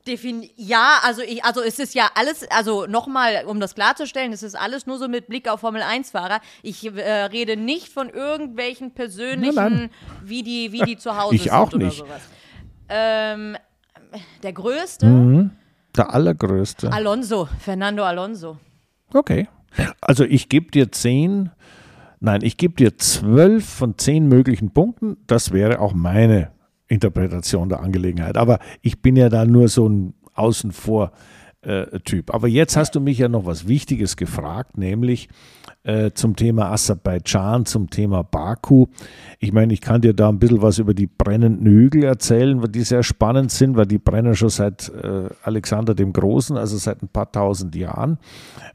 Defin 0.07 0.49
ja, 0.57 0.99
also 1.03 1.23
ich, 1.23 1.45
also 1.45 1.63
es 1.63 1.79
ist 1.79 1.95
ja 1.95 2.11
alles, 2.15 2.49
also 2.51 2.87
nochmal, 2.87 3.45
um 3.47 3.61
das 3.61 3.75
klarzustellen, 3.75 4.33
es 4.33 4.43
ist 4.43 4.55
alles 4.55 4.87
nur 4.87 4.99
so 4.99 5.09
mit 5.09 5.27
Blick 5.27 5.49
auf 5.49 5.61
Formel 5.61 5.83
1-Fahrer. 5.83 6.41
Ich 6.63 6.85
äh, 6.85 7.25
rede 7.25 7.57
nicht 7.57 7.89
von 7.89 8.09
irgendwelchen 8.09 8.93
persönlichen, 8.93 9.55
nein, 9.55 9.73
nein. 9.73 9.91
wie 10.25 10.43
die, 10.43 10.73
wie 10.73 10.83
die 10.83 10.97
zu 10.97 11.17
Hause 11.17 11.35
ich 11.35 11.43
sind 11.45 11.53
auch 11.53 11.73
oder 11.73 11.87
nicht. 11.87 11.99
sowas. 11.99 12.23
Ähm, 12.89 13.57
der 14.43 14.53
größte. 14.53 15.07
Mhm. 15.07 15.51
Der 15.97 16.13
allergrößte. 16.15 16.93
Alonso, 16.93 17.49
Fernando 17.59 18.05
Alonso. 18.05 18.59
Okay. 19.13 19.49
Also 20.01 20.25
ich 20.25 20.49
gebe 20.49 20.71
dir 20.71 20.93
zehn, 20.93 21.51
nein, 22.21 22.43
ich 22.43 22.57
gebe 22.57 22.75
dir 22.75 22.97
zwölf 22.99 23.67
von 23.67 23.99
zehn 23.99 24.29
möglichen 24.29 24.73
Punkten. 24.73 25.17
Das 25.27 25.53
wäre 25.53 25.81
auch 25.81 25.95
meine 25.95 26.53
Interpretation 26.89 27.69
der 27.69 27.81
Angelegenheit. 27.81 28.37
Aber 28.37 28.59
ich 28.83 29.03
bin 29.03 29.17
ja 29.17 29.29
da 29.29 29.45
nur 29.45 29.69
so 29.69 29.89
ein 29.89 30.15
Außen 30.35 30.73
vor 30.73 31.13
äh. 31.67 32.31
Aber 32.33 32.49
jetzt 32.49 32.77
hast 32.77 32.95
du 32.95 33.01
mich 33.01 33.19
ja 33.19 33.29
noch 33.29 33.45
was 33.45 33.67
Wichtiges 33.67 34.17
gefragt, 34.17 34.79
nämlich 34.79 35.29
äh, 35.83 36.13
zum 36.13 36.37
Thema 36.37 36.71
Aserbaidschan, 36.71 37.67
zum 37.67 37.91
Thema 37.91 38.23
Baku. 38.23 38.87
Ich 39.41 39.53
meine, 39.53 39.73
ich 39.73 39.81
kann 39.81 40.01
dir 40.01 40.15
da 40.15 40.29
ein 40.29 40.39
bisschen 40.39 40.63
was 40.63 40.79
über 40.79 40.95
die 40.95 41.09
brennenden 41.09 41.67
Hügel 41.67 42.05
erzählen, 42.05 42.63
weil 42.63 42.69
die 42.69 42.83
sehr 42.83 43.03
spannend 43.03 43.51
sind, 43.51 43.77
weil 43.77 43.87
die 43.87 43.99
brennen 43.99 44.37
schon 44.37 44.49
seit 44.49 44.91
äh, 44.91 45.29
Alexander 45.43 45.95
dem 45.95 46.13
Großen, 46.13 46.57
also 46.57 46.77
seit 46.77 47.03
ein 47.03 47.09
paar 47.09 47.33
tausend 47.33 47.75
Jahren. 47.75 48.19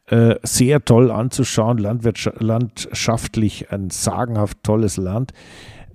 Äh, 0.07 0.35
sehr 0.43 0.83
toll 0.83 1.11
anzuschauen, 1.11 1.77
landschaftlich 1.77 3.71
ein 3.71 3.89
sagenhaft 3.89 4.63
tolles 4.63 4.97
Land 4.97 5.31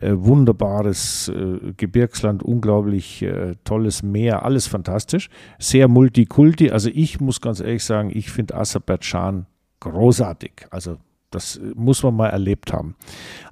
äh, 0.01 0.13
wunderbares 0.15 1.29
äh, 1.29 1.73
Gebirgsland, 1.77 2.43
unglaublich 2.43 3.23
äh, 3.23 3.55
tolles 3.65 4.03
Meer, 4.03 4.45
alles 4.45 4.67
fantastisch. 4.67 5.29
Sehr 5.59 5.89
multikulti. 5.89 6.71
Also 6.71 6.91
ich 6.93 7.21
muss 7.21 7.41
ganz 7.41 7.61
ehrlich 7.61 7.85
sagen, 7.85 8.11
ich 8.13 8.31
finde 8.31 8.57
Aserbaidschan 8.57 9.47
großartig. 9.81 10.67
Also 10.71 10.99
das 11.31 11.57
äh, 11.57 11.73
muss 11.75 12.03
man 12.03 12.15
mal 12.15 12.29
erlebt 12.29 12.73
haben. 12.73 12.97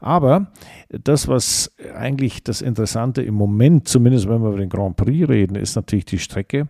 Aber 0.01 0.53
das, 0.89 1.29
was 1.29 1.73
eigentlich 1.95 2.43
das 2.43 2.63
Interessante 2.63 3.23
im 3.23 3.35
Moment, 3.35 3.89
zumindest 3.89 4.29
wenn 4.29 4.43
wir 4.43 4.49
über 4.49 4.59
den 4.59 4.69
Grand 4.69 4.97
Prix 4.97 5.29
reden, 5.29 5.57
ist 5.57 5.77
natürlich 5.77 6.07
die 6.07 6.19
Strecke. 6.19 6.69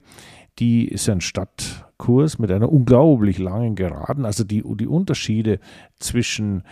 Die 0.61 0.87
ist 0.87 1.09
ein 1.09 1.21
Stadtkurs 1.21 2.39
mit 2.39 2.53
einer 2.53 2.71
unglaublich 2.71 3.39
langen 3.39 3.75
Geraden. 3.75 4.25
Also 4.25 4.45
die, 4.45 4.63
die 4.65 4.87
Unterschiede 4.87 5.59
zwischen 5.99 6.63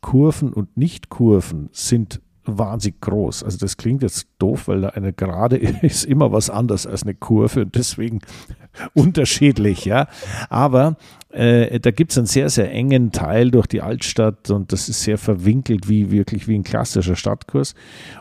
Kurven 0.00 0.54
und 0.54 0.76
Nichtkurven 0.76 1.68
sind 1.72 2.22
wahnsinnig 2.46 3.00
groß. 3.00 3.42
Also 3.42 3.58
das 3.58 3.76
klingt 3.76 4.02
jetzt 4.02 4.28
doof, 4.38 4.68
weil 4.68 4.84
eine 4.84 5.12
Gerade 5.12 5.56
ist 5.82 6.04
immer 6.04 6.32
was 6.32 6.50
anderes 6.50 6.86
als 6.86 7.02
eine 7.02 7.14
Kurve 7.14 7.62
und 7.62 7.74
deswegen 7.74 8.20
unterschiedlich, 8.94 9.84
ja. 9.84 10.08
Aber 10.48 10.96
äh, 11.30 11.80
da 11.80 11.90
gibt 11.90 12.12
es 12.12 12.18
einen 12.18 12.26
sehr, 12.26 12.48
sehr 12.48 12.72
engen 12.72 13.12
Teil 13.12 13.50
durch 13.50 13.66
die 13.66 13.82
Altstadt 13.82 14.50
und 14.50 14.72
das 14.72 14.88
ist 14.88 15.02
sehr 15.02 15.18
verwinkelt, 15.18 15.88
wie 15.88 16.10
wirklich 16.10 16.48
wie 16.48 16.54
ein 16.54 16.64
klassischer 16.64 17.16
Stadtkurs 17.16 17.74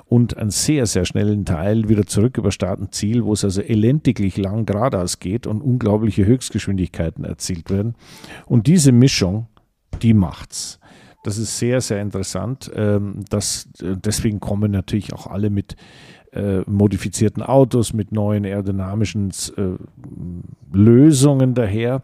und 0.05 0.37
einen 0.37 0.49
sehr, 0.49 0.85
sehr 0.85 1.05
schnellen 1.05 1.45
Teil 1.45 1.87
wieder 1.87 2.05
zurück 2.05 2.37
über 2.37 2.51
Startenziel, 2.51 3.23
wo 3.23 3.33
es 3.33 3.43
also 3.43 3.61
elendiglich 3.61 4.37
lang 4.37 4.65
geradeaus 4.65 5.19
geht 5.19 5.47
und 5.47 5.61
unglaubliche 5.61 6.25
Höchstgeschwindigkeiten 6.25 7.23
erzielt 7.23 7.69
werden. 7.69 7.95
Und 8.45 8.67
diese 8.67 8.91
Mischung, 8.91 9.47
die 10.01 10.13
macht's. 10.13 10.79
Das 11.25 11.39
ist 11.39 11.57
sehr, 11.57 11.81
sehr 11.81 12.01
interessant. 12.03 12.71
Ähm, 12.75 13.25
das, 13.29 13.67
deswegen 13.81 14.39
kommen 14.39 14.71
natürlich 14.71 15.11
auch 15.11 15.25
alle 15.25 15.49
mit 15.49 15.75
äh, 16.33 16.59
modifizierten 16.67 17.41
Autos, 17.41 17.93
mit 17.93 18.11
neuen 18.11 18.45
aerodynamischen 18.45 19.31
äh, 19.57 19.71
Lösungen 20.71 21.55
daher. 21.55 22.03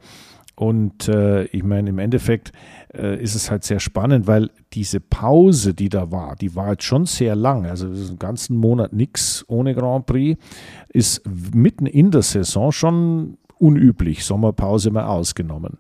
Und 0.55 1.07
äh, 1.07 1.43
ich 1.45 1.63
meine, 1.63 1.91
im 1.91 1.99
Endeffekt 1.99 2.51
äh, 2.95 3.22
ist 3.22 3.36
es 3.36 3.51
halt 3.51 3.63
sehr 3.63 3.80
spannend, 3.80 4.26
weil 4.26 4.49
diese 4.74 4.99
Pause, 4.99 5.76
die 5.76 5.89
da 5.89 6.11
war, 6.11 6.36
die 6.36 6.55
war 6.55 6.72
jetzt 6.72 6.84
schon 6.84 7.05
sehr 7.05 7.36
lang. 7.36 7.67
Also 7.67 7.86
einen 7.86 8.17
ganzen 8.17 8.57
Monat 8.57 8.91
nichts 8.91 9.45
ohne 9.47 9.76
Grand 9.76 10.07
Prix, 10.07 10.41
ist 10.89 11.22
mitten 11.53 11.86
in 11.86 12.09
der 12.09 12.24
Saison 12.24 12.72
schon 12.72 13.38
unüblich, 13.59 14.26
Sommerpause 14.26 14.89
mal 14.89 15.05
ausgenommen. 15.05 15.78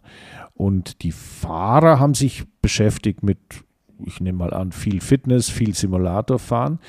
Und 0.61 1.01
die 1.03 1.11
Fahrer 1.11 1.99
haben 1.99 2.13
sich 2.13 2.43
beschäftigt 2.61 3.23
mit, 3.23 3.39
ich 4.05 4.21
nehme 4.21 4.39
mal 4.39 4.53
an, 4.53 4.71
viel 4.71 5.01
Fitness, 5.01 5.49
viel 5.49 5.73
Simulatorfahren. 5.73 6.79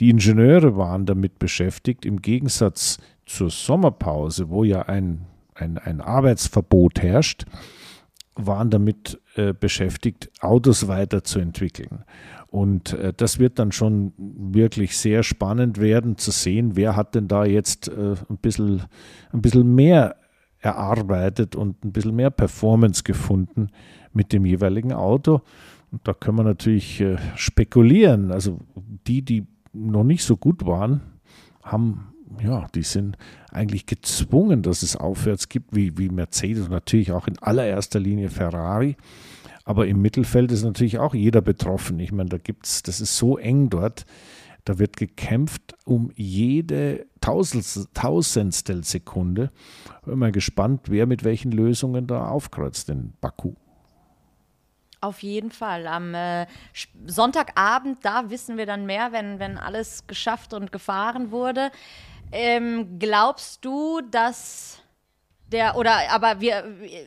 Die 0.00 0.10
Ingenieure 0.10 0.76
waren 0.76 1.06
damit 1.06 1.38
beschäftigt, 1.38 2.04
im 2.04 2.20
Gegensatz 2.20 2.98
zur 3.24 3.50
Sommerpause, 3.50 4.50
wo 4.50 4.64
ja 4.64 4.82
ein 4.82 5.26
ein, 5.54 5.78
ein 5.78 6.00
Arbeitsverbot 6.00 7.02
herrscht, 7.02 7.44
waren 8.34 8.70
damit 8.70 9.20
äh, 9.36 9.52
beschäftigt, 9.52 10.30
Autos 10.40 10.88
weiterzuentwickeln. 10.88 12.04
Und 12.48 12.94
äh, 12.94 13.12
das 13.14 13.38
wird 13.38 13.58
dann 13.58 13.72
schon 13.72 14.12
wirklich 14.16 14.96
sehr 14.96 15.22
spannend 15.22 15.78
werden 15.78 16.16
zu 16.16 16.30
sehen, 16.30 16.76
wer 16.76 16.96
hat 16.96 17.14
denn 17.14 17.28
da 17.28 17.44
jetzt 17.44 17.88
äh, 17.88 18.14
ein, 18.28 18.38
bisschen, 18.38 18.82
ein 19.32 19.42
bisschen 19.42 19.74
mehr 19.74 20.16
erarbeitet 20.62 21.54
und 21.56 21.84
ein 21.84 21.92
bisschen 21.92 22.16
mehr 22.16 22.30
Performance 22.30 23.02
gefunden 23.02 23.68
mit 24.12 24.32
dem 24.32 24.46
jeweiligen 24.46 24.92
Auto. 24.92 25.42
Und 25.90 26.00
da 26.04 26.14
können 26.14 26.38
wir 26.38 26.44
natürlich 26.44 27.00
äh, 27.00 27.16
spekulieren. 27.36 28.30
Also 28.32 28.60
die, 29.06 29.22
die 29.22 29.46
noch 29.72 30.04
nicht 30.04 30.24
so 30.24 30.36
gut 30.36 30.64
waren, 30.64 31.02
haben 31.62 32.12
ja, 32.40 32.66
die 32.74 32.82
sind 32.82 33.18
eigentlich 33.50 33.84
gezwungen, 33.84 34.62
dass 34.62 34.82
es 34.82 34.96
aufwärts 34.96 35.50
gibt, 35.50 35.74
wie, 35.76 35.98
wie 35.98 36.08
Mercedes 36.08 36.64
und 36.64 36.70
natürlich 36.70 37.12
auch 37.12 37.28
in 37.28 37.38
allererster 37.38 38.00
Linie 38.00 38.30
Ferrari. 38.30 38.96
Aber 39.64 39.86
im 39.86 40.00
Mittelfeld 40.00 40.50
ist 40.50 40.64
natürlich 40.64 40.98
auch 40.98 41.14
jeder 41.14 41.40
betroffen. 41.40 41.98
Ich 42.00 42.10
meine, 42.10 42.30
da 42.30 42.38
gibt 42.38 42.66
es, 42.66 42.82
das 42.82 43.00
ist 43.00 43.16
so 43.16 43.36
eng 43.36 43.68
dort, 43.68 44.06
da 44.64 44.78
wird 44.78 44.96
gekämpft 44.96 45.74
um 45.84 46.10
jede 46.14 47.06
Tausendstel 47.20 48.84
Sekunde. 48.84 49.50
Mal 50.04 50.32
gespannt, 50.32 50.90
wer 50.90 51.06
mit 51.06 51.24
welchen 51.24 51.52
Lösungen 51.52 52.06
da 52.06 52.28
aufkreuzt 52.28 52.88
in 52.88 53.14
Baku. 53.20 53.54
Auf 55.00 55.22
jeden 55.24 55.50
Fall. 55.50 55.88
Am 55.88 56.14
äh, 56.14 56.46
Sonntagabend, 57.06 58.04
da 58.04 58.30
wissen 58.30 58.56
wir 58.56 58.66
dann 58.66 58.86
mehr, 58.86 59.10
wenn, 59.10 59.40
wenn 59.40 59.58
alles 59.58 60.06
geschafft 60.06 60.54
und 60.54 60.70
gefahren 60.70 61.32
wurde. 61.32 61.72
Ähm, 62.30 63.00
glaubst 63.00 63.64
du, 63.64 64.00
dass 64.00 64.81
der 65.52 65.76
oder 65.76 65.92
aber 66.10 66.40
wir 66.40 66.64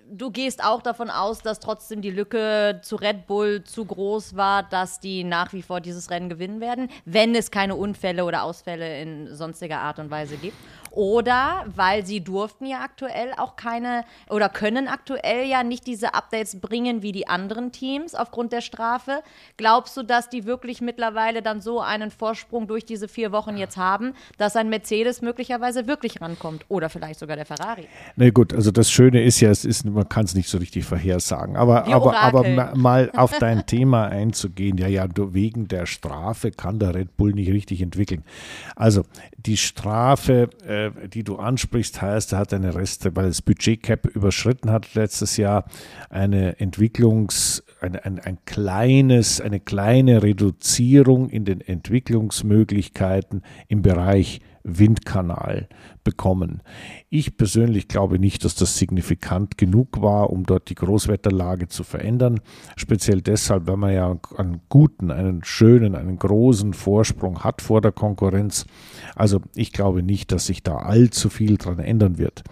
du 0.10 0.32
gehst 0.32 0.64
auch 0.64 0.82
davon 0.82 1.10
aus, 1.10 1.40
dass 1.40 1.60
trotzdem 1.60 2.02
die 2.02 2.12
Lücke 2.12 2.80
zu 2.82 2.96
Red 2.96 3.28
Bull 3.28 3.64
zu 3.64 3.86
groß 3.86 4.36
war, 4.36 4.64
dass 4.64 5.00
die 5.00 5.24
nach 5.24 5.54
wie 5.54 5.62
vor 5.62 5.82
dieses 5.82 6.10
Rennen 6.10 6.30
gewinnen 6.30 6.62
werden, 6.62 6.90
wenn 7.06 7.36
es 7.36 7.52
keine 7.52 7.76
Unfälle 7.76 8.24
oder 8.26 8.44
Ausfälle 8.44 9.02
in 9.02 9.36
sonstiger 9.36 9.80
Art 9.80 10.00
und 10.00 10.12
Weise 10.12 10.38
gibt? 10.38 10.56
Oder 10.96 11.66
weil 11.76 12.06
sie 12.06 12.22
durften 12.22 12.66
ja 12.66 12.80
aktuell 12.80 13.34
auch 13.38 13.58
keine 13.58 14.06
oder 14.30 14.48
können 14.48 14.88
aktuell 14.88 15.46
ja 15.46 15.64
nicht 15.64 15.88
diese 15.88 16.14
Updates 16.14 16.62
bringen 16.62 17.02
wie 17.02 17.12
die 17.12 17.28
anderen 17.28 17.74
Teams 17.74 18.16
aufgrund 18.16 18.54
der 18.54 18.62
Strafe. 18.62 19.22
Glaubst 19.58 19.98
du, 19.98 20.04
dass 20.04 20.30
die 20.30 20.46
wirklich 20.46 20.80
mittlerweile 20.80 21.42
dann 21.42 21.60
so 21.60 21.82
einen 21.82 22.12
Vorsprung 22.12 22.68
durch 22.68 22.86
diese 22.86 23.10
vier 23.10 23.34
Wochen 23.34 23.58
jetzt 23.58 23.76
haben, 23.76 24.14
dass 24.38 24.56
ein 24.56 24.70
Mercedes 24.70 25.22
möglicherweise 25.22 25.86
wirklich 25.86 26.22
rankommt 26.22 26.66
oder 26.70 26.90
vielleicht 26.90 27.20
sogar 27.20 27.36
der 27.36 27.46
Ferrari? 27.46 27.90
Na 28.16 28.30
gut, 28.30 28.54
also 28.54 28.72
das 28.72 28.90
Schöne 28.90 29.22
ist 29.22 29.42
ja, 29.42 29.50
es 29.50 29.66
ist, 29.66 29.86
man 29.86 30.08
kann 30.08 30.24
es 30.24 30.34
nicht 30.34 30.48
so 30.48 30.58
richtig 30.58 30.86
vorhersagen. 30.86 31.58
Aber, 31.58 31.88
aber, 31.88 32.18
aber 32.18 32.76
mal 32.76 33.12
auf 33.18 33.38
dein 33.38 33.66
Thema 33.68 34.08
einzugehen, 34.08 34.78
ja, 34.78 34.88
ja, 34.88 35.06
wegen 35.16 35.68
der 35.68 35.88
Strafe 35.88 36.52
kann 36.52 36.80
der 36.80 36.96
Red 36.96 37.18
Bull 37.18 37.34
nicht 37.34 37.52
richtig 37.52 37.82
entwickeln. 37.82 38.24
Also 38.78 39.04
die 39.38 39.58
Strafe 39.58 40.50
äh, 40.66 40.85
die 40.92 41.24
du 41.24 41.38
ansprichst, 41.38 42.02
heißt, 42.02 42.34
er 42.34 42.40
hat 42.40 42.54
eine 42.54 42.76
Reste, 42.76 43.16
weil 43.16 43.28
das 43.28 43.42
Budget-Cap 43.42 44.08
überschritten 44.08 44.72
hat 44.72 44.94
letztes 44.96 45.38
Jahr, 45.38 45.66
eine 46.10 46.60
Entwicklungs-, 46.60 47.64
ein, 47.82 47.96
ein, 47.96 48.20
ein 48.20 48.38
kleines, 48.46 49.42
eine 49.42 49.60
kleine 49.60 50.24
Reduzierung 50.24 51.30
in 51.30 51.46
den 51.46 51.62
Entwicklungsmöglichkeiten 51.62 53.44
im 53.68 53.82
Bereich 53.82 54.42
Windkanal 54.66 55.70
bekommen. 56.04 56.62
Ich 57.10 57.38
persönlich 57.38 57.88
glaube 57.88 58.20
nicht, 58.20 58.44
dass 58.44 58.56
das 58.56 58.78
signifikant 58.78 59.58
genug 59.58 60.02
war, 60.02 60.32
um 60.32 60.44
dort 60.44 60.70
die 60.70 60.76
Großwetterlage 60.76 61.68
zu 61.68 61.84
verändern. 61.84 62.42
Speziell 62.76 63.22
deshalb, 63.22 63.68
weil 63.68 63.78
man 63.78 63.94
ja 63.94 64.18
einen 64.38 64.62
guten, 64.68 65.12
einen 65.12 65.44
schönen, 65.44 65.96
einen 65.96 66.18
großen 66.18 66.74
Vorsprung 66.74 67.44
hat 67.44 67.62
vor 67.62 67.82
der 67.82 67.92
Konkurrenz. 67.92 68.66
Also 69.16 69.42
ich 69.56 69.72
glaube 69.72 70.04
nicht, 70.04 70.32
dass 70.32 70.48
sich 70.48 70.64
da 70.64 70.78
allzu 70.78 71.30
viel 71.30 71.58
dran 71.58 71.80
ändern 71.80 72.18
wird. 72.18 72.44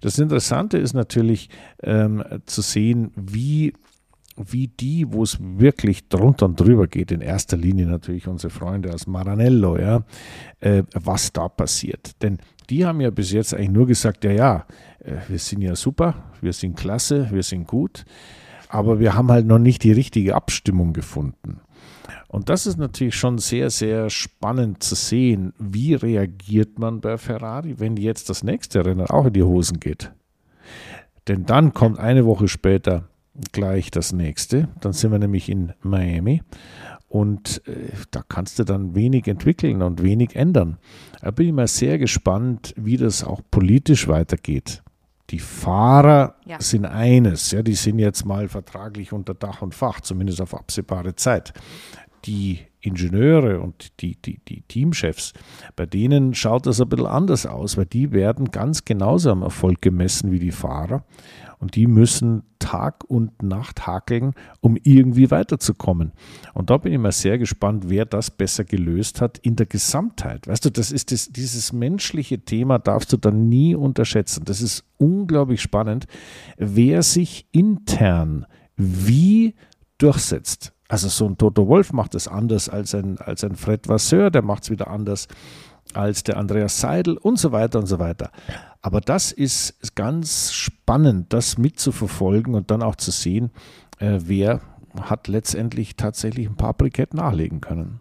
Das 0.00 0.18
Interessante 0.18 0.78
ist 0.78 0.94
natürlich 0.94 1.50
ähm, 1.82 2.22
zu 2.46 2.62
sehen, 2.62 3.12
wie 3.16 3.72
wie 4.36 4.68
die, 4.68 5.12
wo 5.12 5.22
es 5.22 5.38
wirklich 5.40 6.08
drunter 6.08 6.46
und 6.46 6.60
drüber 6.60 6.86
geht, 6.86 7.10
in 7.10 7.20
erster 7.20 7.56
Linie 7.56 7.86
natürlich 7.86 8.28
unsere 8.28 8.50
Freunde 8.50 8.92
aus 8.92 9.06
Maranello, 9.06 9.78
ja, 9.78 10.04
äh, 10.60 10.82
was 10.92 11.32
da 11.32 11.48
passiert. 11.48 12.22
Denn 12.22 12.38
die 12.68 12.84
haben 12.84 13.00
ja 13.00 13.10
bis 13.10 13.32
jetzt 13.32 13.54
eigentlich 13.54 13.70
nur 13.70 13.86
gesagt, 13.86 14.24
ja, 14.24 14.32
ja, 14.32 14.66
äh, 15.00 15.12
wir 15.28 15.38
sind 15.38 15.62
ja 15.62 15.74
super, 15.74 16.14
wir 16.40 16.52
sind 16.52 16.76
klasse, 16.76 17.28
wir 17.30 17.42
sind 17.42 17.66
gut, 17.66 18.04
aber 18.68 18.98
wir 19.00 19.14
haben 19.14 19.30
halt 19.30 19.46
noch 19.46 19.58
nicht 19.58 19.84
die 19.84 19.92
richtige 19.92 20.34
Abstimmung 20.34 20.92
gefunden. 20.92 21.60
Und 22.28 22.48
das 22.48 22.66
ist 22.66 22.76
natürlich 22.76 23.14
schon 23.14 23.38
sehr, 23.38 23.70
sehr 23.70 24.10
spannend 24.10 24.82
zu 24.82 24.94
sehen, 24.94 25.52
wie 25.58 25.94
reagiert 25.94 26.78
man 26.78 27.00
bei 27.00 27.18
Ferrari, 27.18 27.78
wenn 27.78 27.96
jetzt 27.96 28.28
das 28.28 28.42
nächste 28.42 28.84
Rennen 28.84 29.06
auch 29.06 29.26
in 29.26 29.32
die 29.32 29.42
Hosen 29.42 29.80
geht. 29.80 30.12
Denn 31.28 31.46
dann 31.46 31.72
kommt 31.72 31.98
eine 31.98 32.26
Woche 32.26 32.48
später 32.48 33.08
gleich 33.52 33.90
das 33.90 34.12
nächste. 34.12 34.68
Dann 34.80 34.92
sind 34.92 35.12
wir 35.12 35.18
nämlich 35.18 35.48
in 35.48 35.72
Miami 35.82 36.42
und 37.08 37.62
äh, 37.66 37.90
da 38.10 38.22
kannst 38.26 38.58
du 38.58 38.64
dann 38.64 38.94
wenig 38.94 39.26
entwickeln 39.26 39.82
und 39.82 40.02
wenig 40.02 40.36
ändern. 40.36 40.78
Da 41.20 41.30
bin 41.30 41.46
ich 41.46 41.52
mal 41.52 41.68
sehr 41.68 41.98
gespannt, 41.98 42.74
wie 42.76 42.96
das 42.96 43.24
auch 43.24 43.40
politisch 43.50 44.08
weitergeht. 44.08 44.82
Die 45.30 45.38
Fahrer 45.38 46.36
ja. 46.44 46.60
sind 46.60 46.84
eines, 46.84 47.50
ja, 47.50 47.62
die 47.62 47.74
sind 47.74 47.98
jetzt 47.98 48.24
mal 48.24 48.48
vertraglich 48.48 49.12
unter 49.12 49.34
Dach 49.34 49.62
und 49.62 49.74
Fach, 49.74 50.00
zumindest 50.00 50.40
auf 50.40 50.54
absehbare 50.54 51.16
Zeit. 51.16 51.52
Die 52.26 52.60
Ingenieure 52.80 53.60
und 53.60 54.00
die, 54.00 54.16
die, 54.16 54.40
die 54.46 54.62
Teamchefs, 54.62 55.32
bei 55.74 55.86
denen 55.86 56.34
schaut 56.34 56.66
das 56.66 56.80
ein 56.80 56.88
bisschen 56.88 57.06
anders 57.06 57.46
aus, 57.46 57.76
weil 57.76 57.86
die 57.86 58.12
werden 58.12 58.52
ganz 58.52 58.84
genauso 58.84 59.30
am 59.30 59.42
Erfolg 59.42 59.82
gemessen 59.82 60.30
wie 60.30 60.38
die 60.38 60.52
Fahrer 60.52 61.04
und 61.58 61.76
die 61.76 61.86
müssen 61.86 62.42
Tag 62.58 63.04
und 63.08 63.42
Nacht 63.42 63.86
hakeln, 63.86 64.34
um 64.60 64.76
irgendwie 64.82 65.30
weiterzukommen. 65.30 66.12
Und 66.54 66.70
da 66.70 66.78
bin 66.78 66.92
ich 66.92 66.98
mal 66.98 67.12
sehr 67.12 67.38
gespannt, 67.38 67.84
wer 67.88 68.04
das 68.04 68.30
besser 68.30 68.64
gelöst 68.64 69.20
hat 69.20 69.38
in 69.38 69.56
der 69.56 69.66
Gesamtheit. 69.66 70.46
Weißt 70.46 70.64
du, 70.64 70.70
das 70.70 70.90
ist 70.90 71.12
das, 71.12 71.28
dieses 71.30 71.72
menschliche 71.72 72.40
Thema, 72.40 72.78
darfst 72.78 73.12
du 73.12 73.16
dann 73.16 73.48
nie 73.48 73.74
unterschätzen. 73.74 74.44
Das 74.44 74.60
ist 74.60 74.84
unglaublich 74.96 75.62
spannend, 75.62 76.06
wer 76.56 77.02
sich 77.02 77.46
intern 77.52 78.46
wie 78.76 79.54
durchsetzt. 79.98 80.72
Also 80.88 81.08
so 81.08 81.26
ein 81.26 81.36
Toto 81.36 81.66
Wolf 81.66 81.92
macht 81.92 82.14
es 82.14 82.28
anders 82.28 82.68
als 82.68 82.94
ein, 82.94 83.18
als 83.18 83.42
ein 83.42 83.56
Fred 83.56 83.88
Vasseur, 83.88 84.30
der 84.30 84.42
macht 84.42 84.64
es 84.64 84.70
wieder 84.70 84.88
anders 84.88 85.26
als 85.94 86.24
der 86.24 86.36
Andreas 86.36 86.80
Seidel 86.80 87.16
und 87.16 87.38
so 87.38 87.52
weiter 87.52 87.78
und 87.78 87.86
so 87.86 87.98
weiter. 87.98 88.30
Aber 88.82 89.00
das 89.00 89.32
ist 89.32 89.94
ganz 89.94 90.52
spannend, 90.52 91.32
das 91.32 91.58
mitzuverfolgen 91.58 92.54
und 92.54 92.70
dann 92.70 92.82
auch 92.82 92.96
zu 92.96 93.10
sehen, 93.10 93.50
äh, 93.98 94.20
wer 94.22 94.60
hat 95.00 95.28
letztendlich 95.28 95.96
tatsächlich 95.96 96.48
ein 96.48 96.56
paar 96.56 96.74
Brikett 96.74 97.14
nachlegen 97.14 97.60
können. 97.60 98.00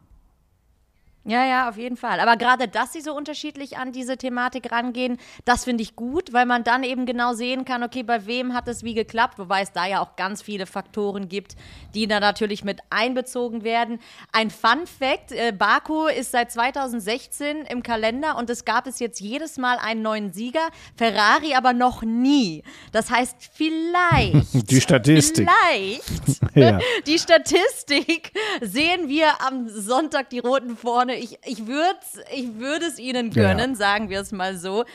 Ja, 1.28 1.43
ja, 1.43 1.69
auf 1.69 1.78
jeden 1.78 1.97
Fall. 1.97 2.19
Aber 2.19 2.38
gerade, 2.38 2.67
dass 2.67 2.93
sie 2.93 3.01
so 3.01 3.15
unterschiedlich 3.15 3.78
an 3.78 3.91
diese 3.91 4.15
Thematik 4.15 4.71
rangehen, 4.71 5.17
das 5.43 5.63
finde 5.63 5.82
ich 5.82 5.95
gut, 5.95 6.34
weil 6.34 6.45
man 6.45 6.63
dann 6.63 6.84
eben 6.84 7.07
genau 7.07 7.34
sehen 7.34 7.65
kann, 7.65 7.82
okay, 7.82 8.03
bei 8.03 8.28
wem 8.28 8.53
hat 8.53 8.67
es 8.67 8.84
wie 8.84 8.93
geklappt, 8.93 9.39
wobei 9.39 9.61
es 9.61 9.71
da 9.71 9.88
ja 9.88 10.01
auch 10.01 10.15
ganz 10.17 10.43
viele 10.43 10.67
Faktoren 10.67 11.28
gibt, 11.28 11.55
die 11.95 12.07
da 12.07 12.19
natürlich 12.19 12.63
mit 12.63 12.82
einbezogen 12.91 13.63
werden. 13.63 13.99
Ein 14.32 14.51
Fun 14.51 14.86
Fact, 14.86 15.32
äh, 15.32 15.51
Baku 15.51 16.05
ist 16.05 16.32
seit 16.32 16.51
2016 16.51 17.65
im 17.69 17.82
Kalender 17.82 18.38
und 18.38 18.49
es 18.51 18.63
gab 18.63 18.86
es 18.86 18.99
jetzt 18.99 19.19
jedes 19.19 19.57
Mal 19.57 19.78
einen 19.80 20.03
neuen 20.03 20.32
Sieger, 20.32 20.69
Ferrari 20.95 21.55
aber 21.55 21.73
noch 21.73 22.03
nie. 22.03 22.63
Das 22.91 23.09
heißt, 23.09 23.36
vielleicht. 23.51 24.45
Die 24.69 24.80
Statistik. 24.80 25.49
Vielleicht. 25.49 26.03
ja. 26.55 26.80
Die 27.07 27.17
Statistik 27.17 28.32
sehen 28.61 29.09
wir 29.09 29.41
am 29.41 29.67
Sonntag 29.69 30.30
die 30.30 30.39
Roten 30.39 30.78
vorne. 30.78 31.14
Ich, 31.16 31.39
ich 31.45 31.68
würde 31.68 31.99
ich 32.34 32.55
würd 32.59 32.84
es 32.84 32.99
ihnen 32.99 33.32
gönnen, 33.32 33.72
ja. 33.72 33.76
sagen 33.76 34.09
wir 34.09 34.22
es 34.22 34.32
mal 34.32 34.57
so. 34.57 34.86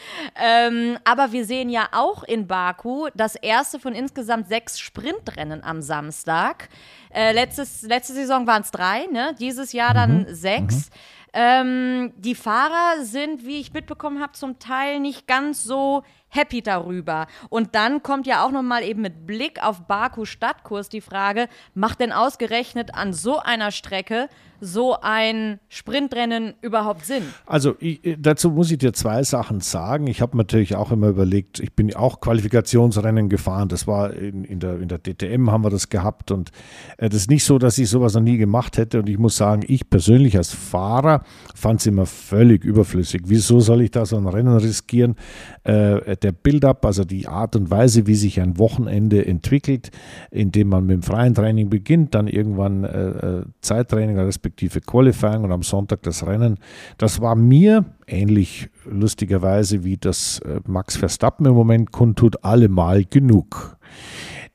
Ähm, 0.41 0.99
aber 1.05 1.33
wir 1.33 1.45
sehen 1.45 1.68
ja 1.71 1.89
auch 1.93 2.23
in 2.23 2.47
Baku 2.47 3.09
das 3.14 3.35
erste 3.37 3.79
von 3.79 3.95
insgesamt 3.95 4.49
sechs 4.49 4.79
Sprintrennen 4.79 5.62
am 5.62 5.83
Samstag. 5.83 6.68
Äh, 7.12 7.33
letztes, 7.33 7.83
letzte 7.83 8.14
Saison 8.14 8.47
waren 8.47 8.62
es 8.62 8.71
drei, 8.71 9.07
ne? 9.07 9.35
dieses 9.39 9.73
Jahr 9.73 9.95
dann 9.95 10.21
mhm. 10.21 10.35
sechs. 10.35 10.91
Mhm. 10.91 10.95
Ähm, 11.33 12.12
die 12.16 12.35
Fahrer 12.35 13.05
sind, 13.05 13.47
wie 13.47 13.61
ich 13.61 13.73
mitbekommen 13.73 14.21
habe, 14.21 14.33
zum 14.33 14.59
Teil 14.59 14.99
nicht 14.99 15.27
ganz 15.29 15.62
so 15.62 16.03
happy 16.31 16.62
darüber. 16.62 17.26
Und 17.49 17.74
dann 17.74 18.03
kommt 18.03 18.26
ja 18.26 18.45
auch 18.45 18.51
nochmal 18.51 18.83
eben 18.83 19.03
mit 19.03 19.26
Blick 19.26 19.62
auf 19.62 19.83
Baku 19.83 20.24
Stadtkurs 20.24 20.89
die 20.89 21.01
Frage, 21.01 21.49
macht 21.74 22.01
denn 22.01 22.12
ausgerechnet 22.12 22.95
an 22.95 23.12
so 23.12 23.39
einer 23.39 23.70
Strecke 23.70 24.28
so 24.61 24.97
ein 25.01 25.59
Sprintrennen 25.68 26.55
überhaupt 26.61 27.07
Sinn? 27.07 27.22
Also 27.47 27.74
ich, 27.78 28.01
dazu 28.18 28.51
muss 28.51 28.70
ich 28.70 28.78
dir 28.78 28.93
zwei 28.93 29.22
Sachen 29.22 29.61
sagen. 29.61 30.07
Ich 30.07 30.20
habe 30.20 30.37
natürlich 30.37 30.76
auch 30.76 30.93
immer 30.93 31.09
überlegt, 31.09 31.61
ich 31.61 31.72
bin 31.72 31.95
auch 31.95 32.20
Qualifikationsrennen 32.20 33.28
gefahren. 33.28 33.68
Das 33.68 33.87
war 33.87 34.12
in, 34.12 34.45
in, 34.45 34.61
der, 34.61 34.78
in 34.81 34.89
der 34.89 34.99
DTM 34.99 35.51
haben 35.51 35.64
wir 35.64 35.70
das 35.70 35.89
gehabt 35.89 36.31
und 36.31 36.51
äh, 36.99 37.09
das 37.09 37.22
ist 37.22 37.31
nicht 37.31 37.45
so, 37.45 37.59
dass 37.59 37.78
ich 37.78 37.89
sowas 37.89 38.14
noch 38.14 38.20
nie 38.20 38.37
gemacht 38.37 38.76
hätte. 38.76 39.01
Und 39.01 39.09
ich 39.09 39.18
muss 39.18 39.37
sagen, 39.37 39.62
ich 39.66 39.89
persönlich 39.89 40.37
als 40.37 40.53
Fahrer 40.53 41.24
fand 41.55 41.81
es 41.81 41.87
immer 41.87 42.07
völlig 42.07 42.64
überflüssig. 42.64 43.22
Wieso 43.24 43.61
soll 43.61 43.83
ich 43.83 43.91
da 43.91 44.05
so 44.05 44.16
ein 44.16 44.26
Rennen 44.26 44.57
riskieren? 44.57 45.16
Äh, 45.64 46.16
der 46.23 46.33
Build-up, 46.33 46.85
also 46.85 47.05
die 47.05 47.27
Art 47.29 47.57
und 47.57 47.71
Weise, 47.71 48.07
wie 48.07 48.14
sich 48.14 48.41
ein 48.41 48.59
Wochenende 48.59 49.27
entwickelt, 49.27 49.91
indem 50.31 50.68
man 50.68 50.87
mit 50.87 50.95
dem 50.95 51.03
freien 51.03 51.35
Training 51.35 51.71
beginnt, 51.71 52.14
dann 52.14 52.29
irgendwann 52.29 52.85
äh, 52.85 53.09
äh 53.09 53.43
Zeittraining 53.61 54.18
respektive 54.18 54.81
Qualifying 54.81 55.45
und 55.45 55.53
am 55.53 55.62
Sonntag 55.62 56.03
das 56.03 56.27
Rennen. 56.27 56.59
Das 56.99 57.21
war 57.21 57.35
mir 57.35 57.85
ähnlich 58.07 58.71
lustigerweise 58.85 59.85
wie 59.85 59.97
das 59.97 60.41
äh, 60.41 60.61
Max 60.66 60.97
Verstappen 60.97 61.47
im 61.47 61.55
Moment 61.55 61.93
kundtut, 61.93 62.45
allemal 62.45 63.05
genug. 63.05 63.77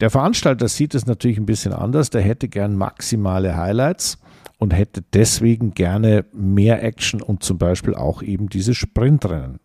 Der 0.01 0.09
Veranstalter 0.09 0.67
sieht 0.67 0.93
es 0.93 1.05
natürlich 1.05 1.37
ein 1.37 1.45
bisschen 1.45 1.73
anders. 1.73 2.09
Der 2.09 2.21
hätte 2.21 2.49
gern 2.49 2.75
maximale 2.75 3.55
Highlights 3.55 4.17
und 4.57 4.73
hätte 4.73 5.03
deswegen 5.13 5.73
gerne 5.73 6.25
mehr 6.33 6.83
Action 6.83 7.21
und 7.21 7.43
zum 7.43 7.57
Beispiel 7.57 7.95
auch 7.95 8.21
eben 8.21 8.49
diese 8.49 8.73
Sprintrennen. 8.73 9.59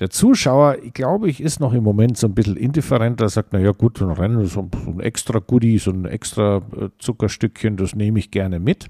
Der 0.00 0.08
Zuschauer, 0.08 0.78
glaube 0.94 1.28
ich, 1.28 1.42
ist 1.42 1.60
noch 1.60 1.74
im 1.74 1.84
Moment 1.84 2.16
so 2.16 2.26
ein 2.26 2.34
bisschen 2.34 2.56
indifferent. 2.56 3.20
Er 3.20 3.28
sagt, 3.28 3.52
naja 3.52 3.72
gut, 3.72 3.98
so 3.98 4.06
ein 4.06 4.12
Rennen, 4.12 4.46
so 4.46 4.60
ein 4.86 5.00
extra 5.00 5.40
Goodie, 5.40 5.76
so 5.76 5.90
ein 5.90 6.06
extra 6.06 6.62
äh, 6.74 6.88
Zuckerstückchen, 6.98 7.76
das 7.76 7.94
nehme 7.94 8.18
ich 8.18 8.30
gerne 8.30 8.60
mit. 8.60 8.88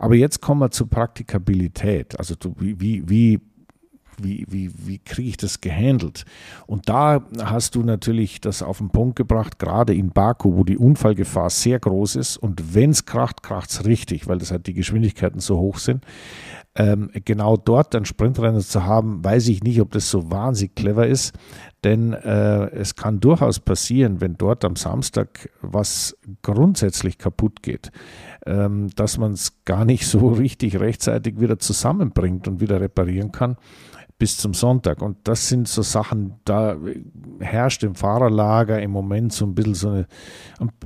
Aber 0.00 0.16
jetzt 0.16 0.40
kommen 0.40 0.60
wir 0.60 0.72
zur 0.72 0.90
Praktikabilität. 0.90 2.18
Also 2.18 2.34
wie, 2.58 2.80
wie, 2.80 3.08
wie 3.08 3.40
wie, 4.22 4.46
wie, 4.48 4.70
wie 4.86 4.98
kriege 4.98 5.28
ich 5.28 5.36
das 5.36 5.60
gehandelt? 5.60 6.24
Und 6.66 6.88
da 6.88 7.24
hast 7.42 7.74
du 7.74 7.82
natürlich 7.82 8.40
das 8.40 8.62
auf 8.62 8.78
den 8.78 8.90
Punkt 8.90 9.16
gebracht, 9.16 9.58
gerade 9.58 9.94
in 9.94 10.10
Baku, 10.10 10.56
wo 10.56 10.64
die 10.64 10.78
Unfallgefahr 10.78 11.50
sehr 11.50 11.78
groß 11.78 12.16
ist 12.16 12.36
und 12.36 12.74
wenn 12.74 12.90
es 12.90 13.04
kracht, 13.04 13.42
kracht 13.42 13.70
es 13.70 13.84
richtig, 13.84 14.28
weil 14.28 14.38
das 14.38 14.50
halt 14.50 14.66
die 14.66 14.74
Geschwindigkeiten 14.74 15.40
so 15.40 15.58
hoch 15.58 15.78
sind 15.78 16.04
ähm, 16.76 17.10
genau 17.24 17.56
dort 17.56 17.94
ein 17.96 18.04
Sprintrennen 18.04 18.60
zu 18.60 18.84
haben, 18.84 19.24
weiß 19.24 19.48
ich 19.48 19.62
nicht, 19.62 19.80
ob 19.80 19.90
das 19.90 20.10
so 20.10 20.30
wahnsinnig 20.30 20.74
clever 20.74 21.06
ist. 21.06 21.34
Denn 21.82 22.12
äh, 22.12 22.70
es 22.70 22.94
kann 22.94 23.20
durchaus 23.20 23.58
passieren, 23.58 24.20
wenn 24.20 24.36
dort 24.36 24.64
am 24.64 24.76
Samstag 24.76 25.50
was 25.62 26.16
grundsätzlich 26.42 27.16
kaputt 27.18 27.62
geht, 27.62 27.90
ähm, 28.46 28.88
dass 28.96 29.18
man 29.18 29.32
es 29.32 29.64
gar 29.64 29.84
nicht 29.84 30.06
so 30.06 30.28
richtig 30.32 30.78
rechtzeitig 30.78 31.40
wieder 31.40 31.58
zusammenbringt 31.58 32.46
und 32.46 32.60
wieder 32.60 32.80
reparieren 32.80 33.32
kann 33.32 33.56
bis 34.20 34.36
zum 34.36 34.52
Sonntag. 34.52 35.00
Und 35.00 35.16
das 35.24 35.48
sind 35.48 35.66
so 35.66 35.80
Sachen, 35.80 36.34
da 36.44 36.76
herrscht 37.40 37.82
im 37.82 37.94
Fahrerlager 37.94 38.80
im 38.80 38.90
Moment 38.90 39.32
so 39.32 39.46
ein 39.46 39.54
bisschen 39.54 39.74
so 39.74 39.88
eine, 39.88 40.06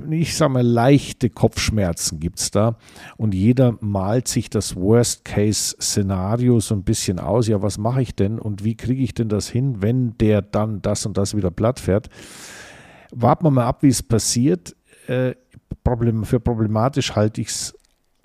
ich 0.09 0.37
sage 0.37 0.53
mal, 0.53 0.65
leichte 0.65 1.29
Kopfschmerzen 1.29 2.21
gibt 2.21 2.39
es 2.39 2.49
da. 2.49 2.77
Und 3.17 3.35
jeder 3.35 3.77
malt 3.81 4.29
sich 4.29 4.49
das 4.49 4.77
Worst-Case-Szenario 4.77 6.61
so 6.61 6.75
ein 6.75 6.83
bisschen 6.83 7.19
aus. 7.19 7.47
Ja, 7.49 7.61
was 7.61 7.77
mache 7.77 8.01
ich 8.01 8.15
denn 8.15 8.39
und 8.39 8.63
wie 8.63 8.75
kriege 8.75 9.03
ich 9.03 9.13
denn 9.13 9.27
das 9.27 9.49
hin, 9.49 9.81
wenn 9.81 10.17
der 10.17 10.41
dann 10.41 10.81
das 10.81 11.05
und 11.05 11.17
das 11.17 11.35
wieder 11.35 11.51
platt 11.51 11.81
fährt? 11.81 12.07
Warten 13.11 13.45
wir 13.45 13.51
mal 13.51 13.65
ab, 13.65 13.83
wie 13.83 13.89
es 13.89 14.01
passiert. 14.01 14.77
Äh, 15.07 15.35
für 16.23 16.39
problematisch 16.39 17.15
halte 17.15 17.41
ich 17.41 17.49
es 17.49 17.75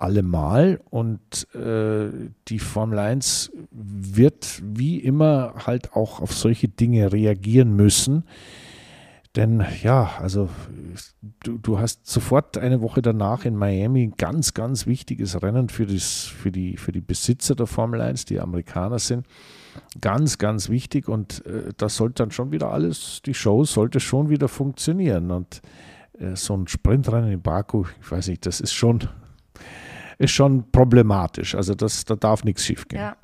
allemal 0.01 0.81
und 0.89 1.53
äh, 1.55 2.09
die 2.47 2.59
Formel 2.59 2.99
1 2.99 3.51
wird 3.71 4.61
wie 4.63 4.99
immer 4.99 5.53
halt 5.65 5.93
auch 5.93 6.19
auf 6.19 6.33
solche 6.33 6.67
Dinge 6.67 7.11
reagieren 7.11 7.75
müssen. 7.75 8.23
Denn 9.35 9.63
ja, 9.81 10.11
also 10.19 10.49
du, 11.43 11.57
du 11.57 11.79
hast 11.79 12.05
sofort 12.05 12.57
eine 12.57 12.81
Woche 12.81 13.01
danach 13.01 13.45
in 13.45 13.55
Miami 13.55 14.03
ein 14.03 14.15
ganz, 14.17 14.53
ganz 14.53 14.87
wichtiges 14.87 15.41
Rennen 15.41 15.69
für, 15.69 15.85
das, 15.85 16.25
für, 16.25 16.51
die, 16.51 16.75
für 16.75 16.91
die 16.91 16.99
Besitzer 16.99 17.55
der 17.55 17.67
Formel 17.67 18.01
1, 18.01 18.25
die 18.25 18.41
Amerikaner 18.41 18.99
sind. 18.99 19.25
Ganz, 20.01 20.37
ganz 20.37 20.67
wichtig 20.67 21.07
und 21.07 21.45
äh, 21.45 21.71
das 21.77 21.95
sollte 21.95 22.23
dann 22.23 22.31
schon 22.31 22.51
wieder 22.51 22.71
alles, 22.71 23.21
die 23.25 23.33
Show 23.33 23.63
sollte 23.63 24.01
schon 24.01 24.29
wieder 24.29 24.49
funktionieren. 24.49 25.31
Und 25.31 25.61
äh, 26.19 26.35
so 26.35 26.55
ein 26.55 26.67
Sprintrennen 26.67 27.31
in 27.31 27.41
Baku, 27.41 27.85
ich 28.01 28.11
weiß 28.11 28.27
nicht, 28.27 28.45
das 28.45 28.59
ist 28.59 28.73
schon, 28.73 29.07
ist 30.21 30.31
schon 30.31 30.71
problematisch. 30.71 31.55
Also 31.55 31.73
das, 31.73 32.05
da 32.05 32.15
darf 32.15 32.43
nichts 32.43 32.65
schiefgehen. 32.65 33.01
Ja. 33.01 33.17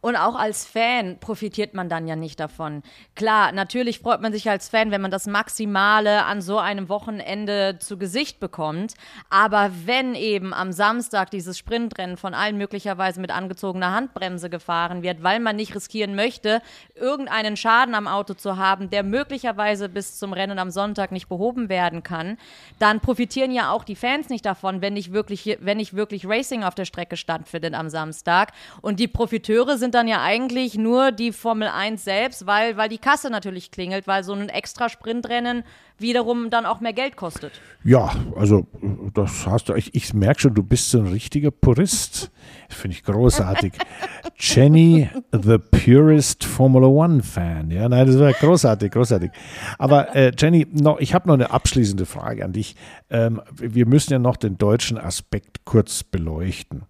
Und 0.00 0.16
auch 0.16 0.34
als 0.34 0.64
Fan 0.64 1.18
profitiert 1.18 1.74
man 1.74 1.88
dann 1.88 2.08
ja 2.08 2.16
nicht 2.16 2.40
davon. 2.40 2.82
Klar, 3.14 3.52
natürlich 3.52 4.00
freut 4.00 4.22
man 4.22 4.32
sich 4.32 4.48
als 4.48 4.68
Fan, 4.68 4.90
wenn 4.90 5.02
man 5.02 5.10
das 5.10 5.26
Maximale 5.26 6.24
an 6.24 6.40
so 6.40 6.58
einem 6.58 6.88
Wochenende 6.88 7.78
zu 7.80 7.98
Gesicht 7.98 8.40
bekommt. 8.40 8.94
Aber 9.28 9.70
wenn 9.84 10.14
eben 10.14 10.54
am 10.54 10.72
Samstag 10.72 11.30
dieses 11.30 11.58
Sprintrennen 11.58 12.16
von 12.16 12.32
allen 12.32 12.56
möglicherweise 12.56 13.20
mit 13.20 13.30
angezogener 13.30 13.92
Handbremse 13.92 14.48
gefahren 14.48 15.02
wird, 15.02 15.22
weil 15.22 15.38
man 15.38 15.56
nicht 15.56 15.74
riskieren 15.74 16.14
möchte, 16.14 16.62
irgendeinen 16.94 17.56
Schaden 17.56 17.94
am 17.94 18.08
Auto 18.08 18.34
zu 18.34 18.56
haben, 18.56 18.88
der 18.88 19.02
möglicherweise 19.02 19.88
bis 19.90 20.18
zum 20.18 20.32
Rennen 20.32 20.58
am 20.58 20.70
Sonntag 20.70 21.12
nicht 21.12 21.28
behoben 21.28 21.68
werden 21.68 22.02
kann, 22.02 22.38
dann 22.78 23.00
profitieren 23.00 23.52
ja 23.52 23.70
auch 23.70 23.84
die 23.84 23.96
Fans 23.96 24.30
nicht 24.30 24.46
davon, 24.46 24.80
wenn 24.80 24.94
nicht 24.94 25.12
wirklich, 25.12 25.58
wenn 25.60 25.76
nicht 25.76 25.94
wirklich 25.94 26.26
Racing 26.26 26.64
auf 26.64 26.74
der 26.74 26.86
Strecke 26.86 27.18
stattfindet 27.18 27.74
am 27.74 27.90
Samstag. 27.90 28.52
Und 28.80 28.98
die 28.98 29.08
Profiteure 29.08 29.76
sind 29.76 29.89
sind 29.90 29.96
dann 29.96 30.06
ja 30.06 30.22
eigentlich 30.22 30.78
nur 30.78 31.10
die 31.10 31.32
Formel 31.32 31.66
1 31.66 32.04
selbst, 32.04 32.46
weil, 32.46 32.76
weil 32.76 32.88
die 32.88 32.98
Kasse 32.98 33.28
natürlich 33.28 33.72
klingelt, 33.72 34.06
weil 34.06 34.22
so 34.22 34.32
ein 34.34 34.48
extra 34.48 34.88
Sprintrennen 34.88 35.64
wiederum 35.98 36.48
dann 36.48 36.64
auch 36.64 36.78
mehr 36.78 36.92
Geld 36.92 37.16
kostet. 37.16 37.60
Ja, 37.82 38.14
also 38.36 38.68
das 39.12 39.48
hast 39.48 39.68
du, 39.68 39.74
ich, 39.74 39.92
ich 39.92 40.14
merke 40.14 40.42
schon, 40.42 40.54
du 40.54 40.62
bist 40.62 40.90
so 40.90 40.98
ein 40.98 41.08
richtiger 41.08 41.50
Purist. 41.50 42.30
Das 42.68 42.78
finde 42.78 42.96
ich 42.96 43.02
großartig. 43.02 43.72
Jenny, 44.38 45.10
the 45.32 45.58
purest 45.58 46.44
Formula 46.44 46.86
One 46.86 47.24
Fan. 47.24 47.72
Ja, 47.72 47.88
nein, 47.88 48.06
das 48.06 48.16
war 48.20 48.32
großartig, 48.32 48.92
großartig. 48.92 49.32
Aber 49.76 50.14
äh, 50.14 50.30
Jenny, 50.38 50.68
noch, 50.70 51.00
ich 51.00 51.14
habe 51.14 51.26
noch 51.26 51.34
eine 51.34 51.50
abschließende 51.50 52.06
Frage 52.06 52.44
an 52.44 52.52
dich. 52.52 52.76
Ähm, 53.10 53.42
wir 53.56 53.86
müssen 53.86 54.12
ja 54.12 54.20
noch 54.20 54.36
den 54.36 54.56
deutschen 54.56 54.98
Aspekt 54.98 55.64
kurz 55.64 56.04
beleuchten. 56.04 56.84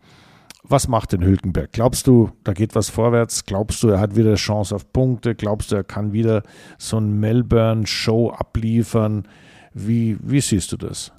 Was 0.70 0.86
macht 0.86 1.12
denn 1.12 1.24
Hülkenberg? 1.24 1.72
Glaubst 1.72 2.06
du, 2.06 2.30
da 2.44 2.52
geht 2.52 2.76
was 2.76 2.90
vorwärts? 2.90 3.44
Glaubst 3.44 3.82
du, 3.82 3.88
er 3.88 3.98
hat 3.98 4.14
wieder 4.14 4.36
Chance 4.36 4.72
auf 4.72 4.92
Punkte? 4.92 5.34
Glaubst 5.34 5.72
du, 5.72 5.74
er 5.74 5.82
kann 5.82 6.12
wieder 6.12 6.44
so 6.78 6.96
ein 6.96 7.18
Melbourne-Show 7.18 8.30
abliefern? 8.30 9.26
Wie, 9.74 10.16
wie 10.22 10.40
siehst 10.40 10.70
du 10.70 10.76
das? 10.76 11.10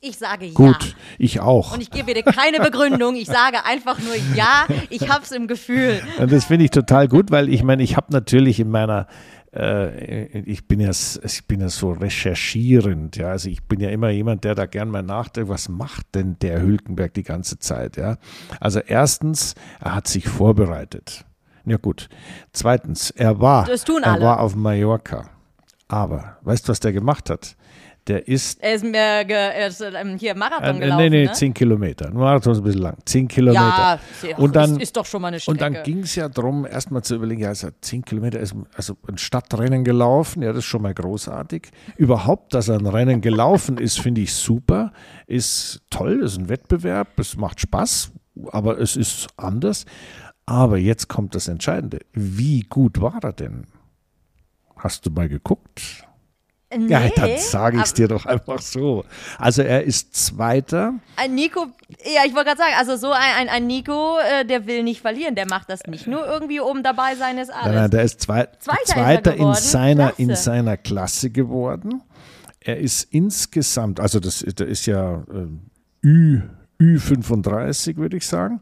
Ich 0.00 0.16
sage 0.16 0.46
ja. 0.46 0.54
Gut, 0.54 0.96
ich 1.18 1.40
auch. 1.40 1.74
Und 1.74 1.82
ich 1.82 1.90
gebe 1.90 2.14
dir 2.14 2.22
keine 2.22 2.58
Begründung. 2.58 3.16
Ich 3.16 3.26
sage 3.26 3.66
einfach 3.66 3.98
nur 3.98 4.14
ja. 4.34 4.64
Ich 4.88 5.10
habe 5.10 5.24
es 5.24 5.30
im 5.30 5.46
Gefühl. 5.46 6.00
Und 6.18 6.32
das 6.32 6.46
finde 6.46 6.64
ich 6.64 6.70
total 6.70 7.08
gut, 7.08 7.30
weil 7.30 7.50
ich 7.50 7.62
meine, 7.62 7.82
ich 7.82 7.98
habe 7.98 8.12
natürlich 8.12 8.58
in 8.60 8.70
meiner 8.70 9.08
äh, 9.54 10.40
ich 10.40 10.66
bin 10.66 10.80
ja, 10.80 10.90
ich 10.90 11.46
bin 11.46 11.60
ja 11.60 11.68
so 11.68 11.92
recherchierend, 11.92 13.16
ja. 13.16 13.28
Also 13.28 13.48
ich 13.48 13.62
bin 13.64 13.80
ja 13.80 13.90
immer 13.90 14.10
jemand, 14.10 14.44
der 14.44 14.54
da 14.54 14.66
gern 14.66 14.88
mal 14.88 15.02
nachdenkt, 15.02 15.50
was 15.50 15.68
macht 15.68 16.14
denn 16.14 16.38
der 16.40 16.62
Hülkenberg 16.62 17.14
die 17.14 17.22
ganze 17.22 17.58
Zeit, 17.58 17.96
ja. 17.96 18.16
Also 18.60 18.80
erstens, 18.80 19.54
er 19.80 19.94
hat 19.94 20.08
sich 20.08 20.28
vorbereitet. 20.28 21.24
Ja 21.64 21.76
gut. 21.76 22.08
Zweitens, 22.52 23.10
er 23.10 23.40
war, 23.40 23.68
er 23.68 24.20
war 24.20 24.40
auf 24.40 24.56
Mallorca. 24.56 25.30
Aber 25.86 26.38
weißt 26.42 26.66
du, 26.66 26.70
was 26.70 26.80
der 26.80 26.92
gemacht 26.92 27.30
hat? 27.30 27.56
Der 28.08 28.26
ist. 28.26 28.60
Er 28.62 28.74
ist, 28.74 28.84
mehr 28.84 29.28
er 29.28 29.68
ist 29.68 29.80
ähm, 29.80 30.16
hier 30.18 30.34
Marathon 30.34 30.76
äh, 30.76 30.80
gelaufen. 30.80 31.02
Nee, 31.02 31.10
nee, 31.10 31.24
ne? 31.24 31.32
10 31.32 31.54
Kilometer. 31.54 32.10
Marathon 32.12 32.52
ist 32.52 32.58
ein 32.58 32.64
bisschen 32.64 32.82
lang. 32.82 32.96
10 33.04 33.28
Kilometer. 33.28 34.00
Ja, 34.22 34.36
und 34.38 34.56
dann, 34.56 34.72
ist, 34.72 34.82
ist 34.82 34.96
doch 34.96 35.06
schon 35.06 35.22
mal 35.22 35.28
eine 35.28 35.40
Strecke. 35.40 35.52
Und 35.52 35.60
dann 35.60 35.82
ging 35.84 36.00
es 36.00 36.14
ja 36.16 36.28
darum, 36.28 36.66
erstmal 36.66 37.02
zu 37.02 37.14
überlegen, 37.14 37.42
ja, 37.42 37.50
also 37.50 37.68
10 37.80 38.04
Kilometer 38.04 38.40
ist 38.40 38.54
also 38.74 38.96
ein 39.06 39.18
Stadtrennen 39.18 39.84
gelaufen. 39.84 40.42
Ja, 40.42 40.48
das 40.48 40.58
ist 40.58 40.64
schon 40.64 40.82
mal 40.82 40.94
großartig. 40.94 41.68
Überhaupt, 41.96 42.54
dass 42.54 42.68
er 42.68 42.78
ein 42.78 42.86
Rennen 42.86 43.20
gelaufen 43.20 43.78
ist, 43.78 44.00
finde 44.00 44.20
ich 44.20 44.34
super. 44.34 44.92
Ist 45.26 45.82
toll, 45.90 46.22
ist 46.24 46.38
ein 46.38 46.48
Wettbewerb, 46.48 47.18
es 47.18 47.36
macht 47.36 47.60
Spaß 47.60 48.12
aber 48.50 48.78
es 48.78 48.96
ist 48.96 49.28
anders. 49.36 49.84
Aber 50.46 50.76
jetzt 50.76 51.08
kommt 51.08 51.34
das 51.34 51.48
Entscheidende. 51.48 52.00
Wie 52.12 52.62
gut 52.62 53.00
war 53.00 53.22
er 53.22 53.32
denn? 53.32 53.66
Hast 54.76 55.06
du 55.06 55.10
mal 55.10 55.28
geguckt? 55.28 56.04
Nee, 56.76 56.90
ja, 56.92 57.08
dann 57.14 57.38
sage 57.38 57.76
ich 57.78 57.82
es 57.84 57.94
dir 57.94 58.08
doch 58.08 58.26
einfach 58.26 58.60
so. 58.60 59.04
Also 59.38 59.62
er 59.62 59.84
ist 59.84 60.14
Zweiter. 60.14 60.94
Ein 61.16 61.34
Nico, 61.34 61.66
ja, 62.04 62.22
ich 62.26 62.34
wollte 62.34 62.50
gerade 62.50 62.58
sagen, 62.58 62.74
also 62.78 62.96
so 62.96 63.12
ein, 63.12 63.22
ein, 63.38 63.48
ein 63.48 63.66
Nico, 63.66 64.18
äh, 64.18 64.44
der 64.44 64.66
will 64.66 64.82
nicht 64.82 65.00
verlieren. 65.00 65.34
Der 65.34 65.46
macht 65.48 65.68
das 65.70 65.80
nicht 65.86 66.06
nur 66.06 66.26
irgendwie 66.26 66.60
um 66.60 66.82
dabei 66.82 67.14
sein 67.16 67.38
ist 67.38 67.48
Nein, 67.48 67.58
nein, 67.64 67.76
alles. 67.78 67.90
der 67.90 68.02
ist 68.02 68.20
zwei, 68.20 68.48
Zweiter 68.58 68.78
er 68.96 69.22
Zweiter 69.22 69.34
in 69.34 69.54
seiner, 69.54 70.12
in 70.18 70.26
Klasse. 70.28 70.42
seiner 70.42 70.76
Klasse 70.76 71.30
geworden. 71.30 72.02
Er 72.60 72.78
ist 72.78 73.08
insgesamt, 73.12 73.98
also 74.00 74.20
das, 74.20 74.38
der 74.40 74.68
ist 74.68 74.86
ja 74.86 75.24
äh, 75.32 76.06
Ü, 76.06 76.42
Ü35, 76.80 77.96
würde 77.96 78.16
ich 78.16 78.26
sagen. 78.26 78.60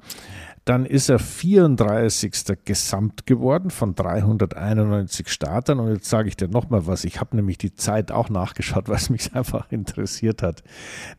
Dann 0.64 0.84
ist 0.84 1.08
er 1.08 1.18
34. 1.18 2.32
Gesamt 2.64 3.26
geworden 3.26 3.70
von 3.70 3.94
391 3.94 5.28
Startern. 5.28 5.80
Und 5.80 5.92
jetzt 5.92 6.08
sage 6.08 6.28
ich 6.28 6.36
dir 6.36 6.48
nochmal 6.48 6.86
was. 6.86 7.04
Ich 7.04 7.18
habe 7.18 7.36
nämlich 7.36 7.58
die 7.58 7.74
Zeit 7.74 8.12
auch 8.12 8.28
nachgeschaut, 8.28 8.88
weil 8.88 8.96
es 8.96 9.10
mich 9.10 9.34
einfach 9.34 9.70
interessiert 9.70 10.42
hat. 10.42 10.62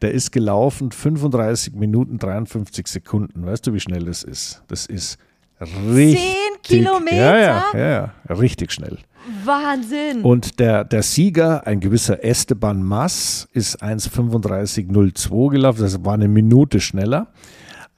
Der 0.01 0.11
ist 0.11 0.31
gelaufen 0.31 0.91
35 0.91 1.73
Minuten 1.73 2.19
53 2.19 2.87
Sekunden. 2.87 3.45
Weißt 3.45 3.65
du, 3.65 3.73
wie 3.73 3.79
schnell 3.79 4.05
das 4.05 4.23
ist? 4.23 4.63
Das 4.67 4.85
ist 4.85 5.17
richtig. 5.61 6.19
Kilometer? 6.63 7.15
Ja, 7.15 7.37
ja, 7.37 7.65
ja, 7.73 7.89
ja, 7.89 8.35
richtig 8.35 8.71
schnell. 8.71 8.97
Wahnsinn. 9.43 10.21
Und 10.21 10.59
der, 10.59 10.83
der 10.83 11.03
Sieger, 11.03 11.65
ein 11.67 11.79
gewisser 11.79 12.23
Esteban 12.23 12.83
Mas, 12.83 13.47
ist 13.53 13.83
1,35,02 13.83 15.49
gelaufen. 15.49 15.81
Das 15.81 16.03
war 16.03 16.13
eine 16.13 16.27
Minute 16.27 16.79
schneller. 16.79 17.27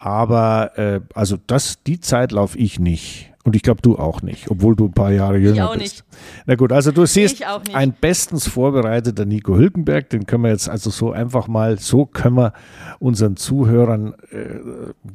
Aber 0.03 0.77
äh, 0.77 0.99
also 1.13 1.37
das, 1.47 1.81
die 1.83 2.01
Zeit 2.01 2.33
laufe 2.33 2.57
ich 2.57 2.77
nicht. 2.77 3.31
Und 3.45 3.55
ich 3.55 3.61
glaube, 3.61 3.81
du 3.81 3.97
auch 3.97 4.21
nicht, 4.21 4.51
obwohl 4.51 4.75
du 4.75 4.85
ein 4.87 4.93
paar 4.93 5.13
Jahre 5.13 5.37
jünger 5.37 5.69
auch 5.69 5.77
bist. 5.77 6.03
Na 6.45 6.55
gut, 6.55 6.73
also 6.73 6.91
du 6.91 7.05
siehst, 7.05 7.39
Ich 7.39 7.47
nicht. 7.67 7.73
ein 7.75 7.93
bestens 7.93 8.49
vorbereiteter 8.49 9.23
Nico 9.23 9.55
Hülkenberg, 9.55 10.09
den 10.09 10.25
können 10.25 10.43
wir 10.43 10.51
jetzt 10.51 10.67
also 10.69 10.89
so 10.89 11.13
einfach 11.13 11.47
mal, 11.47 11.79
so 11.79 12.05
können 12.05 12.35
wir 12.35 12.53
unseren 12.99 13.37
Zuhörern, 13.37 14.13
äh, 14.31 14.59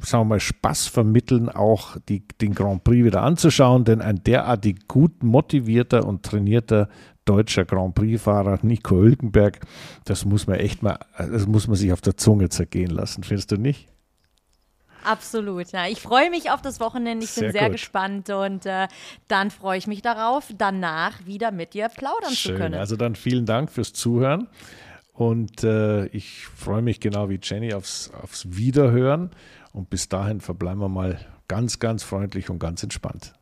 sagen 0.03 0.21
wir 0.21 0.25
mal, 0.25 0.39
Spaß 0.39 0.87
vermitteln, 0.87 1.49
auch 1.49 1.97
die, 2.07 2.23
den 2.41 2.55
Grand 2.55 2.83
Prix 2.83 3.05
wieder 3.05 3.21
anzuschauen, 3.21 3.83
denn 3.83 4.01
ein 4.01 4.23
derartig 4.23 4.87
gut 4.87 5.23
motivierter 5.23 6.03
und 6.03 6.23
trainierter 6.23 6.89
deutscher 7.25 7.65
Grand 7.65 7.93
Prix-Fahrer, 7.93 8.57
Nico 8.63 8.95
Hülkenberg, 8.95 9.59
das 10.05 10.25
muss 10.25 10.47
man 10.47 10.57
echt 10.57 10.81
mal, 10.81 10.97
das 11.17 11.45
muss 11.45 11.67
man 11.67 11.77
sich 11.77 11.93
auf 11.93 12.01
der 12.01 12.17
Zunge 12.17 12.49
zergehen 12.49 12.89
lassen, 12.89 13.23
findest 13.23 13.51
du 13.51 13.57
nicht? 13.57 13.87
Absolut. 15.03 15.71
Ja. 15.71 15.87
Ich 15.87 16.01
freue 16.01 16.29
mich 16.29 16.51
auf 16.51 16.61
das 16.61 16.79
Wochenende. 16.79 17.23
Ich 17.25 17.31
Sehr 17.31 17.45
bin 17.45 17.51
sehr 17.51 17.63
gut. 17.63 17.71
gespannt 17.73 18.29
und 18.29 18.65
äh, 18.65 18.87
dann 19.27 19.51
freue 19.51 19.77
ich 19.77 19.87
mich 19.87 20.01
darauf, 20.01 20.51
danach 20.57 21.25
wieder 21.25 21.51
mit 21.51 21.73
dir 21.73 21.89
plaudern 21.89 22.29
zu 22.29 22.35
Schön. 22.35 22.57
können. 22.57 22.75
Also 22.75 22.95
dann 22.95 23.15
vielen 23.15 23.45
Dank 23.45 23.71
fürs 23.71 23.93
Zuhören. 23.93 24.47
Und 25.13 25.63
äh, 25.63 26.05
ich 26.07 26.45
freue 26.45 26.81
mich 26.81 26.99
genau 27.01 27.29
wie 27.29 27.39
Jenny 27.41 27.73
aufs, 27.73 28.11
aufs 28.21 28.55
Wiederhören. 28.55 29.31
Und 29.73 29.89
bis 29.89 30.07
dahin 30.07 30.39
verbleiben 30.39 30.79
wir 30.79 30.89
mal 30.89 31.19
ganz, 31.47 31.79
ganz 31.79 32.03
freundlich 32.03 32.49
und 32.49 32.59
ganz 32.59 32.83
entspannt. 32.83 33.33